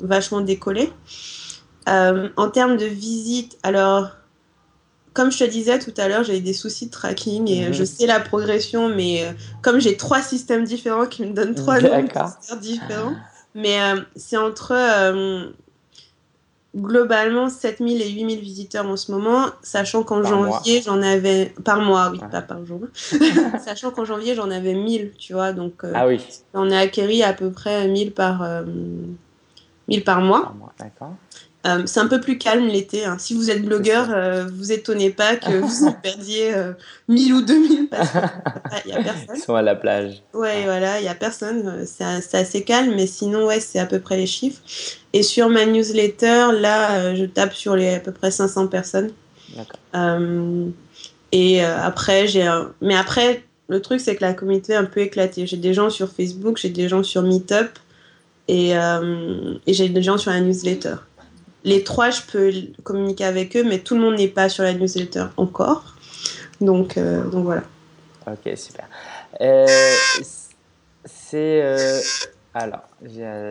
vachement 0.00 0.40
décollé. 0.40 0.92
Euh, 1.88 2.28
en 2.36 2.50
termes 2.50 2.76
de 2.76 2.84
visite, 2.84 3.58
alors 3.62 4.10
comme 5.18 5.32
je 5.32 5.38
te 5.38 5.50
disais 5.50 5.80
tout 5.80 5.94
à 5.96 6.06
l'heure, 6.06 6.22
j'ai 6.22 6.38
des 6.38 6.52
soucis 6.52 6.86
de 6.86 6.92
tracking 6.92 7.50
et 7.50 7.66
euh, 7.66 7.72
je 7.72 7.80
mhm. 7.80 7.86
sais 7.86 8.06
la 8.06 8.20
progression, 8.20 8.88
mais 8.88 9.24
euh, 9.24 9.32
comme 9.62 9.80
j'ai 9.80 9.96
trois 9.96 10.22
systèmes 10.22 10.62
différents 10.62 11.06
qui 11.06 11.26
me 11.26 11.32
donnent 11.32 11.56
trois 11.56 11.80
noms 11.80 12.04
différents, 12.60 13.16
mais 13.52 13.82
euh, 13.82 14.00
c'est 14.14 14.36
entre 14.36 14.74
globalement 16.76 17.48
7000 17.48 18.02
et 18.02 18.10
8000 18.10 18.40
visiteurs 18.40 18.86
en 18.86 18.96
ce 18.96 19.10
moment, 19.10 19.46
sachant 19.62 20.02
qu'en 20.02 20.22
janvier, 20.22 20.82
j'en 20.82 21.02
avais. 21.02 21.52
Par 21.64 21.80
mois, 21.80 22.10
oui, 22.10 22.20
pas 22.30 22.42
par 22.42 22.64
jour. 22.64 22.80
sachant 23.64 23.90
qu'en 23.90 24.04
janvier, 24.04 24.34
j'en 24.34 24.50
avais 24.50 24.74
1000, 24.74 25.12
tu 25.18 25.32
vois, 25.32 25.52
donc 25.52 25.82
ah 25.94 26.06
oui. 26.06 26.20
on 26.54 26.70
a 26.70 26.78
acquéri 26.78 27.22
à 27.22 27.32
peu 27.32 27.50
près 27.50 27.88
1000 27.88 28.12
par, 28.12 28.44
1000 29.88 30.04
par 30.04 30.20
mois. 30.20 30.42
Par 30.42 30.54
mois 30.54 30.72
d'accord. 30.78 31.14
Euh, 31.68 31.82
c'est 31.86 32.00
un 32.00 32.06
peu 32.06 32.20
plus 32.20 32.38
calme 32.38 32.66
l'été. 32.66 33.04
Hein. 33.04 33.16
Si 33.18 33.34
vous 33.34 33.50
êtes 33.50 33.64
blogueur, 33.64 34.08
euh, 34.10 34.46
vous 34.52 34.72
étonnez 34.72 35.10
pas 35.10 35.36
que 35.36 35.50
vous 35.60 35.92
perdiez 36.02 36.54
1000 37.08 37.32
euh, 37.32 37.36
ou 37.36 37.42
2000 37.42 37.88
parce 37.88 38.10
qu'il 38.10 38.20
n'y 38.92 38.92
a 38.92 39.02
personne. 39.02 39.36
Ils 39.36 39.40
sont 39.40 39.54
à 39.54 39.62
la 39.62 39.74
plage. 39.74 40.22
Ouais, 40.34 40.64
voilà, 40.64 40.98
il 40.98 41.02
n'y 41.02 41.08
a 41.08 41.14
personne. 41.14 41.84
C'est 41.86 42.36
assez 42.36 42.62
calme, 42.62 42.94
mais 42.94 43.06
sinon, 43.06 43.46
ouais, 43.46 43.60
c'est 43.60 43.78
à 43.78 43.86
peu 43.86 43.98
près 43.98 44.16
les 44.16 44.26
chiffres. 44.26 44.60
Et 45.12 45.22
sur 45.22 45.48
ma 45.48 45.66
newsletter, 45.66 46.48
là, 46.58 47.14
je 47.14 47.24
tape 47.24 47.54
sur 47.54 47.76
les 47.76 47.94
à 47.94 48.00
peu 48.00 48.12
près 48.12 48.30
500 48.30 48.68
personnes. 48.68 49.10
D'accord. 49.56 50.20
et 51.32 51.62
après, 51.62 52.26
j'ai 52.26 52.50
Mais 52.82 52.94
après, 52.94 53.42
le 53.68 53.80
truc, 53.80 54.00
c'est 54.00 54.16
que 54.16 54.24
la 54.24 54.34
communauté 54.34 54.74
est 54.74 54.76
un 54.76 54.84
peu 54.84 55.00
éclatée. 55.00 55.46
J'ai 55.46 55.56
des 55.56 55.74
gens 55.74 55.90
sur 55.90 56.10
Facebook, 56.10 56.58
j'ai 56.58 56.68
des 56.68 56.88
gens 56.88 57.02
sur 57.02 57.22
Meetup 57.22 57.78
et, 58.46 58.72
et 58.72 59.72
j'ai 59.72 59.88
des 59.88 60.02
gens 60.02 60.18
sur 60.18 60.30
la 60.30 60.40
newsletter. 60.40 60.96
Les 61.64 61.82
trois, 61.82 62.10
je 62.10 62.22
peux 62.22 62.52
communiquer 62.82 63.24
avec 63.24 63.56
eux, 63.56 63.64
mais 63.64 63.80
tout 63.80 63.94
le 63.94 64.00
monde 64.00 64.16
n'est 64.16 64.28
pas 64.28 64.48
sur 64.48 64.62
la 64.62 64.74
newsletter 64.74 65.26
encore. 65.36 65.94
Donc, 66.60 66.96
euh, 66.96 67.24
donc 67.24 67.44
voilà. 67.44 67.62
Ok, 68.26 68.56
super. 68.56 68.86
Euh, 69.40 69.66
c'est. 71.04 71.62
Euh, 71.62 72.00
alors, 72.54 72.88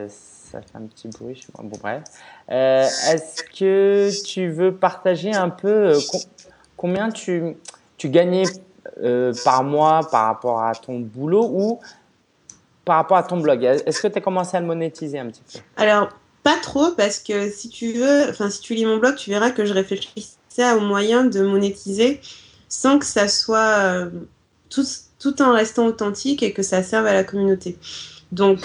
ça 0.09 0.61
fait 0.61 0.75
un 0.75 0.87
petit 0.87 1.07
bruit 1.07 1.45
Bon, 1.57 1.77
bref. 1.79 2.03
Est-ce 2.47 3.43
que 3.43 4.09
tu 4.23 4.49
veux 4.49 4.73
partager 4.73 5.33
un 5.33 5.49
peu 5.49 5.93
combien 6.75 7.09
tu, 7.09 7.55
tu 7.97 8.09
gagnais 8.09 8.43
par 9.43 9.63
mois 9.63 10.01
par 10.09 10.25
rapport 10.27 10.61
à 10.61 10.73
ton 10.73 10.99
boulot 10.99 11.49
ou 11.51 11.79
par 12.85 12.97
rapport 12.97 13.17
à 13.17 13.23
ton 13.23 13.37
blog? 13.37 13.63
Est-ce 13.63 14.01
que 14.01 14.07
tu 14.07 14.17
as 14.17 14.21
commencé 14.21 14.55
à 14.57 14.59
le 14.59 14.65
monétiser 14.65 15.19
un 15.19 15.27
petit 15.27 15.43
peu? 15.53 15.59
Alors, 15.77 16.09
pas 16.47 16.55
trop 16.55 16.91
parce 16.91 17.19
que 17.19 17.51
si 17.51 17.67
tu 17.67 17.91
veux, 17.91 18.29
enfin 18.29 18.49
si 18.49 18.61
tu 18.61 18.73
lis 18.73 18.85
mon 18.85 18.99
blog, 18.99 19.15
tu 19.15 19.29
verras 19.31 19.51
que 19.51 19.65
je 19.65 19.73
réfléchissais 19.73 20.71
aux 20.77 20.79
moyens 20.79 21.29
de 21.29 21.41
monétiser 21.41 22.21
sans 22.69 22.99
que 22.99 23.05
ça 23.05 23.27
soit 23.27 23.79
euh, 23.79 24.09
tout, 24.69 24.85
tout 25.19 25.41
en 25.41 25.51
restant 25.51 25.87
authentique 25.87 26.43
et 26.43 26.53
que 26.53 26.63
ça 26.63 26.83
serve 26.83 27.05
à 27.05 27.11
la 27.11 27.25
communauté. 27.25 27.77
Donc 28.31 28.59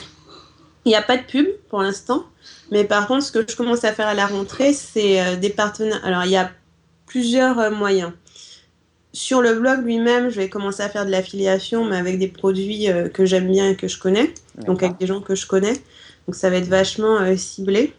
il 0.84 0.90
n'y 0.90 0.94
a 0.94 1.02
pas 1.02 1.16
de 1.16 1.24
pub 1.24 1.48
pour 1.70 1.82
l'instant, 1.82 2.24
mais 2.70 2.84
par 2.84 3.08
contre 3.08 3.24
ce 3.24 3.32
que 3.32 3.44
je 3.50 3.56
commence 3.56 3.82
à 3.82 3.92
faire 3.92 4.06
à 4.06 4.14
la 4.14 4.26
rentrée, 4.26 4.72
c'est 4.72 5.20
euh, 5.20 5.34
des 5.34 5.50
partenaires. 5.50 6.00
Alors 6.04 6.24
il 6.24 6.30
y 6.30 6.36
a 6.36 6.52
plusieurs 7.06 7.58
euh, 7.58 7.70
moyens. 7.72 8.12
Sur 9.12 9.42
le 9.42 9.58
blog 9.58 9.84
lui-même, 9.84 10.30
je 10.30 10.36
vais 10.36 10.48
commencer 10.48 10.84
à 10.84 10.88
faire 10.88 11.04
de 11.04 11.10
l'affiliation, 11.10 11.84
mais 11.84 11.96
avec 11.96 12.20
des 12.20 12.28
produits 12.28 12.86
que 13.12 13.26
j'aime 13.26 13.50
bien 13.50 13.70
et 13.70 13.76
que 13.76 13.88
je 13.88 13.98
connais, 13.98 14.32
donc 14.66 14.84
avec 14.84 14.98
des 14.98 15.06
gens 15.08 15.20
que 15.20 15.34
je 15.34 15.46
connais. 15.46 15.74
Donc 16.26 16.34
ça 16.34 16.50
va 16.50 16.56
être 16.56 16.68
vachement 16.68 17.20
euh, 17.20 17.36
ciblé. 17.36 17.92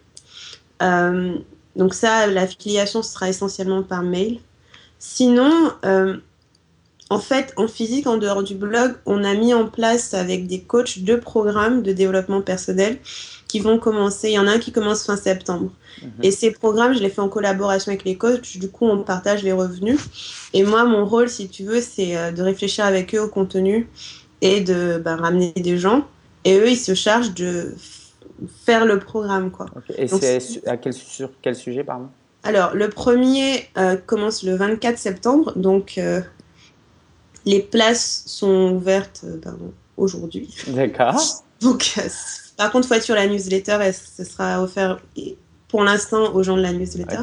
Euh, 0.82 1.36
donc 1.76 1.94
ça, 1.94 2.26
l'affiliation 2.26 3.02
sera 3.02 3.28
essentiellement 3.28 3.82
par 3.82 4.02
mail. 4.02 4.40
Sinon, 4.98 5.72
euh, 5.84 6.16
en 7.10 7.18
fait, 7.18 7.52
en 7.56 7.68
physique, 7.68 8.06
en 8.06 8.16
dehors 8.16 8.42
du 8.42 8.54
blog, 8.54 8.94
on 9.06 9.24
a 9.24 9.34
mis 9.34 9.52
en 9.52 9.66
place 9.66 10.14
avec 10.14 10.46
des 10.46 10.62
coachs 10.62 11.00
deux 11.00 11.20
programmes 11.20 11.82
de 11.82 11.92
développement 11.92 12.40
personnel 12.40 12.98
qui 13.46 13.60
vont 13.60 13.78
commencer. 13.78 14.30
Il 14.30 14.34
y 14.34 14.38
en 14.38 14.46
a 14.46 14.52
un 14.52 14.58
qui 14.58 14.72
commence 14.72 15.04
fin 15.04 15.16
septembre. 15.16 15.70
Mhm. 16.02 16.10
Et 16.22 16.30
ces 16.30 16.50
programmes, 16.50 16.94
je 16.94 17.00
les 17.00 17.10
fais 17.10 17.20
en 17.20 17.28
collaboration 17.28 17.90
avec 17.90 18.04
les 18.04 18.16
coachs. 18.16 18.56
Du 18.56 18.70
coup, 18.70 18.86
on 18.86 19.02
partage 19.02 19.42
les 19.42 19.52
revenus. 19.52 20.00
Et 20.54 20.62
moi, 20.62 20.84
mon 20.84 21.04
rôle, 21.04 21.28
si 21.28 21.48
tu 21.48 21.64
veux, 21.64 21.80
c'est 21.80 22.32
de 22.32 22.42
réfléchir 22.42 22.84
avec 22.84 23.14
eux 23.14 23.20
au 23.20 23.28
contenu 23.28 23.88
et 24.40 24.60
de 24.60 25.00
bah, 25.04 25.16
ramener 25.16 25.52
des 25.52 25.76
gens. 25.76 26.06
Et 26.44 26.58
eux, 26.58 26.70
ils 26.70 26.78
se 26.78 26.94
chargent 26.94 27.34
de 27.34 27.74
faire 28.46 28.84
le 28.84 28.98
programme. 28.98 29.50
Quoi. 29.50 29.66
Et 29.96 30.08
c'est 30.08 30.66
à 30.66 30.76
quel, 30.76 30.92
sur 30.92 31.30
quel 31.42 31.54
sujet, 31.54 31.84
pardon? 31.84 32.08
Alors, 32.44 32.74
le 32.74 32.90
premier 32.90 33.68
euh, 33.78 33.96
commence 33.96 34.42
le 34.42 34.54
24 34.54 34.98
septembre, 34.98 35.54
donc 35.56 35.96
euh, 35.96 36.20
les 37.46 37.60
places 37.60 38.22
sont 38.26 38.72
ouvertes 38.72 39.22
euh, 39.24 39.50
aujourd'hui. 39.96 40.54
D'accord. 40.68 41.20
Donc, 41.60 41.98
par 42.58 42.70
contre, 42.70 42.84
il 42.84 42.88
faut 42.88 42.94
être 42.94 43.04
sur 43.04 43.14
la 43.14 43.26
newsletter 43.26 43.78
et 43.86 43.92
ce 43.92 44.22
sera 44.22 44.62
offert 44.62 45.00
pour 45.68 45.82
l'instant 45.82 46.34
aux 46.34 46.42
gens 46.42 46.58
de 46.58 46.62
la 46.62 46.72
newsletter. 46.74 47.22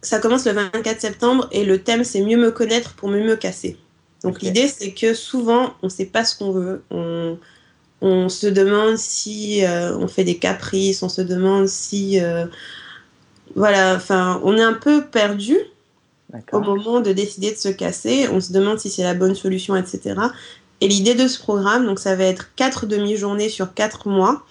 ça 0.00 0.18
commence 0.20 0.46
le 0.46 0.52
24 0.52 1.00
septembre 1.00 1.48
et 1.52 1.66
le 1.66 1.82
thème 1.82 2.02
c'est 2.02 2.22
mieux 2.22 2.38
me 2.38 2.50
connaître 2.50 2.94
pour 2.94 3.10
mieux 3.10 3.24
me 3.24 3.36
casser. 3.36 3.76
Donc 4.22 4.40
l'idée 4.40 4.68
c'est 4.68 4.92
que 4.92 5.12
souvent 5.12 5.74
on 5.82 5.88
ne 5.88 5.90
sait 5.90 6.06
pas 6.06 6.24
ce 6.24 6.38
qu'on 6.38 6.52
veut, 6.52 6.82
on, 6.90 7.36
on 8.00 8.28
se 8.28 8.46
demande 8.46 8.96
si 8.96 9.64
euh, 9.64 9.96
on 9.96 10.08
fait 10.08 10.24
des 10.24 10.38
caprices, 10.38 11.02
on 11.02 11.08
se 11.08 11.20
demande 11.20 11.68
si. 11.68 12.20
Euh, 12.20 12.46
voilà, 13.56 13.96
enfin, 13.96 14.40
on 14.44 14.56
est 14.56 14.62
un 14.62 14.74
peu 14.74 15.04
perdu 15.04 15.56
au 16.52 16.60
moment 16.60 17.00
de 17.00 17.12
décider 17.12 17.50
de 17.50 17.56
se 17.56 17.68
casser. 17.68 18.28
On 18.32 18.40
se 18.40 18.52
demande 18.52 18.78
si 18.78 18.90
c'est 18.90 19.02
la 19.02 19.14
bonne 19.14 19.34
solution, 19.34 19.76
etc. 19.76 20.14
Et 20.80 20.88
l'idée 20.88 21.14
de 21.14 21.26
ce 21.26 21.38
programme, 21.38 21.84
donc 21.84 21.98
ça 21.98 22.16
va 22.16 22.24
être 22.24 22.54
quatre 22.54 22.86
demi-journées 22.86 23.48
sur 23.48 23.74
quatre 23.74 24.08
mois, 24.08 24.44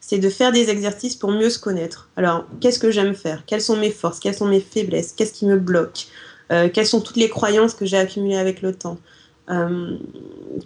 c'est 0.00 0.18
de 0.18 0.28
faire 0.28 0.52
des 0.52 0.68
exercices 0.68 1.14
pour 1.14 1.30
mieux 1.30 1.50
se 1.50 1.58
connaître. 1.58 2.08
Alors, 2.16 2.44
qu'est-ce 2.60 2.78
que 2.78 2.90
j'aime 2.90 3.14
faire? 3.14 3.44
Quelles 3.46 3.62
sont 3.62 3.76
mes 3.76 3.90
forces? 3.92 4.18
Quelles 4.18 4.34
sont 4.34 4.48
mes 4.48 4.60
faiblesses? 4.60 5.12
Qu'est-ce 5.12 5.32
qui 5.32 5.46
me 5.46 5.56
bloque? 5.56 6.06
Euh, 6.50 6.68
Quelles 6.72 6.86
sont 6.86 7.00
toutes 7.00 7.16
les 7.16 7.28
croyances 7.28 7.74
que 7.74 7.86
j'ai 7.86 7.96
accumulées 7.96 8.36
avec 8.36 8.60
le 8.60 8.74
temps? 8.74 8.98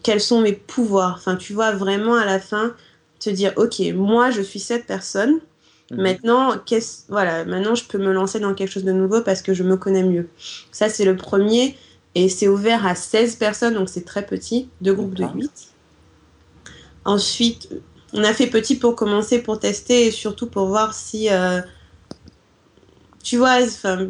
Quels 0.02 0.20
sont 0.20 0.40
mes 0.40 0.52
pouvoirs? 0.52 1.14
Enfin, 1.16 1.36
tu 1.36 1.52
vois 1.52 1.72
vraiment 1.72 2.14
à 2.16 2.24
la 2.24 2.38
fin 2.38 2.74
te 3.20 3.30
dire, 3.30 3.52
ok, 3.56 3.80
moi 3.94 4.30
je 4.30 4.42
suis 4.42 4.60
cette 4.60 4.86
personne. 4.86 5.40
Mhm. 5.90 6.02
Maintenant, 6.02 6.54
voilà, 7.08 7.44
maintenant 7.44 7.74
je 7.74 7.84
peux 7.84 7.98
me 7.98 8.12
lancer 8.12 8.40
dans 8.40 8.54
quelque 8.54 8.70
chose 8.70 8.84
de 8.84 8.92
nouveau 8.92 9.20
parce 9.20 9.42
que 9.42 9.54
je 9.54 9.62
me 9.62 9.76
connais 9.76 10.02
mieux. 10.02 10.28
Ça, 10.72 10.88
c'est 10.88 11.04
le 11.04 11.16
premier. 11.16 11.76
Et 12.16 12.28
c'est 12.28 12.46
ouvert 12.46 12.86
à 12.86 12.94
16 12.94 13.36
personnes, 13.36 13.74
donc 13.74 13.88
c'est 13.88 14.04
très 14.04 14.24
petit, 14.24 14.68
deux 14.80 14.94
groupes 14.94 15.14
de 15.14 15.24
8. 15.24 15.50
Ensuite, 17.04 17.68
on 18.12 18.22
a 18.22 18.32
fait 18.32 18.46
petit 18.46 18.76
pour 18.76 18.94
commencer, 18.94 19.42
pour 19.42 19.58
tester 19.58 20.06
et 20.06 20.10
surtout 20.12 20.46
pour 20.46 20.66
voir 20.68 20.94
si 20.94 21.28
euh, 21.30 21.60
tu 23.24 23.38
vois, 23.38 23.60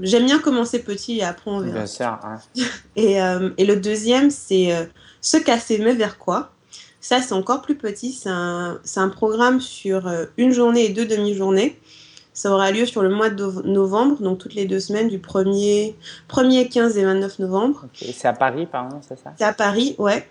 j'aime 0.02 0.26
bien 0.26 0.40
commencer 0.40 0.82
petit 0.82 1.18
et 1.18 1.22
après 1.22 1.48
on 1.50 1.60
verra. 1.60 1.78
Bien 1.78 1.86
sûr. 1.86 2.06
Hein. 2.06 2.40
Et, 2.96 3.22
euh, 3.22 3.50
et, 3.58 3.64
le 3.64 3.76
deuxième, 3.76 4.30
c'est 4.30 4.74
euh, 4.74 4.84
se 5.20 5.36
casser, 5.36 5.78
mais 5.78 5.94
vers 5.94 6.18
quoi? 6.18 6.50
Ça, 7.00 7.20
c'est 7.20 7.32
encore 7.32 7.62
plus 7.62 7.76
petit. 7.76 8.12
C'est 8.12 8.28
un, 8.28 8.80
un, 8.96 9.08
programme 9.08 9.60
sur 9.60 10.06
euh, 10.06 10.26
une 10.36 10.52
journée 10.52 10.86
et 10.86 10.88
deux 10.90 11.06
demi-journées. 11.06 11.78
Ça 12.32 12.52
aura 12.52 12.70
lieu 12.72 12.86
sur 12.86 13.02
le 13.02 13.08
mois 13.08 13.30
de 13.30 13.44
novembre, 13.64 14.20
donc 14.20 14.38
toutes 14.38 14.54
les 14.54 14.64
deux 14.64 14.80
semaines, 14.80 15.08
du 15.08 15.18
1er, 15.18 15.94
1er 16.28 16.68
15 16.68 16.98
et 16.98 17.04
29 17.04 17.38
novembre. 17.38 17.86
C'est 17.94 18.26
à 18.26 18.32
Paris, 18.32 18.66
pardon, 18.66 19.00
c'est 19.06 19.18
ça? 19.18 19.32
C'est 19.38 19.44
à 19.44 19.52
Paris, 19.52 19.94
ouais. 19.98 20.28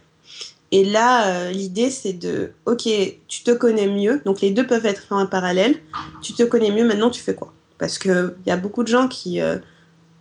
Et 0.72 0.84
là, 0.84 1.52
l'idée, 1.52 1.90
c'est 1.90 2.14
de, 2.14 2.52
ok, 2.66 2.90
tu 3.28 3.44
te 3.44 3.52
connais 3.52 3.88
mieux, 3.88 4.22
donc 4.26 4.42
les 4.42 4.52
deux 4.52 4.68
peuvent 4.68 4.86
être 4.86 5.02
faits 5.02 5.14
en 5.14 5.26
parallèle. 5.28 5.76
Tu 6.22 6.34
te 6.34 6.44
connais 6.44 6.72
mieux, 6.72 6.86
maintenant, 6.86 7.10
tu 7.10 7.22
fais 7.22 7.36
quoi? 7.36 7.54
Parce 7.84 8.00
qu'il 8.00 8.34
y 8.46 8.50
a 8.50 8.56
beaucoup 8.56 8.82
de 8.84 8.88
gens 8.88 9.10
qui, 9.10 9.42
euh, 9.42 9.58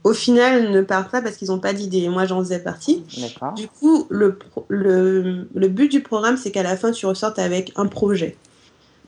au 0.02 0.12
final, 0.12 0.72
ne 0.72 0.80
partent 0.80 1.12
pas 1.12 1.22
parce 1.22 1.36
qu'ils 1.36 1.46
n'ont 1.46 1.60
pas 1.60 1.72
d'idée. 1.72 2.08
Moi, 2.08 2.26
j'en 2.26 2.40
faisais 2.40 2.58
partie. 2.58 3.04
Du 3.54 3.68
coup, 3.68 4.08
le, 4.10 4.36
le, 4.66 5.46
le, 5.54 5.68
but 5.68 5.88
du 5.88 6.00
programme, 6.00 6.36
c'est 6.36 6.50
qu'à 6.50 6.64
la 6.64 6.76
fin, 6.76 6.90
tu 6.90 7.06
ressortes 7.06 7.38
avec 7.38 7.70
un 7.76 7.86
projet. 7.86 8.36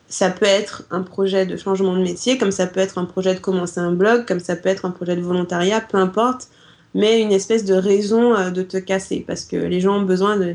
Ça 0.09 0.30
peut 0.30 0.46
être 0.46 0.84
un 0.92 1.02
projet 1.02 1.46
de 1.46 1.57
changement 1.57 1.96
de 1.96 2.02
métier, 2.02 2.38
comme 2.38 2.52
ça 2.52 2.68
peut 2.68 2.78
être 2.78 2.96
un 2.98 3.07
projet 3.07 3.34
de 3.34 3.40
commencer 3.40 3.80
un 3.80 3.90
blog, 3.90 4.24
comme 4.24 4.38
ça 4.38 4.55
peut 4.55 4.68
être 4.68 4.84
un 4.84 4.92
projet 4.92 5.16
de 5.16 5.20
volontariat, 5.20 5.80
peu 5.80 5.98
importe, 5.98 6.46
mais 6.94 7.20
une 7.20 7.32
espèce 7.32 7.64
de 7.64 7.74
raison 7.74 8.36
euh, 8.36 8.50
de 8.50 8.62
te 8.62 8.76
casser 8.76 9.24
parce 9.26 9.44
que 9.44 9.57
les 9.57 9.80
gens 9.80 9.96
ont 9.96 10.02
besoin 10.02 10.36
de 10.36 10.55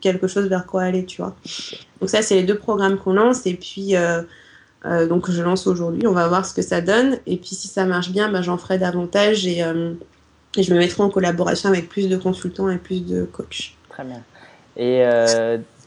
quelque 0.00 0.26
chose 0.26 0.48
vers 0.48 0.66
quoi 0.66 0.82
aller, 0.82 1.04
tu 1.04 1.22
vois. 1.22 1.36
Donc 2.00 2.10
ça, 2.10 2.22
c'est 2.22 2.34
les 2.34 2.42
deux 2.42 2.58
programmes 2.58 2.98
qu'on 2.98 3.12
lance 3.12 3.46
et 3.46 3.54
puis 3.54 3.94
euh, 3.94 4.22
euh, 4.84 5.06
donc 5.06 5.30
je 5.30 5.42
lance 5.42 5.66
aujourd'hui, 5.66 6.06
on 6.06 6.12
va 6.12 6.28
voir 6.28 6.46
ce 6.46 6.54
que 6.54 6.62
ça 6.62 6.80
donne 6.80 7.18
et 7.26 7.36
puis 7.36 7.54
si 7.54 7.68
ça 7.68 7.84
marche 7.84 8.10
bien, 8.10 8.30
ben, 8.30 8.42
j'en 8.42 8.56
ferai 8.56 8.78
davantage 8.78 9.46
et, 9.46 9.58
et, 9.58 10.62
je 10.62 10.74
me 10.74 10.78
mettrai 10.78 11.02
en 11.02 11.10
collaboration 11.10 11.68
avec 11.68 11.88
plus 11.88 12.08
de 12.08 12.16
consultants 12.16 12.68
et 12.70 12.78
plus 12.78 13.04
de 13.04 13.24
coachs. 13.24 13.74
Très 13.90 14.04
bien. 14.04 14.22
Et 14.76 15.04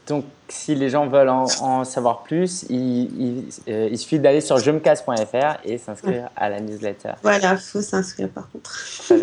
donc, 0.06 0.26
si 0.48 0.74
les 0.74 0.90
gens 0.90 1.06
veulent 1.06 1.30
en, 1.30 1.84
savoir 1.84 2.22
plus, 2.22 2.64
il, 2.68 3.48
euh, 3.68 3.88
il, 3.90 3.98
suffit 3.98 4.18
d'aller 4.18 4.40
sur 4.40 4.58
jemcasse.fr 4.58 5.58
et 5.64 5.78
s'inscrire 5.78 6.28
à 6.36 6.50
la 6.50 6.60
newsletter. 6.60 7.12
Voilà, 7.22 7.52
il 7.52 7.58
faut 7.58 7.80
s'inscrire 7.80 8.28
par 8.28 8.50
contre. 8.50 8.84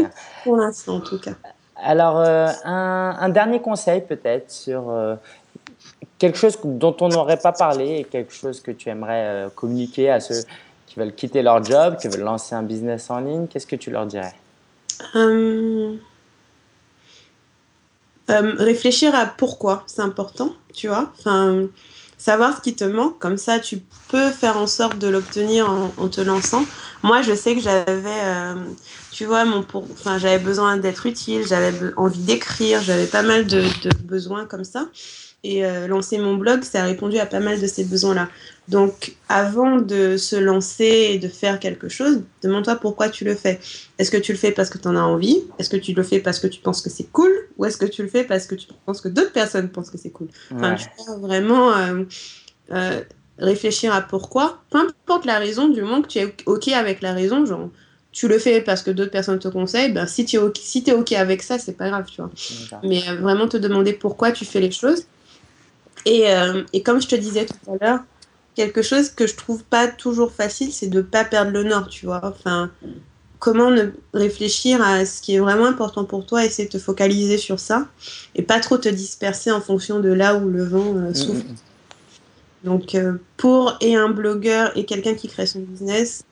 Pour 0.43 0.57
l'instant, 0.57 0.95
en 0.95 1.01
tout 1.01 1.19
cas. 1.19 1.33
Alors, 1.83 2.19
euh, 2.19 2.47
un, 2.65 3.15
un, 3.19 3.29
dernier 3.29 3.59
conseil 3.59 4.01
peut-être 4.01 4.51
sur 4.51 4.89
euh, 4.89 5.15
quelque 6.21 6.37
chose 6.37 6.59
dont 6.63 6.95
on 7.01 7.09
n'aurait 7.09 7.39
pas 7.39 7.51
parlé 7.51 7.97
et 7.97 8.03
quelque 8.03 8.31
chose 8.31 8.61
que 8.61 8.69
tu 8.69 8.89
aimerais 8.89 9.49
communiquer 9.55 10.11
à 10.11 10.19
ceux 10.19 10.43
qui 10.85 10.99
veulent 10.99 11.15
quitter 11.15 11.41
leur 11.41 11.63
job, 11.63 11.97
qui 11.99 12.07
veulent 12.07 12.21
lancer 12.21 12.53
un 12.53 12.61
business 12.61 13.09
en 13.09 13.21
ligne. 13.21 13.47
Qu'est-ce 13.47 13.65
que 13.65 13.75
tu 13.75 13.89
leur 13.89 14.05
dirais? 14.05 14.35
Hum, 15.15 15.97
euh, 18.29 18.53
réfléchir 18.57 19.15
à 19.15 19.25
pourquoi 19.25 19.83
c'est 19.87 20.01
important, 20.01 20.53
tu 20.73 20.87
vois. 20.87 21.11
Enfin, 21.17 21.67
savoir 22.17 22.55
ce 22.55 22.61
qui 22.61 22.75
te 22.75 22.83
manque, 22.83 23.17
comme 23.17 23.37
ça 23.37 23.59
tu 23.59 23.79
peux 24.09 24.29
faire 24.29 24.57
en 24.57 24.67
sorte 24.67 24.99
de 24.99 25.07
l'obtenir 25.07 25.69
en, 25.97 26.07
te 26.07 26.21
lançant. 26.21 26.63
Moi, 27.03 27.23
je 27.23 27.33
sais 27.33 27.55
que 27.55 27.61
j'avais, 27.61 28.21
euh, 28.23 28.55
tu 29.11 29.25
vois, 29.25 29.43
mon 29.43 29.65
enfin, 29.73 30.19
j'avais 30.19 30.37
besoin 30.37 30.77
d'être 30.77 31.07
utile, 31.07 31.45
j'avais 31.47 31.73
envie 31.97 32.19
d'écrire, 32.19 32.81
j'avais 32.81 33.07
pas 33.07 33.23
mal 33.23 33.47
de, 33.47 33.63
besoins 34.03 34.45
comme 34.45 34.63
ça. 34.63 34.85
Et 35.43 35.65
euh, 35.65 35.87
lancer 35.87 36.19
mon 36.19 36.35
blog, 36.35 36.61
ça 36.63 36.83
a 36.83 36.85
répondu 36.85 37.17
à 37.17 37.25
pas 37.25 37.39
mal 37.39 37.59
de 37.59 37.65
ces 37.65 37.83
besoins-là. 37.83 38.29
Donc, 38.67 39.15
avant 39.27 39.77
de 39.77 40.15
se 40.15 40.35
lancer 40.35 41.09
et 41.11 41.17
de 41.17 41.27
faire 41.27 41.59
quelque 41.59 41.89
chose, 41.89 42.21
demande-toi 42.43 42.75
pourquoi 42.75 43.09
tu 43.09 43.25
le 43.25 43.33
fais. 43.33 43.59
Est-ce 43.97 44.11
que 44.11 44.17
tu 44.17 44.33
le 44.33 44.37
fais 44.37 44.51
parce 44.51 44.69
que 44.69 44.77
tu 44.77 44.87
en 44.87 44.95
as 44.95 45.01
envie? 45.01 45.43
Est-ce 45.57 45.69
que 45.69 45.77
tu 45.77 45.93
le 45.93 46.03
fais 46.03 46.19
parce 46.19 46.39
que 46.39 46.45
tu 46.45 46.61
penses 46.61 46.81
que 46.81 46.91
c'est 46.91 47.11
cool? 47.11 47.31
Ou 47.57 47.65
est-ce 47.65 47.77
que 47.77 47.87
tu 47.87 48.03
le 48.03 48.07
fais 48.07 48.23
parce 48.23 48.45
que 48.45 48.53
tu 48.53 48.67
penses 48.85 49.01
que 49.01 49.09
d'autres 49.09 49.31
personnes 49.33 49.69
pensent 49.69 49.89
que 49.89 49.97
c'est 49.97 50.11
cool? 50.11 50.27
Enfin, 50.53 50.75
tu 50.75 50.85
peux 50.95 51.19
vraiment 51.19 51.73
euh, 51.75 52.03
euh, 52.71 53.01
réfléchir 53.39 53.93
à 53.95 54.01
pourquoi. 54.01 54.61
Peu 54.69 54.77
importe 54.77 55.25
la 55.25 55.39
raison, 55.39 55.69
du 55.69 55.81
moment 55.81 56.03
que 56.03 56.07
tu 56.07 56.19
es 56.19 56.35
OK 56.45 56.67
avec 56.67 57.01
la 57.01 57.13
raison, 57.13 57.47
genre, 57.47 57.69
tu 58.11 58.27
le 58.27 58.37
fais 58.37 58.61
parce 58.61 58.83
que 58.83 58.91
d'autres 58.91 59.11
personnes 59.11 59.39
te 59.39 59.47
conseillent, 59.47 59.91
ben, 59.91 60.05
si 60.05 60.23
tu 60.23 60.35
es 60.35 60.39
OK, 60.39 60.57
si 60.61 60.83
es 60.85 60.93
OK 60.93 61.13
avec 61.13 61.41
ça, 61.41 61.57
c'est 61.57 61.75
pas 61.75 61.89
grave, 61.89 62.05
tu 62.13 62.21
vois. 62.21 62.29
Mais 62.83 63.01
vraiment 63.15 63.47
te 63.47 63.57
demander 63.57 63.93
pourquoi 63.93 64.31
tu 64.31 64.45
fais 64.45 64.59
les 64.59 64.71
choses. 64.71 65.07
Et, 66.05 66.29
euh, 66.29 66.63
et, 66.73 66.83
comme 66.83 67.01
je 67.01 67.07
te 67.07 67.15
disais 67.15 67.45
tout 67.45 67.71
à 67.71 67.83
l'heure, 67.83 67.99
quelque 68.55 68.81
chose 68.81 69.09
que 69.09 69.27
je 69.27 69.35
trouve 69.35 69.63
pas 69.63 69.87
toujours 69.87 70.31
facile, 70.31 70.71
c'est 70.71 70.87
de 70.87 71.01
pas 71.01 71.23
perdre 71.23 71.51
le 71.51 71.63
nord, 71.63 71.87
tu 71.87 72.05
vois. 72.05 72.21
Enfin, 72.23 72.71
comment 73.39 73.71
ne 73.71 73.91
réfléchir 74.13 74.81
à 74.81 75.05
ce 75.05 75.21
qui 75.21 75.35
est 75.35 75.39
vraiment 75.39 75.65
important 75.65 76.05
pour 76.05 76.25
toi, 76.25 76.45
essayer 76.45 76.67
de 76.67 76.73
te 76.73 76.79
focaliser 76.79 77.37
sur 77.37 77.59
ça 77.59 77.87
et 78.35 78.41
pas 78.41 78.59
trop 78.59 78.77
te 78.77 78.89
disperser 78.89 79.51
en 79.51 79.61
fonction 79.61 79.99
de 79.99 80.09
là 80.09 80.35
où 80.35 80.49
le 80.49 80.63
vent 80.63 80.95
euh, 80.95 81.09
mm, 81.09 81.15
souffle. 81.15 81.45
Mm, 81.45 81.51
mm. 81.51 82.63
Donc, 82.63 82.95
euh, 82.95 83.13
pour 83.37 83.77
et 83.81 83.95
un 83.95 84.09
blogueur 84.09 84.75
et 84.77 84.85
quelqu'un 84.85 85.15
qui 85.15 85.27
crée 85.27 85.47
son 85.47 85.59
business, 85.59 86.23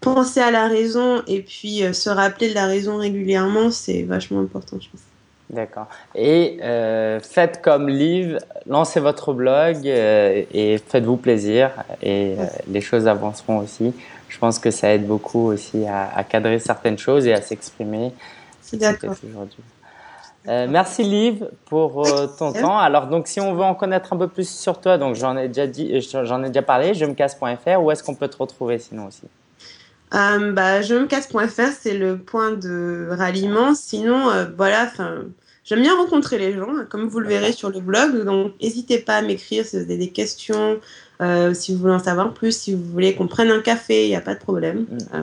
penser 0.00 0.40
à 0.40 0.50
la 0.50 0.68
raison 0.68 1.22
et 1.26 1.42
puis 1.42 1.82
se 1.92 2.08
rappeler 2.08 2.48
de 2.48 2.54
la 2.54 2.64
raison 2.64 2.96
régulièrement, 2.96 3.70
c'est 3.70 4.04
vachement 4.04 4.40
important, 4.40 4.78
je 4.80 4.88
pense. 4.88 5.02
D'accord. 5.48 5.86
Et 6.16 6.58
euh, 6.62 7.20
faites 7.20 7.62
comme 7.62 7.88
Liv, 7.88 8.38
lancez 8.66 8.98
votre 8.98 9.32
blog 9.32 9.86
euh, 9.86 10.42
et 10.52 10.78
faites-vous 10.78 11.16
plaisir 11.16 11.70
et 12.02 12.34
euh, 12.36 12.46
les 12.68 12.80
choses 12.80 13.06
avanceront 13.06 13.58
aussi. 13.58 13.94
Je 14.28 14.38
pense 14.38 14.58
que 14.58 14.72
ça 14.72 14.92
aide 14.92 15.06
beaucoup 15.06 15.46
aussi 15.46 15.86
à, 15.86 16.10
à 16.16 16.24
cadrer 16.24 16.58
certaines 16.58 16.98
choses 16.98 17.28
et 17.28 17.32
à 17.32 17.40
s'exprimer. 17.40 18.12
D'accord. 18.72 19.14
Euh, 20.48 20.66
merci 20.68 21.04
Liv 21.04 21.48
pour 21.66 22.04
ton 22.38 22.52
temps. 22.52 22.78
Alors 22.78 23.06
donc 23.06 23.28
si 23.28 23.40
on 23.40 23.54
veut 23.54 23.62
en 23.62 23.76
connaître 23.76 24.12
un 24.12 24.16
peu 24.16 24.26
plus 24.26 24.48
sur 24.48 24.80
toi, 24.80 24.98
donc 24.98 25.14
j'en 25.14 25.36
ai 25.36 25.46
déjà 25.46 25.68
dit, 25.68 26.00
j'en 26.00 26.42
ai 26.42 26.48
déjà 26.48 26.62
parlé, 26.62 26.92
je 26.94 27.04
me 27.04 27.14
casse.fr. 27.14 27.80
Où 27.80 27.92
est-ce 27.92 28.02
qu'on 28.02 28.16
peut 28.16 28.28
te 28.28 28.36
retrouver 28.36 28.80
sinon 28.80 29.06
aussi? 29.06 29.22
Euh, 30.14 30.52
bah, 30.52 30.82
je 30.82 30.94
me 30.94 31.06
casse.fr, 31.06 31.72
c'est 31.78 31.94
le 31.94 32.16
point 32.16 32.52
de 32.52 33.08
ralliement. 33.10 33.74
Sinon, 33.74 34.30
euh, 34.30 34.46
voilà, 34.56 34.90
j'aime 35.64 35.82
bien 35.82 35.96
rencontrer 35.96 36.38
les 36.38 36.52
gens, 36.52 36.68
comme 36.88 37.08
vous 37.08 37.18
le 37.18 37.28
verrez 37.28 37.52
sur 37.52 37.70
le 37.70 37.80
blog. 37.80 38.24
Donc, 38.24 38.52
n'hésitez 38.62 38.98
pas 38.98 39.16
à 39.16 39.22
m'écrire 39.22 39.64
si 39.64 39.76
vous 39.76 39.82
avez 39.82 39.96
des 39.96 40.10
questions, 40.10 40.78
euh, 41.20 41.54
si 41.54 41.74
vous 41.74 41.80
voulez 41.80 41.94
en 41.94 41.98
savoir 41.98 42.32
plus, 42.34 42.56
si 42.56 42.74
vous 42.74 42.84
voulez 42.84 43.14
qu'on 43.14 43.26
prenne 43.26 43.50
un 43.50 43.60
café, 43.60 44.04
il 44.04 44.08
n'y 44.08 44.16
a 44.16 44.20
pas 44.20 44.34
de 44.34 44.40
problème. 44.40 44.86
Mm. 44.90 45.22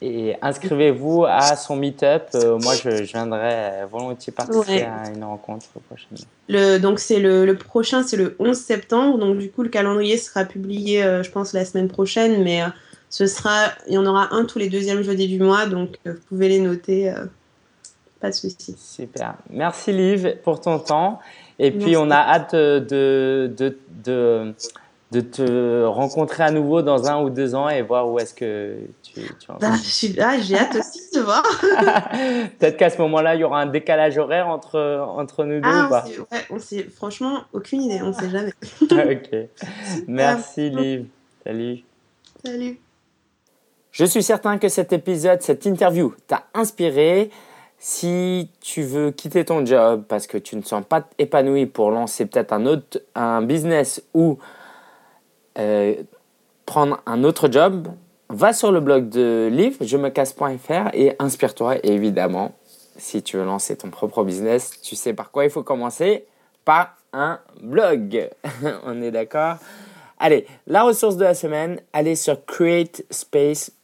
Et 0.00 0.36
inscrivez-vous 0.42 1.24
à 1.24 1.56
son 1.56 1.74
meet-up. 1.74 2.28
moi, 2.62 2.74
je, 2.76 3.02
viendrai 3.02 3.84
volontiers 3.90 4.32
participer 4.32 4.84
à 4.84 5.10
une 5.12 5.24
rencontre 5.24 5.66
prochainement. 5.88 6.24
Le, 6.48 6.78
donc, 6.78 7.00
c'est 7.00 7.18
le, 7.18 7.44
le, 7.44 7.56
prochain, 7.56 8.04
c'est 8.04 8.16
le 8.16 8.36
11 8.38 8.56
septembre. 8.56 9.18
Donc, 9.18 9.38
du 9.38 9.50
coup, 9.50 9.64
le 9.64 9.68
calendrier 9.68 10.16
sera 10.16 10.44
publié, 10.44 11.02
je 11.02 11.30
pense, 11.30 11.52
la 11.52 11.64
semaine 11.64 11.88
prochaine. 11.88 12.44
Mais 12.44 12.62
ce 13.10 13.26
sera, 13.26 13.68
il 13.86 13.94
y 13.94 13.98
en 13.98 14.06
aura 14.06 14.34
un 14.34 14.44
tous 14.44 14.58
les 14.58 14.68
deuxièmes 14.68 15.02
jeudis 15.02 15.28
du 15.28 15.40
mois, 15.42 15.66
donc 15.66 15.98
euh, 16.06 16.12
vous 16.12 16.20
pouvez 16.28 16.48
les 16.48 16.60
noter, 16.60 17.10
euh, 17.10 17.24
pas 18.20 18.30
de 18.30 18.34
souci. 18.34 18.76
Super. 18.78 19.34
Merci 19.50 19.92
Liv 19.92 20.36
pour 20.42 20.60
ton 20.60 20.78
temps. 20.78 21.20
Et 21.58 21.70
puis 21.72 21.96
on 21.96 22.10
a 22.10 22.16
hâte 22.16 22.54
de, 22.54 23.52
de, 23.58 23.78
de, 24.04 24.54
de, 25.10 25.20
te 25.20 25.84
rencontrer 25.84 26.44
à 26.44 26.52
nouveau 26.52 26.82
dans 26.82 27.08
un 27.08 27.20
ou 27.20 27.30
deux 27.30 27.56
ans 27.56 27.68
et 27.68 27.82
voir 27.82 28.08
où 28.08 28.20
est-ce 28.20 28.32
que 28.32 28.76
tu, 29.02 29.14
tu 29.14 29.48
bah, 29.60 29.70
ah, 29.72 30.38
J'ai 30.40 30.56
hâte 30.56 30.76
aussi 30.76 31.10
de 31.14 31.20
voir. 31.20 31.42
Peut-être 32.58 32.76
qu'à 32.76 32.90
ce 32.90 32.98
moment-là, 32.98 33.34
il 33.34 33.40
y 33.40 33.44
aura 33.44 33.60
un 33.60 33.66
décalage 33.66 34.18
horaire 34.18 34.46
entre, 34.46 35.04
entre 35.16 35.44
nous 35.44 35.60
deux 35.60 35.68
ah, 35.68 35.86
ou 35.86 35.88
pas? 35.88 36.04
ouais, 36.30 36.44
on 36.50 36.60
sait, 36.60 36.84
Franchement, 36.84 37.42
aucune 37.52 37.82
idée, 37.82 38.00
on 38.02 38.08
ne 38.08 38.12
sait 38.12 38.30
jamais. 38.30 38.52
ok. 38.82 39.48
Merci 40.06 40.70
Liv. 40.70 41.06
Salut. 41.44 41.82
Salut. 42.44 42.78
Je 43.98 44.04
suis 44.04 44.22
certain 44.22 44.58
que 44.58 44.68
cet 44.68 44.92
épisode, 44.92 45.42
cette 45.42 45.66
interview 45.66 46.14
t'a 46.28 46.44
inspiré. 46.54 47.30
Si 47.78 48.48
tu 48.60 48.82
veux 48.82 49.10
quitter 49.10 49.44
ton 49.44 49.66
job 49.66 50.04
parce 50.06 50.28
que 50.28 50.38
tu 50.38 50.54
ne 50.54 50.62
sens 50.62 50.84
pas 50.88 51.08
épanoui 51.18 51.66
pour 51.66 51.90
lancer 51.90 52.26
peut-être 52.26 52.52
un 52.52 52.64
autre 52.66 53.00
un 53.16 53.42
business 53.42 54.00
ou 54.14 54.38
euh, 55.58 55.96
prendre 56.64 57.00
un 57.06 57.24
autre 57.24 57.50
job, 57.50 57.88
va 58.28 58.52
sur 58.52 58.70
le 58.70 58.78
blog 58.78 59.08
de 59.08 59.48
Liv, 59.50 59.78
je 59.80 59.96
me 59.96 60.10
casse.fr 60.10 60.90
et 60.92 61.16
inspire-toi. 61.18 61.84
évidemment, 61.84 62.52
si 62.98 63.24
tu 63.24 63.36
veux 63.36 63.44
lancer 63.44 63.76
ton 63.76 63.90
propre 63.90 64.22
business, 64.22 64.80
tu 64.80 64.94
sais 64.94 65.12
par 65.12 65.32
quoi 65.32 65.42
il 65.42 65.50
faut 65.50 65.64
commencer 65.64 66.24
Par 66.64 66.96
un 67.12 67.40
blog. 67.60 68.30
On 68.86 69.02
est 69.02 69.10
d'accord? 69.10 69.56
Allez, 70.20 70.46
la 70.68 70.84
ressource 70.84 71.16
de 71.16 71.24
la 71.24 71.34
semaine, 71.34 71.80
allez 71.92 72.14
sur 72.14 72.44
createspace.com. 72.46 73.77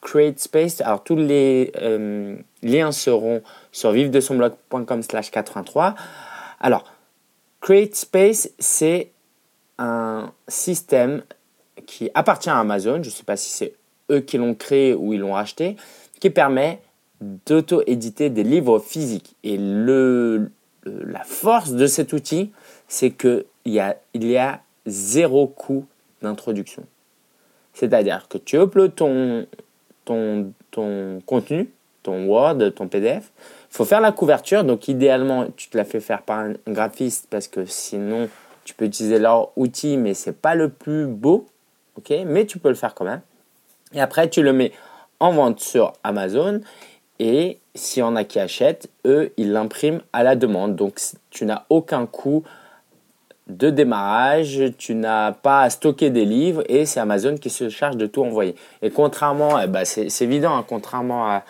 CreateSpace, 0.00 0.80
alors 0.80 1.02
tous 1.02 1.16
les 1.16 1.72
euh, 1.80 2.36
liens 2.62 2.92
seront 2.92 3.42
sur 3.72 3.92
vivre-de-son-blog.com 3.92 5.02
slash 5.02 5.30
83. 5.30 5.94
Alors, 6.60 6.84
CreateSpace, 7.60 8.50
c'est 8.58 9.10
un 9.78 10.32
système 10.48 11.22
qui 11.86 12.10
appartient 12.14 12.50
à 12.50 12.58
Amazon, 12.58 13.02
je 13.02 13.08
ne 13.08 13.14
sais 13.14 13.24
pas 13.24 13.36
si 13.36 13.50
c'est 13.50 13.74
eux 14.10 14.20
qui 14.20 14.38
l'ont 14.38 14.54
créé 14.54 14.94
ou 14.94 15.12
ils 15.12 15.20
l'ont 15.20 15.32
racheté, 15.32 15.76
qui 16.20 16.30
permet 16.30 16.80
d'auto-éditer 17.20 18.30
des 18.30 18.44
livres 18.44 18.78
physiques. 18.78 19.36
Et 19.42 19.56
le, 19.56 20.50
la 20.84 21.24
force 21.24 21.72
de 21.72 21.86
cet 21.86 22.12
outil, 22.12 22.52
c'est 22.88 23.10
qu'il 23.10 23.44
y 23.66 23.80
a, 23.80 23.96
il 24.14 24.26
y 24.26 24.36
a 24.36 24.60
zéro 24.86 25.46
coût 25.46 25.86
d'introduction. 26.20 26.84
C'est-à-dire 27.82 28.28
que 28.28 28.38
tu 28.38 28.62
uploads 28.62 28.90
ton, 28.90 29.44
ton, 30.04 30.52
ton 30.70 31.20
contenu, 31.26 31.68
ton 32.04 32.26
Word, 32.26 32.58
ton 32.76 32.86
PDF. 32.86 33.32
Il 33.40 33.76
faut 33.76 33.84
faire 33.84 34.00
la 34.00 34.12
couverture. 34.12 34.62
Donc, 34.62 34.86
idéalement, 34.86 35.46
tu 35.56 35.68
te 35.68 35.76
la 35.76 35.84
fais 35.84 35.98
faire 35.98 36.22
par 36.22 36.38
un 36.38 36.52
graphiste 36.68 37.26
parce 37.28 37.48
que 37.48 37.66
sinon, 37.66 38.28
tu 38.62 38.74
peux 38.74 38.84
utiliser 38.84 39.18
leur 39.18 39.50
outil, 39.58 39.96
mais 39.96 40.14
c'est 40.14 40.40
pas 40.40 40.54
le 40.54 40.68
plus 40.68 41.08
beau. 41.08 41.44
ok? 41.98 42.12
Mais 42.24 42.46
tu 42.46 42.60
peux 42.60 42.68
le 42.68 42.76
faire 42.76 42.94
quand 42.94 43.04
même. 43.04 43.22
Et 43.92 44.00
après, 44.00 44.30
tu 44.30 44.44
le 44.44 44.52
mets 44.52 44.70
en 45.18 45.32
vente 45.32 45.58
sur 45.58 45.92
Amazon. 46.04 46.60
Et 47.18 47.58
s'il 47.74 48.02
y 48.02 48.04
en 48.04 48.14
a 48.14 48.22
qui 48.22 48.38
achètent, 48.38 48.90
eux, 49.06 49.32
ils 49.36 49.50
l'impriment 49.50 50.02
à 50.12 50.22
la 50.22 50.36
demande. 50.36 50.76
Donc, 50.76 51.00
tu 51.30 51.44
n'as 51.46 51.64
aucun 51.68 52.06
coût 52.06 52.44
de 53.48 53.70
démarrage, 53.70 54.62
tu 54.78 54.94
n'as 54.94 55.32
pas 55.32 55.62
à 55.62 55.70
stocker 55.70 56.10
des 56.10 56.24
livres 56.24 56.62
et 56.68 56.86
c'est 56.86 57.00
Amazon 57.00 57.36
qui 57.36 57.50
se 57.50 57.68
charge 57.68 57.96
de 57.96 58.06
tout 58.06 58.22
envoyer. 58.22 58.54
Et 58.82 58.90
contrairement, 58.90 59.60
eh 59.60 59.66
ben, 59.66 59.84
c'est 59.84 60.22
évident, 60.22 60.56
hein, 60.56 60.64
contrairement 60.66 61.26
à 61.26 61.42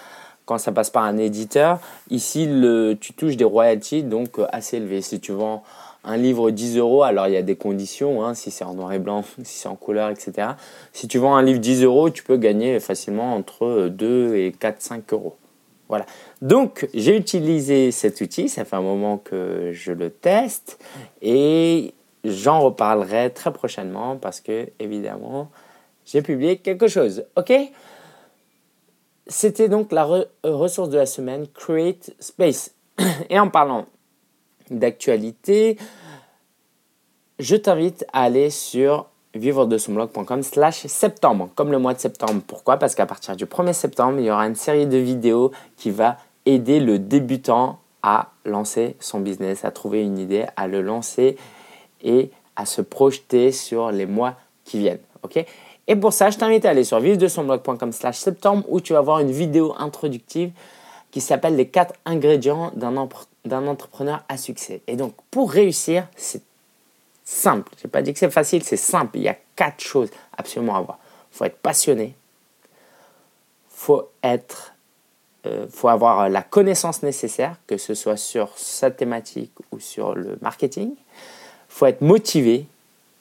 quand 0.44 0.58
ça 0.58 0.72
passe 0.72 0.90
par 0.90 1.04
un 1.04 1.18
éditeur, 1.18 1.78
ici 2.10 2.46
le, 2.46 2.94
tu 3.00 3.12
touches 3.12 3.36
des 3.36 3.44
royalties 3.44 4.02
donc 4.02 4.38
euh, 4.38 4.46
assez 4.52 4.78
élevés. 4.78 5.00
Si 5.00 5.20
tu 5.20 5.32
vends 5.32 5.62
un 6.04 6.16
livre 6.16 6.50
10 6.50 6.78
euros, 6.78 7.04
alors 7.04 7.28
il 7.28 7.34
y 7.34 7.36
a 7.36 7.42
des 7.42 7.54
conditions, 7.54 8.24
hein, 8.24 8.34
si 8.34 8.50
c'est 8.50 8.64
en 8.64 8.74
noir 8.74 8.92
et 8.92 8.98
blanc, 8.98 9.22
si 9.44 9.60
c'est 9.60 9.68
en 9.68 9.76
couleur, 9.76 10.10
etc. 10.10 10.48
Si 10.92 11.06
tu 11.06 11.18
vends 11.18 11.36
un 11.36 11.42
livre 11.42 11.60
10 11.60 11.84
euros, 11.84 12.10
tu 12.10 12.24
peux 12.24 12.36
gagner 12.36 12.80
facilement 12.80 13.34
entre 13.34 13.88
2 13.88 14.34
et 14.34 14.52
4, 14.52 14.80
5 14.80 15.12
euros. 15.12 15.36
Donc, 16.40 16.88
j'ai 16.94 17.16
utilisé 17.16 17.90
cet 17.90 18.20
outil, 18.20 18.48
ça 18.48 18.64
fait 18.64 18.76
un 18.76 18.82
moment 18.82 19.18
que 19.18 19.70
je 19.72 19.92
le 19.92 20.10
teste 20.10 20.78
et 21.20 21.94
j'en 22.24 22.60
reparlerai 22.60 23.30
très 23.30 23.52
prochainement 23.52 24.16
parce 24.16 24.40
que, 24.40 24.68
évidemment, 24.78 25.50
j'ai 26.04 26.22
publié 26.22 26.58
quelque 26.58 26.88
chose. 26.88 27.24
OK? 27.36 27.52
C'était 29.26 29.68
donc 29.68 29.92
la 29.92 30.26
ressource 30.42 30.88
de 30.88 30.98
la 30.98 31.06
semaine, 31.06 31.46
Create 31.48 32.14
Space. 32.18 32.74
Et 33.30 33.38
en 33.38 33.48
parlant 33.48 33.86
d'actualité, 34.70 35.78
je 37.38 37.56
t'invite 37.56 38.04
à 38.12 38.24
aller 38.24 38.50
sur 38.50 39.11
vivre 39.34 39.66
de 39.66 39.78
son 39.78 39.94
blog.com 39.94 40.42
slash 40.42 40.86
septembre, 40.86 41.48
comme 41.54 41.70
le 41.72 41.78
mois 41.78 41.94
de 41.94 41.98
septembre. 41.98 42.42
Pourquoi? 42.46 42.76
Parce 42.76 42.94
qu'à 42.94 43.06
partir 43.06 43.36
du 43.36 43.46
1er 43.46 43.72
septembre, 43.72 44.18
il 44.18 44.26
y 44.26 44.30
aura 44.30 44.46
une 44.46 44.54
série 44.54 44.86
de 44.86 44.98
vidéos 44.98 45.52
qui 45.76 45.90
va 45.90 46.18
aider 46.44 46.80
le 46.80 46.98
débutant 46.98 47.78
à 48.02 48.30
lancer 48.44 48.96
son 49.00 49.20
business, 49.20 49.64
à 49.64 49.70
trouver 49.70 50.02
une 50.02 50.18
idée, 50.18 50.46
à 50.56 50.66
le 50.66 50.82
lancer 50.82 51.36
et 52.02 52.30
à 52.56 52.66
se 52.66 52.82
projeter 52.82 53.52
sur 53.52 53.90
les 53.90 54.06
mois 54.06 54.34
qui 54.64 54.78
viennent. 54.78 54.98
ok? 55.22 55.44
Et 55.88 55.96
pour 55.96 56.12
ça, 56.12 56.30
je 56.30 56.38
t'invite 56.38 56.64
à 56.64 56.70
aller 56.70 56.84
sur 56.84 57.00
vivre 57.00 57.18
de 57.18 57.28
son 57.28 57.44
blog.com 57.44 57.92
slash 57.92 58.18
septembre 58.18 58.64
où 58.68 58.80
tu 58.80 58.92
vas 58.92 59.00
voir 59.00 59.18
une 59.18 59.32
vidéo 59.32 59.74
introductive 59.78 60.52
qui 61.10 61.20
s'appelle 61.20 61.56
les 61.56 61.66
4 61.66 61.94
ingrédients 62.04 62.72
d'un 62.74 63.66
entrepreneur 63.66 64.24
à 64.28 64.36
succès. 64.36 64.80
Et 64.86 64.96
donc, 64.96 65.12
pour 65.30 65.50
réussir, 65.50 66.06
c'est 66.16 66.42
simple. 67.24 67.72
Je 67.78 67.86
n'ai 67.86 67.90
pas 67.90 68.02
dit 68.02 68.12
que 68.12 68.18
c'est 68.18 68.30
facile, 68.30 68.62
c'est 68.62 68.76
simple. 68.76 69.18
Il 69.18 69.22
y 69.22 69.28
a 69.28 69.36
quatre 69.56 69.80
choses 69.80 70.10
absolument 70.36 70.76
à 70.76 70.80
voir. 70.80 70.98
Il 71.32 71.36
faut 71.36 71.44
être 71.44 71.58
passionné. 71.58 72.14
Faut, 73.70 74.08
être, 74.22 74.74
euh, 75.46 75.66
faut 75.70 75.88
avoir 75.88 76.28
la 76.28 76.42
connaissance 76.42 77.02
nécessaire, 77.02 77.56
que 77.66 77.76
ce 77.76 77.94
soit 77.94 78.16
sur 78.16 78.56
sa 78.56 78.90
thématique 78.90 79.52
ou 79.72 79.80
sur 79.80 80.14
le 80.14 80.38
marketing. 80.40 80.94
Faut 81.68 81.86
être 81.86 82.00
motivé 82.00 82.66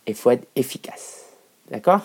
et 0.07 0.13
faut 0.13 0.31
être 0.31 0.47
efficace. 0.55 1.25
D'accord? 1.69 2.01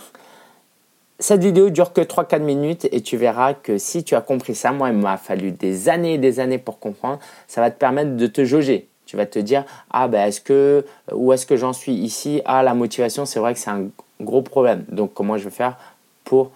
Cette 1.19 1.43
vidéo 1.43 1.71
dure 1.71 1.95
que 1.95 2.03
3-4 2.03 2.41
minutes 2.41 2.89
et 2.93 3.01
tu 3.01 3.17
verras 3.17 3.55
que 3.55 3.79
si 3.79 4.05
tu 4.05 4.15
as 4.15 4.21
compris 4.21 4.55
ça, 4.55 4.73
moi 4.73 4.91
il 4.91 4.97
m'a 4.97 5.17
fallu 5.17 5.51
des 5.51 5.89
années 5.89 6.15
et 6.15 6.19
des 6.19 6.41
années 6.41 6.59
pour 6.59 6.79
comprendre, 6.79 7.21
ça 7.49 7.63
va 7.63 7.71
te 7.71 7.79
permettre 7.79 8.17
de 8.17 8.27
te 8.27 8.45
jauger. 8.45 8.87
Tu 9.07 9.17
vas 9.17 9.27
te 9.27 9.39
dire, 9.39 9.65
ah 9.91 10.09
ben 10.09 10.27
est-ce 10.27 10.41
que, 10.41 10.85
où 11.13 11.33
est-ce 11.33 11.47
que 11.47 11.57
j'en 11.57 11.73
suis 11.73 11.95
ici? 11.95 12.43
Ah 12.45 12.63
la 12.63 12.75
motivation, 12.75 13.25
c'est 13.25 13.39
vrai 13.39 13.55
que 13.55 13.61
c'est 13.61 13.71
un 13.71 13.87
gros 14.21 14.43
problème. 14.43 14.85
Donc 14.89 15.15
comment 15.15 15.39
je 15.39 15.45
vais 15.45 15.51
faire 15.51 15.77
pour 16.25 16.51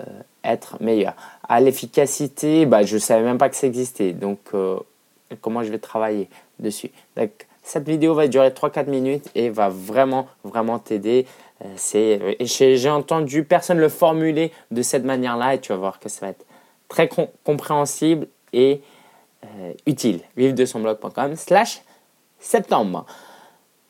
euh, 0.00 0.04
être 0.42 0.82
meilleur? 0.82 1.14
À 1.48 1.60
l'efficacité, 1.60 2.66
bah, 2.66 2.82
je 2.82 2.94
ne 2.94 3.00
savais 3.00 3.22
même 3.22 3.38
pas 3.38 3.48
que 3.50 3.56
ça 3.56 3.66
existait. 3.66 4.12
Donc 4.12 4.38
euh, 4.54 4.78
comment 5.40 5.62
je 5.62 5.70
vais 5.70 5.78
travailler 5.78 6.28
dessus? 6.58 6.90
Donc, 7.16 7.30
cette 7.62 7.88
vidéo 7.88 8.14
va 8.14 8.28
durer 8.28 8.50
3-4 8.50 8.88
minutes 8.88 9.30
et 9.34 9.48
va 9.48 9.70
vraiment, 9.70 10.26
vraiment 10.44 10.78
t'aider. 10.78 11.26
Euh, 11.64 12.34
j'ai 12.40 12.90
entendu 12.90 13.44
personne 13.44 13.78
le 13.78 13.88
formuler 13.88 14.52
de 14.70 14.82
cette 14.82 15.04
manière-là 15.04 15.54
et 15.54 15.60
tu 15.60 15.72
vas 15.72 15.78
voir 15.78 15.98
que 15.98 16.08
ça 16.08 16.26
va 16.26 16.30
être 16.32 16.44
très 16.88 17.08
compréhensible 17.44 18.26
et 18.52 18.82
euh, 19.58 19.72
utile. 19.86 20.20
Vive 20.36 20.54
de 20.54 20.64
son 20.64 20.80
blog.com 20.80 21.36
slash 21.36 21.82
septembre. 22.38 23.06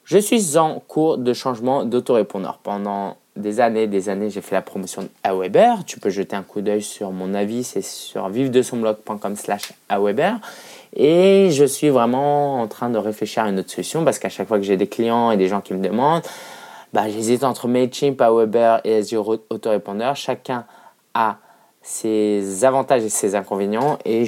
Je 0.04 0.18
suis 0.18 0.58
en 0.58 0.80
cours 0.80 1.18
de 1.18 1.32
changement 1.32 1.84
d'autorépondeur. 1.84 2.58
Pendant 2.58 3.16
des 3.36 3.60
années, 3.60 3.86
des 3.86 4.08
années, 4.08 4.30
j'ai 4.30 4.40
fait 4.40 4.54
la 4.54 4.62
promotion 4.62 5.02
de 5.02 5.08
Aweber. 5.22 5.84
Tu 5.86 5.98
peux 5.98 6.10
jeter 6.10 6.36
un 6.36 6.42
coup 6.42 6.60
d'œil 6.60 6.82
sur 6.82 7.10
mon 7.10 7.34
avis, 7.34 7.64
c'est 7.64 7.82
sur 7.82 8.28
vive 8.28 8.50
de 8.50 8.62
son 8.62 8.76
blog.com 8.76 9.34
slash 9.34 9.72
Aweber. 9.88 10.34
Et 10.94 11.50
je 11.50 11.64
suis 11.64 11.88
vraiment 11.88 12.60
en 12.60 12.68
train 12.68 12.90
de 12.90 12.98
réfléchir 12.98 13.44
à 13.44 13.48
une 13.48 13.58
autre 13.58 13.70
solution 13.70 14.04
parce 14.04 14.18
qu'à 14.18 14.28
chaque 14.28 14.46
fois 14.46 14.58
que 14.58 14.64
j'ai 14.64 14.76
des 14.76 14.86
clients 14.86 15.30
et 15.30 15.36
des 15.36 15.48
gens 15.48 15.60
qui 15.60 15.74
me 15.74 15.82
demandent, 15.82 16.22
bah, 16.92 17.08
j'hésite 17.08 17.42
entre 17.42 17.66
MailChimp, 17.66 18.20
Aweber 18.20 18.80
et 18.84 18.96
Azure 18.96 19.40
Autorépondeur. 19.50 20.14
Chacun 20.14 20.64
a 21.14 21.38
ses 21.86 22.64
avantages 22.64 23.04
et 23.04 23.10
ses 23.10 23.34
inconvénients 23.34 23.98
et 24.06 24.24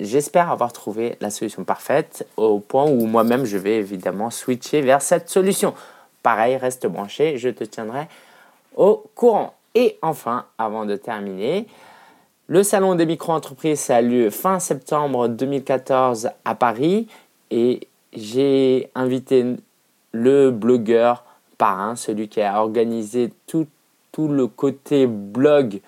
j'espère 0.00 0.50
avoir 0.50 0.72
trouvé 0.72 1.16
la 1.20 1.30
solution 1.30 1.62
parfaite 1.62 2.26
au 2.36 2.58
point 2.58 2.90
où 2.90 3.06
moi-même 3.06 3.44
je 3.44 3.56
vais 3.56 3.76
évidemment 3.76 4.30
switcher 4.30 4.80
vers 4.80 5.00
cette 5.00 5.28
solution. 5.28 5.74
Pareil, 6.24 6.56
reste 6.56 6.88
branché, 6.88 7.38
je 7.38 7.50
te 7.50 7.62
tiendrai 7.62 8.08
au 8.74 9.04
courant. 9.14 9.54
Et 9.76 9.96
enfin, 10.02 10.46
avant 10.58 10.86
de 10.86 10.96
terminer, 10.96 11.68
le 12.48 12.64
salon 12.64 12.96
des 12.96 13.06
micro-entreprises 13.06 13.90
a 13.90 14.02
lieu 14.02 14.28
fin 14.30 14.58
septembre 14.58 15.28
2014 15.28 16.30
à 16.44 16.54
Paris 16.56 17.06
et 17.52 17.86
j'ai 18.12 18.90
invité 18.96 19.44
le 20.10 20.50
blogueur 20.50 21.24
parrain, 21.58 21.94
celui 21.94 22.26
qui 22.26 22.42
a 22.42 22.60
organisé 22.60 23.32
tout, 23.46 23.68
tout 24.10 24.26
le 24.26 24.48
côté 24.48 25.06
blog 25.06 25.80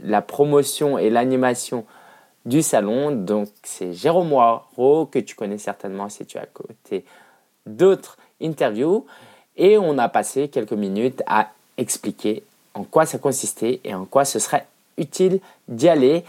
la 0.00 0.22
promotion 0.22 0.98
et 0.98 1.10
l'animation 1.10 1.84
du 2.44 2.62
salon. 2.62 3.10
Donc 3.12 3.48
c'est 3.62 3.92
Jérôme 3.92 4.28
Moirot 4.28 5.06
que 5.06 5.18
tu 5.18 5.34
connais 5.34 5.58
certainement 5.58 6.08
si 6.08 6.24
tu 6.26 6.38
as 6.38 6.46
côté 6.46 7.04
d'autres 7.66 8.16
interviews. 8.42 9.06
Et 9.56 9.76
on 9.76 9.98
a 9.98 10.08
passé 10.08 10.48
quelques 10.48 10.72
minutes 10.72 11.22
à 11.26 11.50
expliquer 11.76 12.42
en 12.74 12.84
quoi 12.84 13.06
ça 13.06 13.18
consistait 13.18 13.80
et 13.84 13.94
en 13.94 14.04
quoi 14.04 14.24
ce 14.24 14.38
serait 14.38 14.66
utile 14.96 15.40
d'y 15.66 15.88
aller. 15.88 16.24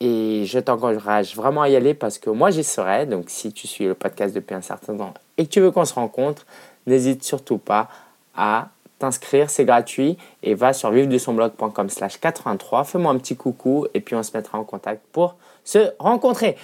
Et 0.00 0.44
je 0.46 0.58
t'encourage 0.58 1.34
vraiment 1.34 1.62
à 1.62 1.68
y 1.68 1.76
aller 1.76 1.94
parce 1.94 2.18
que 2.18 2.30
moi 2.30 2.50
j'y 2.50 2.64
serai. 2.64 3.06
Donc 3.06 3.24
si 3.28 3.52
tu 3.52 3.66
suis 3.66 3.86
le 3.86 3.94
podcast 3.94 4.34
depuis 4.34 4.54
un 4.54 4.62
certain 4.62 4.96
temps 4.96 5.14
et 5.36 5.46
que 5.46 5.50
tu 5.50 5.60
veux 5.60 5.70
qu'on 5.70 5.84
se 5.84 5.94
rencontre, 5.94 6.46
n'hésite 6.86 7.24
surtout 7.24 7.58
pas 7.58 7.88
à 8.36 8.68
t'inscrire, 8.98 9.50
c'est 9.50 9.64
gratuit 9.64 10.16
et 10.42 10.54
va 10.54 10.72
sur 10.72 10.90
vivre-de-son-blog.com 10.90 11.88
slash 11.88 12.18
83, 12.18 12.84
fais-moi 12.84 13.12
un 13.12 13.18
petit 13.18 13.36
coucou 13.36 13.86
et 13.94 14.00
puis 14.00 14.14
on 14.14 14.22
se 14.22 14.36
mettra 14.36 14.58
en 14.58 14.64
contact 14.64 15.02
pour 15.12 15.36
se 15.64 15.90
rencontrer. 15.98 16.56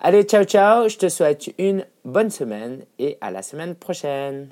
Allez, 0.00 0.22
ciao 0.24 0.44
ciao, 0.44 0.88
je 0.88 0.96
te 0.96 1.08
souhaite 1.08 1.52
une 1.58 1.84
bonne 2.04 2.30
semaine 2.30 2.84
et 2.98 3.16
à 3.20 3.30
la 3.30 3.42
semaine 3.42 3.74
prochaine. 3.74 4.48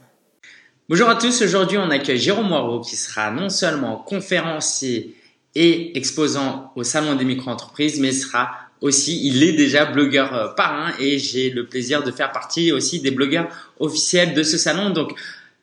Bonjour 0.88 1.08
à 1.08 1.14
tous, 1.14 1.42
aujourd'hui 1.42 1.78
on 1.78 1.90
accueille 1.90 2.18
Jérôme 2.18 2.48
Moirot 2.48 2.80
qui 2.80 2.96
sera 2.96 3.30
non 3.30 3.48
seulement 3.48 3.96
conférencier 3.96 5.16
et 5.54 5.96
exposant 5.96 6.72
au 6.76 6.82
Salon 6.82 7.14
des 7.14 7.24
micro-entreprises, 7.24 8.00
mais 8.00 8.12
sera 8.12 8.50
aussi, 8.82 9.26
il 9.26 9.42
est 9.42 9.52
déjà 9.52 9.84
blogueur 9.84 10.34
euh, 10.34 10.48
parrain 10.48 10.92
et 10.98 11.18
j'ai 11.18 11.50
le 11.50 11.66
plaisir 11.66 12.02
de 12.02 12.10
faire 12.10 12.32
partie 12.32 12.72
aussi 12.72 13.00
des 13.00 13.12
blogueurs 13.12 13.48
officiels 13.78 14.34
de 14.34 14.42
ce 14.42 14.58
salon. 14.58 14.90
Donc 14.90 15.14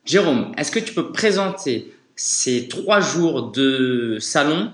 Jérôme, 0.10 0.53
est-ce 0.57 0.72
que 0.72 0.80
tu 0.80 0.95
peux 0.95 1.12
présenter 1.12 1.93
ces 2.16 2.68
trois 2.68 2.99
jours 2.99 3.51
de 3.51 4.18
salon 4.20 4.74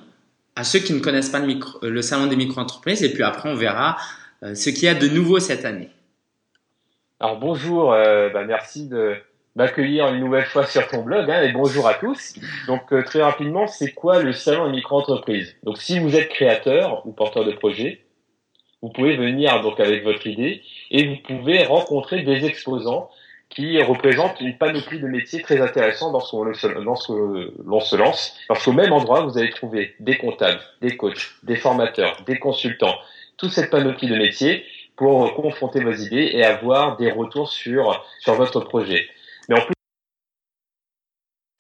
à 0.56 0.64
ceux 0.64 0.80
qui 0.80 0.94
ne 0.94 1.02
connaissent 1.02 1.28
pas 1.28 1.42
le, 1.82 2.02
salon 2.02 2.28
des 2.28 2.38
micro-entreprises 2.38 3.04
et 3.04 3.12
puis 3.12 3.22
après 3.22 3.50
on 3.50 3.56
verra 3.56 3.98
euh, 4.44 4.56
ce 4.56 4.70
qu'il 4.70 4.86
y 4.86 4.88
a 4.88 4.94
de 4.94 5.10
nouveau 5.10 5.40
cette 5.40 5.66
année? 5.66 5.90
Alors 7.20 7.38
bonjour, 7.38 7.92
euh, 7.92 8.30
bah, 8.30 8.46
merci 8.46 8.88
de 8.88 9.16
m'accueillir 9.58 10.08
une 10.14 10.22
nouvelle 10.22 10.46
fois 10.46 10.66
sur 10.66 10.88
ton 10.88 11.02
blog 11.02 11.30
hein, 11.30 11.42
et 11.42 11.52
bonjour 11.52 11.86
à 11.86 11.96
tous. 11.96 12.36
Donc 12.68 12.94
euh, 12.94 13.04
très 13.04 13.22
rapidement, 13.22 13.68
c'est 13.68 13.92
quoi 13.92 14.24
le 14.24 14.32
salon 14.32 14.68
des 14.68 14.78
micro-entreprises? 14.78 15.58
Donc 15.64 15.80
si 15.80 16.00
vous 16.00 16.16
êtes 16.16 16.30
créateur 16.30 17.06
ou 17.06 17.12
porteur 17.12 17.44
de 17.44 17.52
projet, 17.52 18.06
vous 18.82 18.88
pouvez 18.88 19.18
venir 19.18 19.62
donc 19.62 19.82
avec 19.82 20.06
votre 20.06 20.28
idée 20.28 20.62
et 20.92 21.06
vous 21.06 21.18
pouvez 21.18 21.66
rencontrer 21.66 22.22
des 22.22 22.46
exposants 22.46 23.10
qui 23.50 23.82
représente 23.82 24.42
une 24.42 24.58
panoplie 24.58 25.00
de 25.00 25.08
métiers 25.08 25.42
très 25.42 25.62
intéressants 25.62 26.12
ce 26.20 26.68
l'on 26.68 27.80
se 27.80 27.96
lance. 27.96 28.38
Parce 28.48 28.64
qu'au 28.64 28.74
même 28.74 28.92
endroit, 28.92 29.22
vous 29.22 29.38
allez 29.38 29.50
trouver 29.50 29.96
des 30.00 30.18
comptables, 30.18 30.60
des 30.82 30.98
coachs, 30.98 31.36
des 31.44 31.56
formateurs, 31.56 32.18
des 32.26 32.38
consultants, 32.38 32.96
toute 33.38 33.52
cette 33.52 33.70
panoplie 33.70 34.08
de 34.08 34.16
métiers 34.16 34.66
pour 34.96 35.34
confronter 35.36 35.84
vos 35.84 35.94
idées 35.94 36.32
et 36.34 36.44
avoir 36.44 36.98
des 36.98 37.12
retours 37.12 37.50
sur, 37.50 38.06
sur 38.20 38.34
votre 38.36 38.62
projet. 38.62 39.08
Mais 39.50 39.60
en 39.60 39.62
plus, 39.62 39.74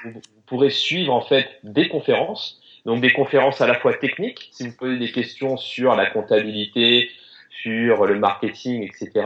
vous 0.05 0.21
pourrez 0.45 0.69
suivre 0.69 1.13
en 1.13 1.21
fait 1.21 1.47
des 1.63 1.89
conférences 1.89 2.61
Donc 2.86 3.01
des 3.01 3.11
conférences 3.11 3.61
à 3.61 3.67
la 3.67 3.75
fois 3.75 3.93
techniques, 3.93 4.49
si 4.51 4.67
vous 4.67 4.75
posez 4.75 4.97
des 4.97 5.11
questions 5.11 5.57
sur 5.57 5.95
la 5.95 6.05
comptabilité, 6.05 7.09
sur 7.49 8.05
le 8.05 8.19
marketing, 8.19 8.83
etc. 8.83 9.25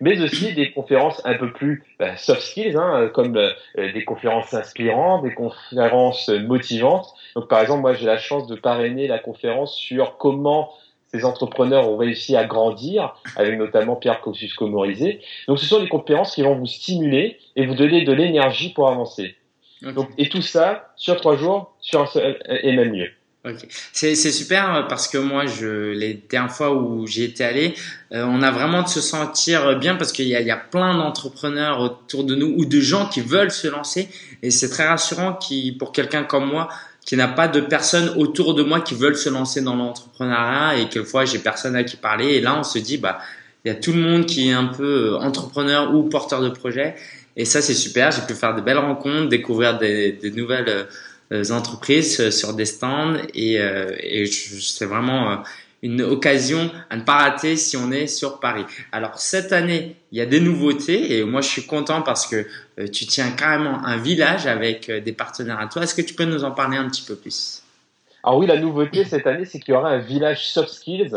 Mais 0.00 0.20
aussi 0.20 0.54
des 0.54 0.72
conférences 0.72 1.20
un 1.24 1.34
peu 1.34 1.52
plus 1.52 1.84
bah, 1.98 2.16
soft 2.16 2.40
skills, 2.40 2.76
hein, 2.76 3.10
comme 3.12 3.36
euh, 3.36 3.52
des 3.92 4.04
conférences 4.04 4.54
inspirantes, 4.54 5.22
des 5.22 5.34
conférences 5.34 6.28
motivantes. 6.28 7.12
Donc 7.36 7.48
par 7.48 7.60
exemple, 7.60 7.82
moi 7.82 7.94
j'ai 7.94 8.06
la 8.06 8.18
chance 8.18 8.46
de 8.46 8.56
parrainer 8.56 9.06
la 9.06 9.18
conférence 9.18 9.76
sur 9.76 10.16
comment 10.16 10.72
ces 11.12 11.24
entrepreneurs 11.24 11.88
ont 11.90 11.96
réussi 11.96 12.36
à 12.36 12.44
grandir, 12.44 13.14
avec 13.36 13.58
notamment 13.58 13.96
Pierre 13.96 14.20
Kosciusko-Morizet. 14.20 15.20
Donc 15.48 15.58
ce 15.58 15.66
sont 15.66 15.80
des 15.80 15.88
conférences 15.88 16.34
qui 16.34 16.42
vont 16.42 16.54
vous 16.54 16.66
stimuler 16.66 17.38
et 17.56 17.66
vous 17.66 17.74
donner 17.74 18.04
de 18.04 18.12
l'énergie 18.12 18.72
pour 18.72 18.88
avancer. 18.88 19.34
Donc, 19.82 20.10
et 20.18 20.28
tout 20.28 20.42
ça 20.42 20.92
sur 20.96 21.16
trois 21.16 21.36
jours, 21.36 21.74
sur 21.80 22.02
un 22.02 22.06
seul 22.06 22.38
et 22.46 22.72
même 22.72 22.92
lieu. 22.92 23.10
Ok, 23.42 23.66
c'est 23.92 24.14
super 24.14 24.86
parce 24.88 25.08
que 25.08 25.16
moi, 25.16 25.46
je 25.46 25.92
les 25.92 26.22
dernières 26.28 26.52
fois 26.52 26.74
où 26.74 27.06
j'y 27.06 27.24
étais 27.24 27.44
allé, 27.44 27.74
euh, 28.12 28.22
on 28.28 28.42
a 28.42 28.50
vraiment 28.50 28.82
de 28.82 28.88
se 28.88 29.00
sentir 29.00 29.78
bien 29.78 29.94
parce 29.96 30.12
qu'il 30.12 30.28
y 30.28 30.36
a, 30.36 30.42
y 30.42 30.50
a 30.50 30.58
plein 30.58 30.94
d'entrepreneurs 30.94 31.80
autour 31.80 32.24
de 32.24 32.34
nous 32.34 32.52
ou 32.58 32.66
de 32.66 32.80
gens 32.80 33.08
qui 33.08 33.22
veulent 33.22 33.50
se 33.50 33.66
lancer. 33.66 34.10
Et 34.42 34.50
c'est 34.50 34.68
très 34.68 34.86
rassurant 34.86 35.32
qui 35.32 35.72
pour 35.72 35.92
quelqu'un 35.92 36.22
comme 36.22 36.50
moi 36.50 36.68
qui 37.06 37.16
n'a 37.16 37.28
pas 37.28 37.48
de 37.48 37.60
personnes 37.60 38.10
autour 38.16 38.54
de 38.54 38.62
moi 38.62 38.80
qui 38.80 38.94
veulent 38.94 39.16
se 39.16 39.28
lancer 39.28 39.62
dans 39.62 39.74
l'entrepreneuriat 39.74 40.78
et 40.78 40.88
quelquefois 40.88 41.24
j'ai 41.24 41.38
personne 41.38 41.74
à 41.76 41.84
qui 41.84 41.96
parler. 41.96 42.34
Et 42.34 42.40
là 42.40 42.56
on 42.58 42.62
se 42.62 42.78
dit 42.78 42.98
bah 42.98 43.20
il 43.64 43.68
y 43.68 43.70
a 43.70 43.74
tout 43.74 43.92
le 43.92 44.00
monde 44.00 44.26
qui 44.26 44.48
est 44.48 44.52
un 44.52 44.66
peu 44.66 45.14
euh, 45.14 45.18
entrepreneur 45.18 45.94
ou 45.94 46.04
porteur 46.04 46.40
de 46.42 46.50
projet. 46.50 46.94
Et 47.36 47.44
ça 47.44 47.62
c'est 47.62 47.74
super. 47.74 48.10
J'ai 48.10 48.22
pu 48.22 48.34
faire 48.34 48.54
de 48.54 48.60
belles 48.60 48.78
rencontres 48.78 49.28
découvrir 49.28 49.78
des, 49.78 50.12
des 50.12 50.30
nouvelles 50.30 50.68
euh, 50.68 50.84
euh, 50.84 51.09
entreprises 51.50 52.20
euh, 52.20 52.30
sur 52.30 52.54
des 52.54 52.66
stands 52.66 53.16
et, 53.34 53.60
euh, 53.60 53.94
et 54.00 54.26
c'est 54.26 54.86
vraiment 54.86 55.42
une 55.82 56.02
occasion 56.02 56.70
à 56.90 56.96
ne 56.96 57.02
pas 57.02 57.18
rater 57.18 57.56
si 57.56 57.76
on 57.76 57.90
est 57.90 58.06
sur 58.06 58.40
Paris. 58.40 58.64
Alors 58.92 59.18
cette 59.18 59.52
année, 59.52 59.96
il 60.12 60.18
y 60.18 60.20
a 60.20 60.26
des 60.26 60.40
nouveautés 60.40 61.16
et 61.16 61.24
moi 61.24 61.40
je 61.40 61.48
suis 61.48 61.66
content 61.66 62.02
parce 62.02 62.26
que 62.26 62.46
tu 62.92 63.06
tiens 63.06 63.30
carrément 63.30 63.84
un 63.84 63.96
village 63.96 64.46
avec 64.46 64.90
des 64.90 65.12
partenaires 65.12 65.58
à 65.58 65.68
toi. 65.68 65.82
Est-ce 65.84 65.94
que 65.94 66.02
tu 66.02 66.14
peux 66.14 66.26
nous 66.26 66.44
en 66.44 66.50
parler 66.50 66.76
un 66.76 66.88
petit 66.88 67.02
peu 67.02 67.14
plus? 67.16 67.62
Alors 68.22 68.38
oui, 68.38 68.46
la 68.46 68.58
nouveauté 68.58 69.04
cette 69.04 69.26
année, 69.26 69.46
c'est 69.46 69.58
qu'il 69.58 69.72
y 69.72 69.76
aura 69.76 69.90
un 69.90 69.98
village 69.98 70.50
soft 70.50 70.68
skills. 70.68 71.16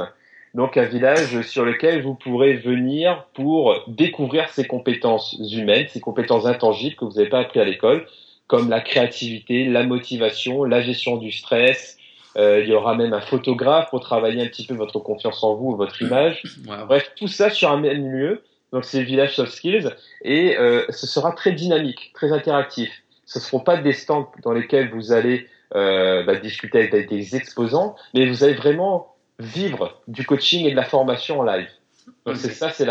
Donc 0.53 0.78
un 0.78 0.86
village 0.86 1.41
sur 1.41 1.66
lequel 1.66 2.03
vous 2.03 2.14
pourrez 2.14 2.53
venir 2.53 3.26
pour 3.34 3.84
découvrir 3.88 4.49
ces 4.49 4.66
compétences 4.66 5.36
humaines, 5.51 5.88
ces 5.91 5.99
compétences 5.99 6.45
intangibles 6.45 6.95
que 6.95 7.05
vous 7.05 7.14
n'avez 7.14 7.30
pas 7.30 7.39
appris 7.39 7.59
à 7.59 7.66
l'école, 7.66 8.05
comme 8.53 8.69
la 8.69 8.81
créativité, 8.81 9.65
la 9.65 9.81
motivation, 9.81 10.63
la 10.63 10.83
gestion 10.83 11.17
du 11.17 11.31
stress. 11.31 11.97
Euh, 12.37 12.61
il 12.61 12.69
y 12.69 12.73
aura 12.75 12.93
même 12.93 13.11
un 13.11 13.19
photographe 13.19 13.89
pour 13.89 13.99
travailler 13.99 14.43
un 14.43 14.45
petit 14.45 14.67
peu 14.67 14.75
votre 14.75 14.99
confiance 14.99 15.43
en 15.43 15.55
vous, 15.55 15.75
votre 15.75 15.99
image. 16.03 16.43
Bref, 16.87 17.13
tout 17.15 17.27
ça 17.27 17.49
sur 17.49 17.71
un 17.71 17.79
même 17.79 18.11
lieu. 18.11 18.43
Donc 18.71 18.85
c'est 18.85 19.01
Village 19.01 19.37
Soft 19.37 19.53
Skills 19.53 19.89
et 20.21 20.55
euh, 20.59 20.85
ce 20.89 21.07
sera 21.07 21.31
très 21.31 21.53
dynamique, 21.53 22.11
très 22.13 22.31
interactif. 22.31 22.91
Ce 23.25 23.39
ne 23.39 23.43
seront 23.43 23.59
pas 23.59 23.77
des 23.77 23.91
stands 23.91 24.29
dans 24.43 24.51
lesquels 24.51 24.91
vous 24.91 25.11
allez 25.11 25.47
euh, 25.73 26.23
bah, 26.23 26.35
discuter 26.35 26.77
avec 26.77 27.09
des 27.09 27.35
exposants, 27.35 27.95
mais 28.13 28.27
vous 28.27 28.43
allez 28.43 28.53
vraiment 28.53 29.15
vivre 29.39 29.99
du 30.07 30.27
coaching 30.27 30.67
et 30.67 30.69
de 30.69 30.75
la 30.75 30.85
formation 30.85 31.39
en 31.39 31.43
live. 31.43 31.69
Donc 32.25 32.37
c'est 32.37 32.51
ça, 32.51 32.69
c'est 32.69 32.85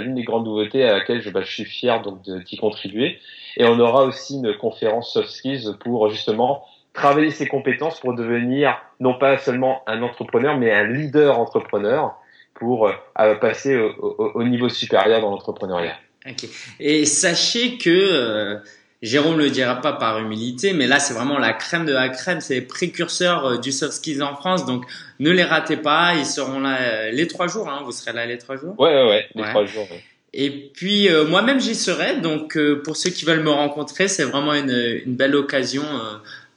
l'une 0.00 0.14
des 0.14 0.24
grandes 0.24 0.44
nouveautés 0.44 0.84
à 0.84 0.94
laquelle 0.98 1.20
je, 1.20 1.30
bah, 1.30 1.42
je 1.42 1.50
suis 1.50 1.64
fier 1.64 2.00
donc 2.02 2.22
d'y 2.22 2.56
contribuer. 2.56 3.18
Et 3.56 3.64
on 3.64 3.78
aura 3.78 4.04
aussi 4.04 4.34
une 4.36 4.56
conférence 4.56 5.12
soft 5.12 5.28
skills 5.28 5.76
pour 5.80 6.08
justement 6.10 6.64
travailler 6.92 7.30
ses 7.30 7.46
compétences 7.46 8.00
pour 8.00 8.14
devenir 8.14 8.76
non 9.00 9.18
pas 9.18 9.38
seulement 9.38 9.82
un 9.86 10.02
entrepreneur, 10.02 10.56
mais 10.56 10.72
un 10.72 10.84
leader 10.84 11.38
entrepreneur 11.38 12.18
pour 12.54 12.88
euh, 12.88 13.34
passer 13.34 13.76
au, 13.76 14.42
niveau 14.44 14.68
supérieur 14.68 15.20
dans 15.20 15.30
l'entrepreneuriat. 15.30 15.96
Okay. 16.28 16.48
Et 16.80 17.04
sachez 17.04 17.78
que 17.78 17.90
euh, 17.90 18.58
Jérôme 19.02 19.38
le 19.38 19.50
dira 19.50 19.80
pas 19.80 19.92
par 19.92 20.18
humilité, 20.18 20.72
mais 20.72 20.86
là 20.86 20.98
c'est 20.98 21.14
vraiment 21.14 21.38
la 21.38 21.52
crème 21.52 21.84
de 21.84 21.92
la 21.92 22.08
crème, 22.08 22.40
c'est 22.40 22.54
les 22.54 22.62
précurseurs 22.62 23.46
euh, 23.46 23.58
du 23.58 23.72
soft 23.72 23.92
skills 23.92 24.22
en 24.22 24.34
France, 24.34 24.64
donc 24.64 24.84
ne 25.20 25.30
les 25.30 25.44
ratez 25.44 25.76
pas, 25.76 26.14
ils 26.14 26.26
seront 26.26 26.60
là 26.60 27.10
les 27.10 27.26
trois 27.26 27.46
jours, 27.46 27.68
hein, 27.68 27.82
vous 27.84 27.92
serez 27.92 28.12
là 28.12 28.26
les 28.26 28.38
trois 28.38 28.56
jours? 28.56 28.74
Ouais 28.78 28.94
ouais 28.94 29.08
ouais, 29.08 29.28
les 29.34 29.42
trois 29.42 29.64
jours. 29.66 29.86
Et 30.38 30.50
puis 30.50 31.08
euh, 31.08 31.24
moi-même 31.24 31.60
j'y 31.60 31.74
serai, 31.74 32.20
donc 32.20 32.58
euh, 32.58 32.82
pour 32.82 32.96
ceux 32.96 33.08
qui 33.08 33.24
veulent 33.24 33.42
me 33.42 33.50
rencontrer, 33.50 34.06
c'est 34.06 34.24
vraiment 34.24 34.52
une, 34.52 35.00
une, 35.06 35.16
belle 35.16 35.34
occasion 35.34 35.82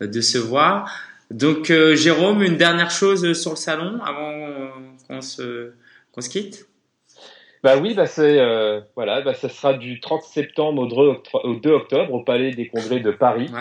euh, 0.01 0.05
de 0.05 0.19
se 0.19 0.37
voir. 0.37 0.91
Donc 1.31 1.71
Jérôme, 1.93 2.43
une 2.43 2.57
dernière 2.57 2.91
chose 2.91 3.39
sur 3.39 3.51
le 3.51 3.55
salon 3.55 4.01
avant 4.03 4.71
qu'on 5.07 5.21
se 5.21 5.71
qu'on 6.11 6.21
se 6.21 6.29
quitte? 6.29 6.67
Bah 7.63 7.77
oui, 7.77 7.93
bah 7.93 8.05
c'est 8.05 8.39
voilà, 8.95 9.21
bah 9.21 9.33
ça 9.33 9.49
sera 9.49 9.73
du 9.73 9.99
30 9.99 10.23
septembre 10.23 10.81
au 11.43 11.55
2 11.55 11.71
octobre 11.71 12.13
au 12.13 12.23
Palais 12.23 12.51
des 12.51 12.67
Congrès 12.67 12.99
de 12.99 13.11
Paris. 13.11 13.51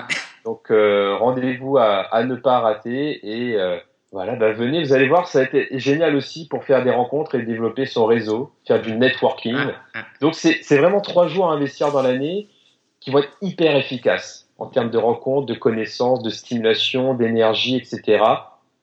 Donc 0.44 0.68
rendez-vous 0.70 1.78
à, 1.78 2.00
à, 2.14 2.24
ne 2.24 2.36
pas 2.36 2.60
rater 2.60 3.20
et 3.22 3.56
voilà, 4.10 4.36
bah 4.36 4.52
venez, 4.52 4.82
vous 4.82 4.94
allez 4.94 5.06
voir, 5.06 5.28
ça 5.28 5.40
a 5.40 5.42
été 5.42 5.68
génial 5.72 6.16
aussi 6.16 6.48
pour 6.48 6.64
faire 6.64 6.82
des 6.82 6.90
rencontres 6.90 7.34
et 7.34 7.42
développer 7.42 7.84
son 7.84 8.06
réseau, 8.06 8.50
faire 8.66 8.80
du 8.80 8.96
networking. 8.96 9.56
Ah. 9.94 10.04
Donc 10.20 10.34
c'est 10.34 10.76
vraiment 10.76 11.02
trois 11.02 11.28
jours 11.28 11.50
à 11.50 11.54
investir 11.54 11.92
dans 11.92 12.02
l'année 12.02 12.48
qui 13.00 13.10
vont 13.10 13.18
être 13.18 13.36
hyper 13.42 13.76
efficaces 13.76 14.48
en 14.56 14.66
termes 14.66 14.90
de 14.90 14.98
rencontres, 14.98 15.46
de 15.46 15.54
connaissances, 15.54 16.22
de 16.22 16.30
stimulation, 16.30 17.14
d'énergie, 17.14 17.76
etc. 17.76 18.24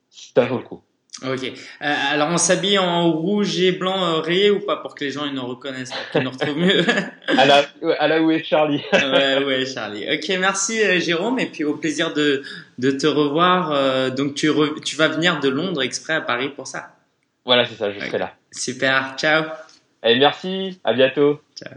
Ça 0.09 0.45
vaut 0.45 0.57
le 0.57 0.63
coup. 0.63 0.81
Ok. 1.23 1.43
Euh, 1.43 1.51
alors 1.79 2.29
on 2.29 2.37
s'habille 2.37 2.77
en 2.77 3.11
rouge 3.11 3.59
et 3.61 3.71
blanc 3.71 4.03
euh, 4.03 4.19
rayé 4.19 4.51
ou 4.51 4.59
pas 4.59 4.75
pour 4.77 4.95
que 4.95 5.05
les 5.05 5.11
gens 5.11 5.25
ils 5.25 5.33
nous 5.33 5.45
reconnaissent, 5.45 5.93
qu'ils 6.11 6.21
nous 6.21 6.29
retrouvent 6.29 6.57
mieux? 6.57 6.85
à 7.27 7.45
la 7.45 7.65
à 7.99 8.07
la 8.07 8.21
où 8.21 8.31
est 8.31 8.43
Charlie. 8.43 8.83
ouais 8.93 9.43
ouais 9.43 9.65
Charlie. 9.65 10.05
Ok 10.11 10.37
merci 10.39 10.83
euh, 10.83 10.99
Jérôme 10.99 11.39
et 11.39 11.45
puis 11.45 11.63
au 11.63 11.75
plaisir 11.75 12.13
de 12.13 12.43
de 12.79 12.91
te 12.91 13.07
revoir. 13.07 13.71
Euh, 13.71 14.09
donc 14.09 14.35
tu 14.35 14.51
tu 14.83 14.95
vas 14.97 15.07
venir 15.07 15.39
de 15.39 15.47
Londres 15.47 15.83
exprès 15.83 16.13
à 16.13 16.21
Paris 16.21 16.49
pour 16.49 16.67
ça. 16.67 16.89
Voilà 17.45 17.65
c'est 17.65 17.75
ça 17.75 17.91
je 17.91 17.99
serai 17.99 18.17
là. 18.17 18.33
Super 18.51 19.15
ciao. 19.17 19.45
Allez 20.01 20.19
merci 20.19 20.79
à 20.83 20.93
bientôt. 20.93 21.39
Ciao. 21.55 21.73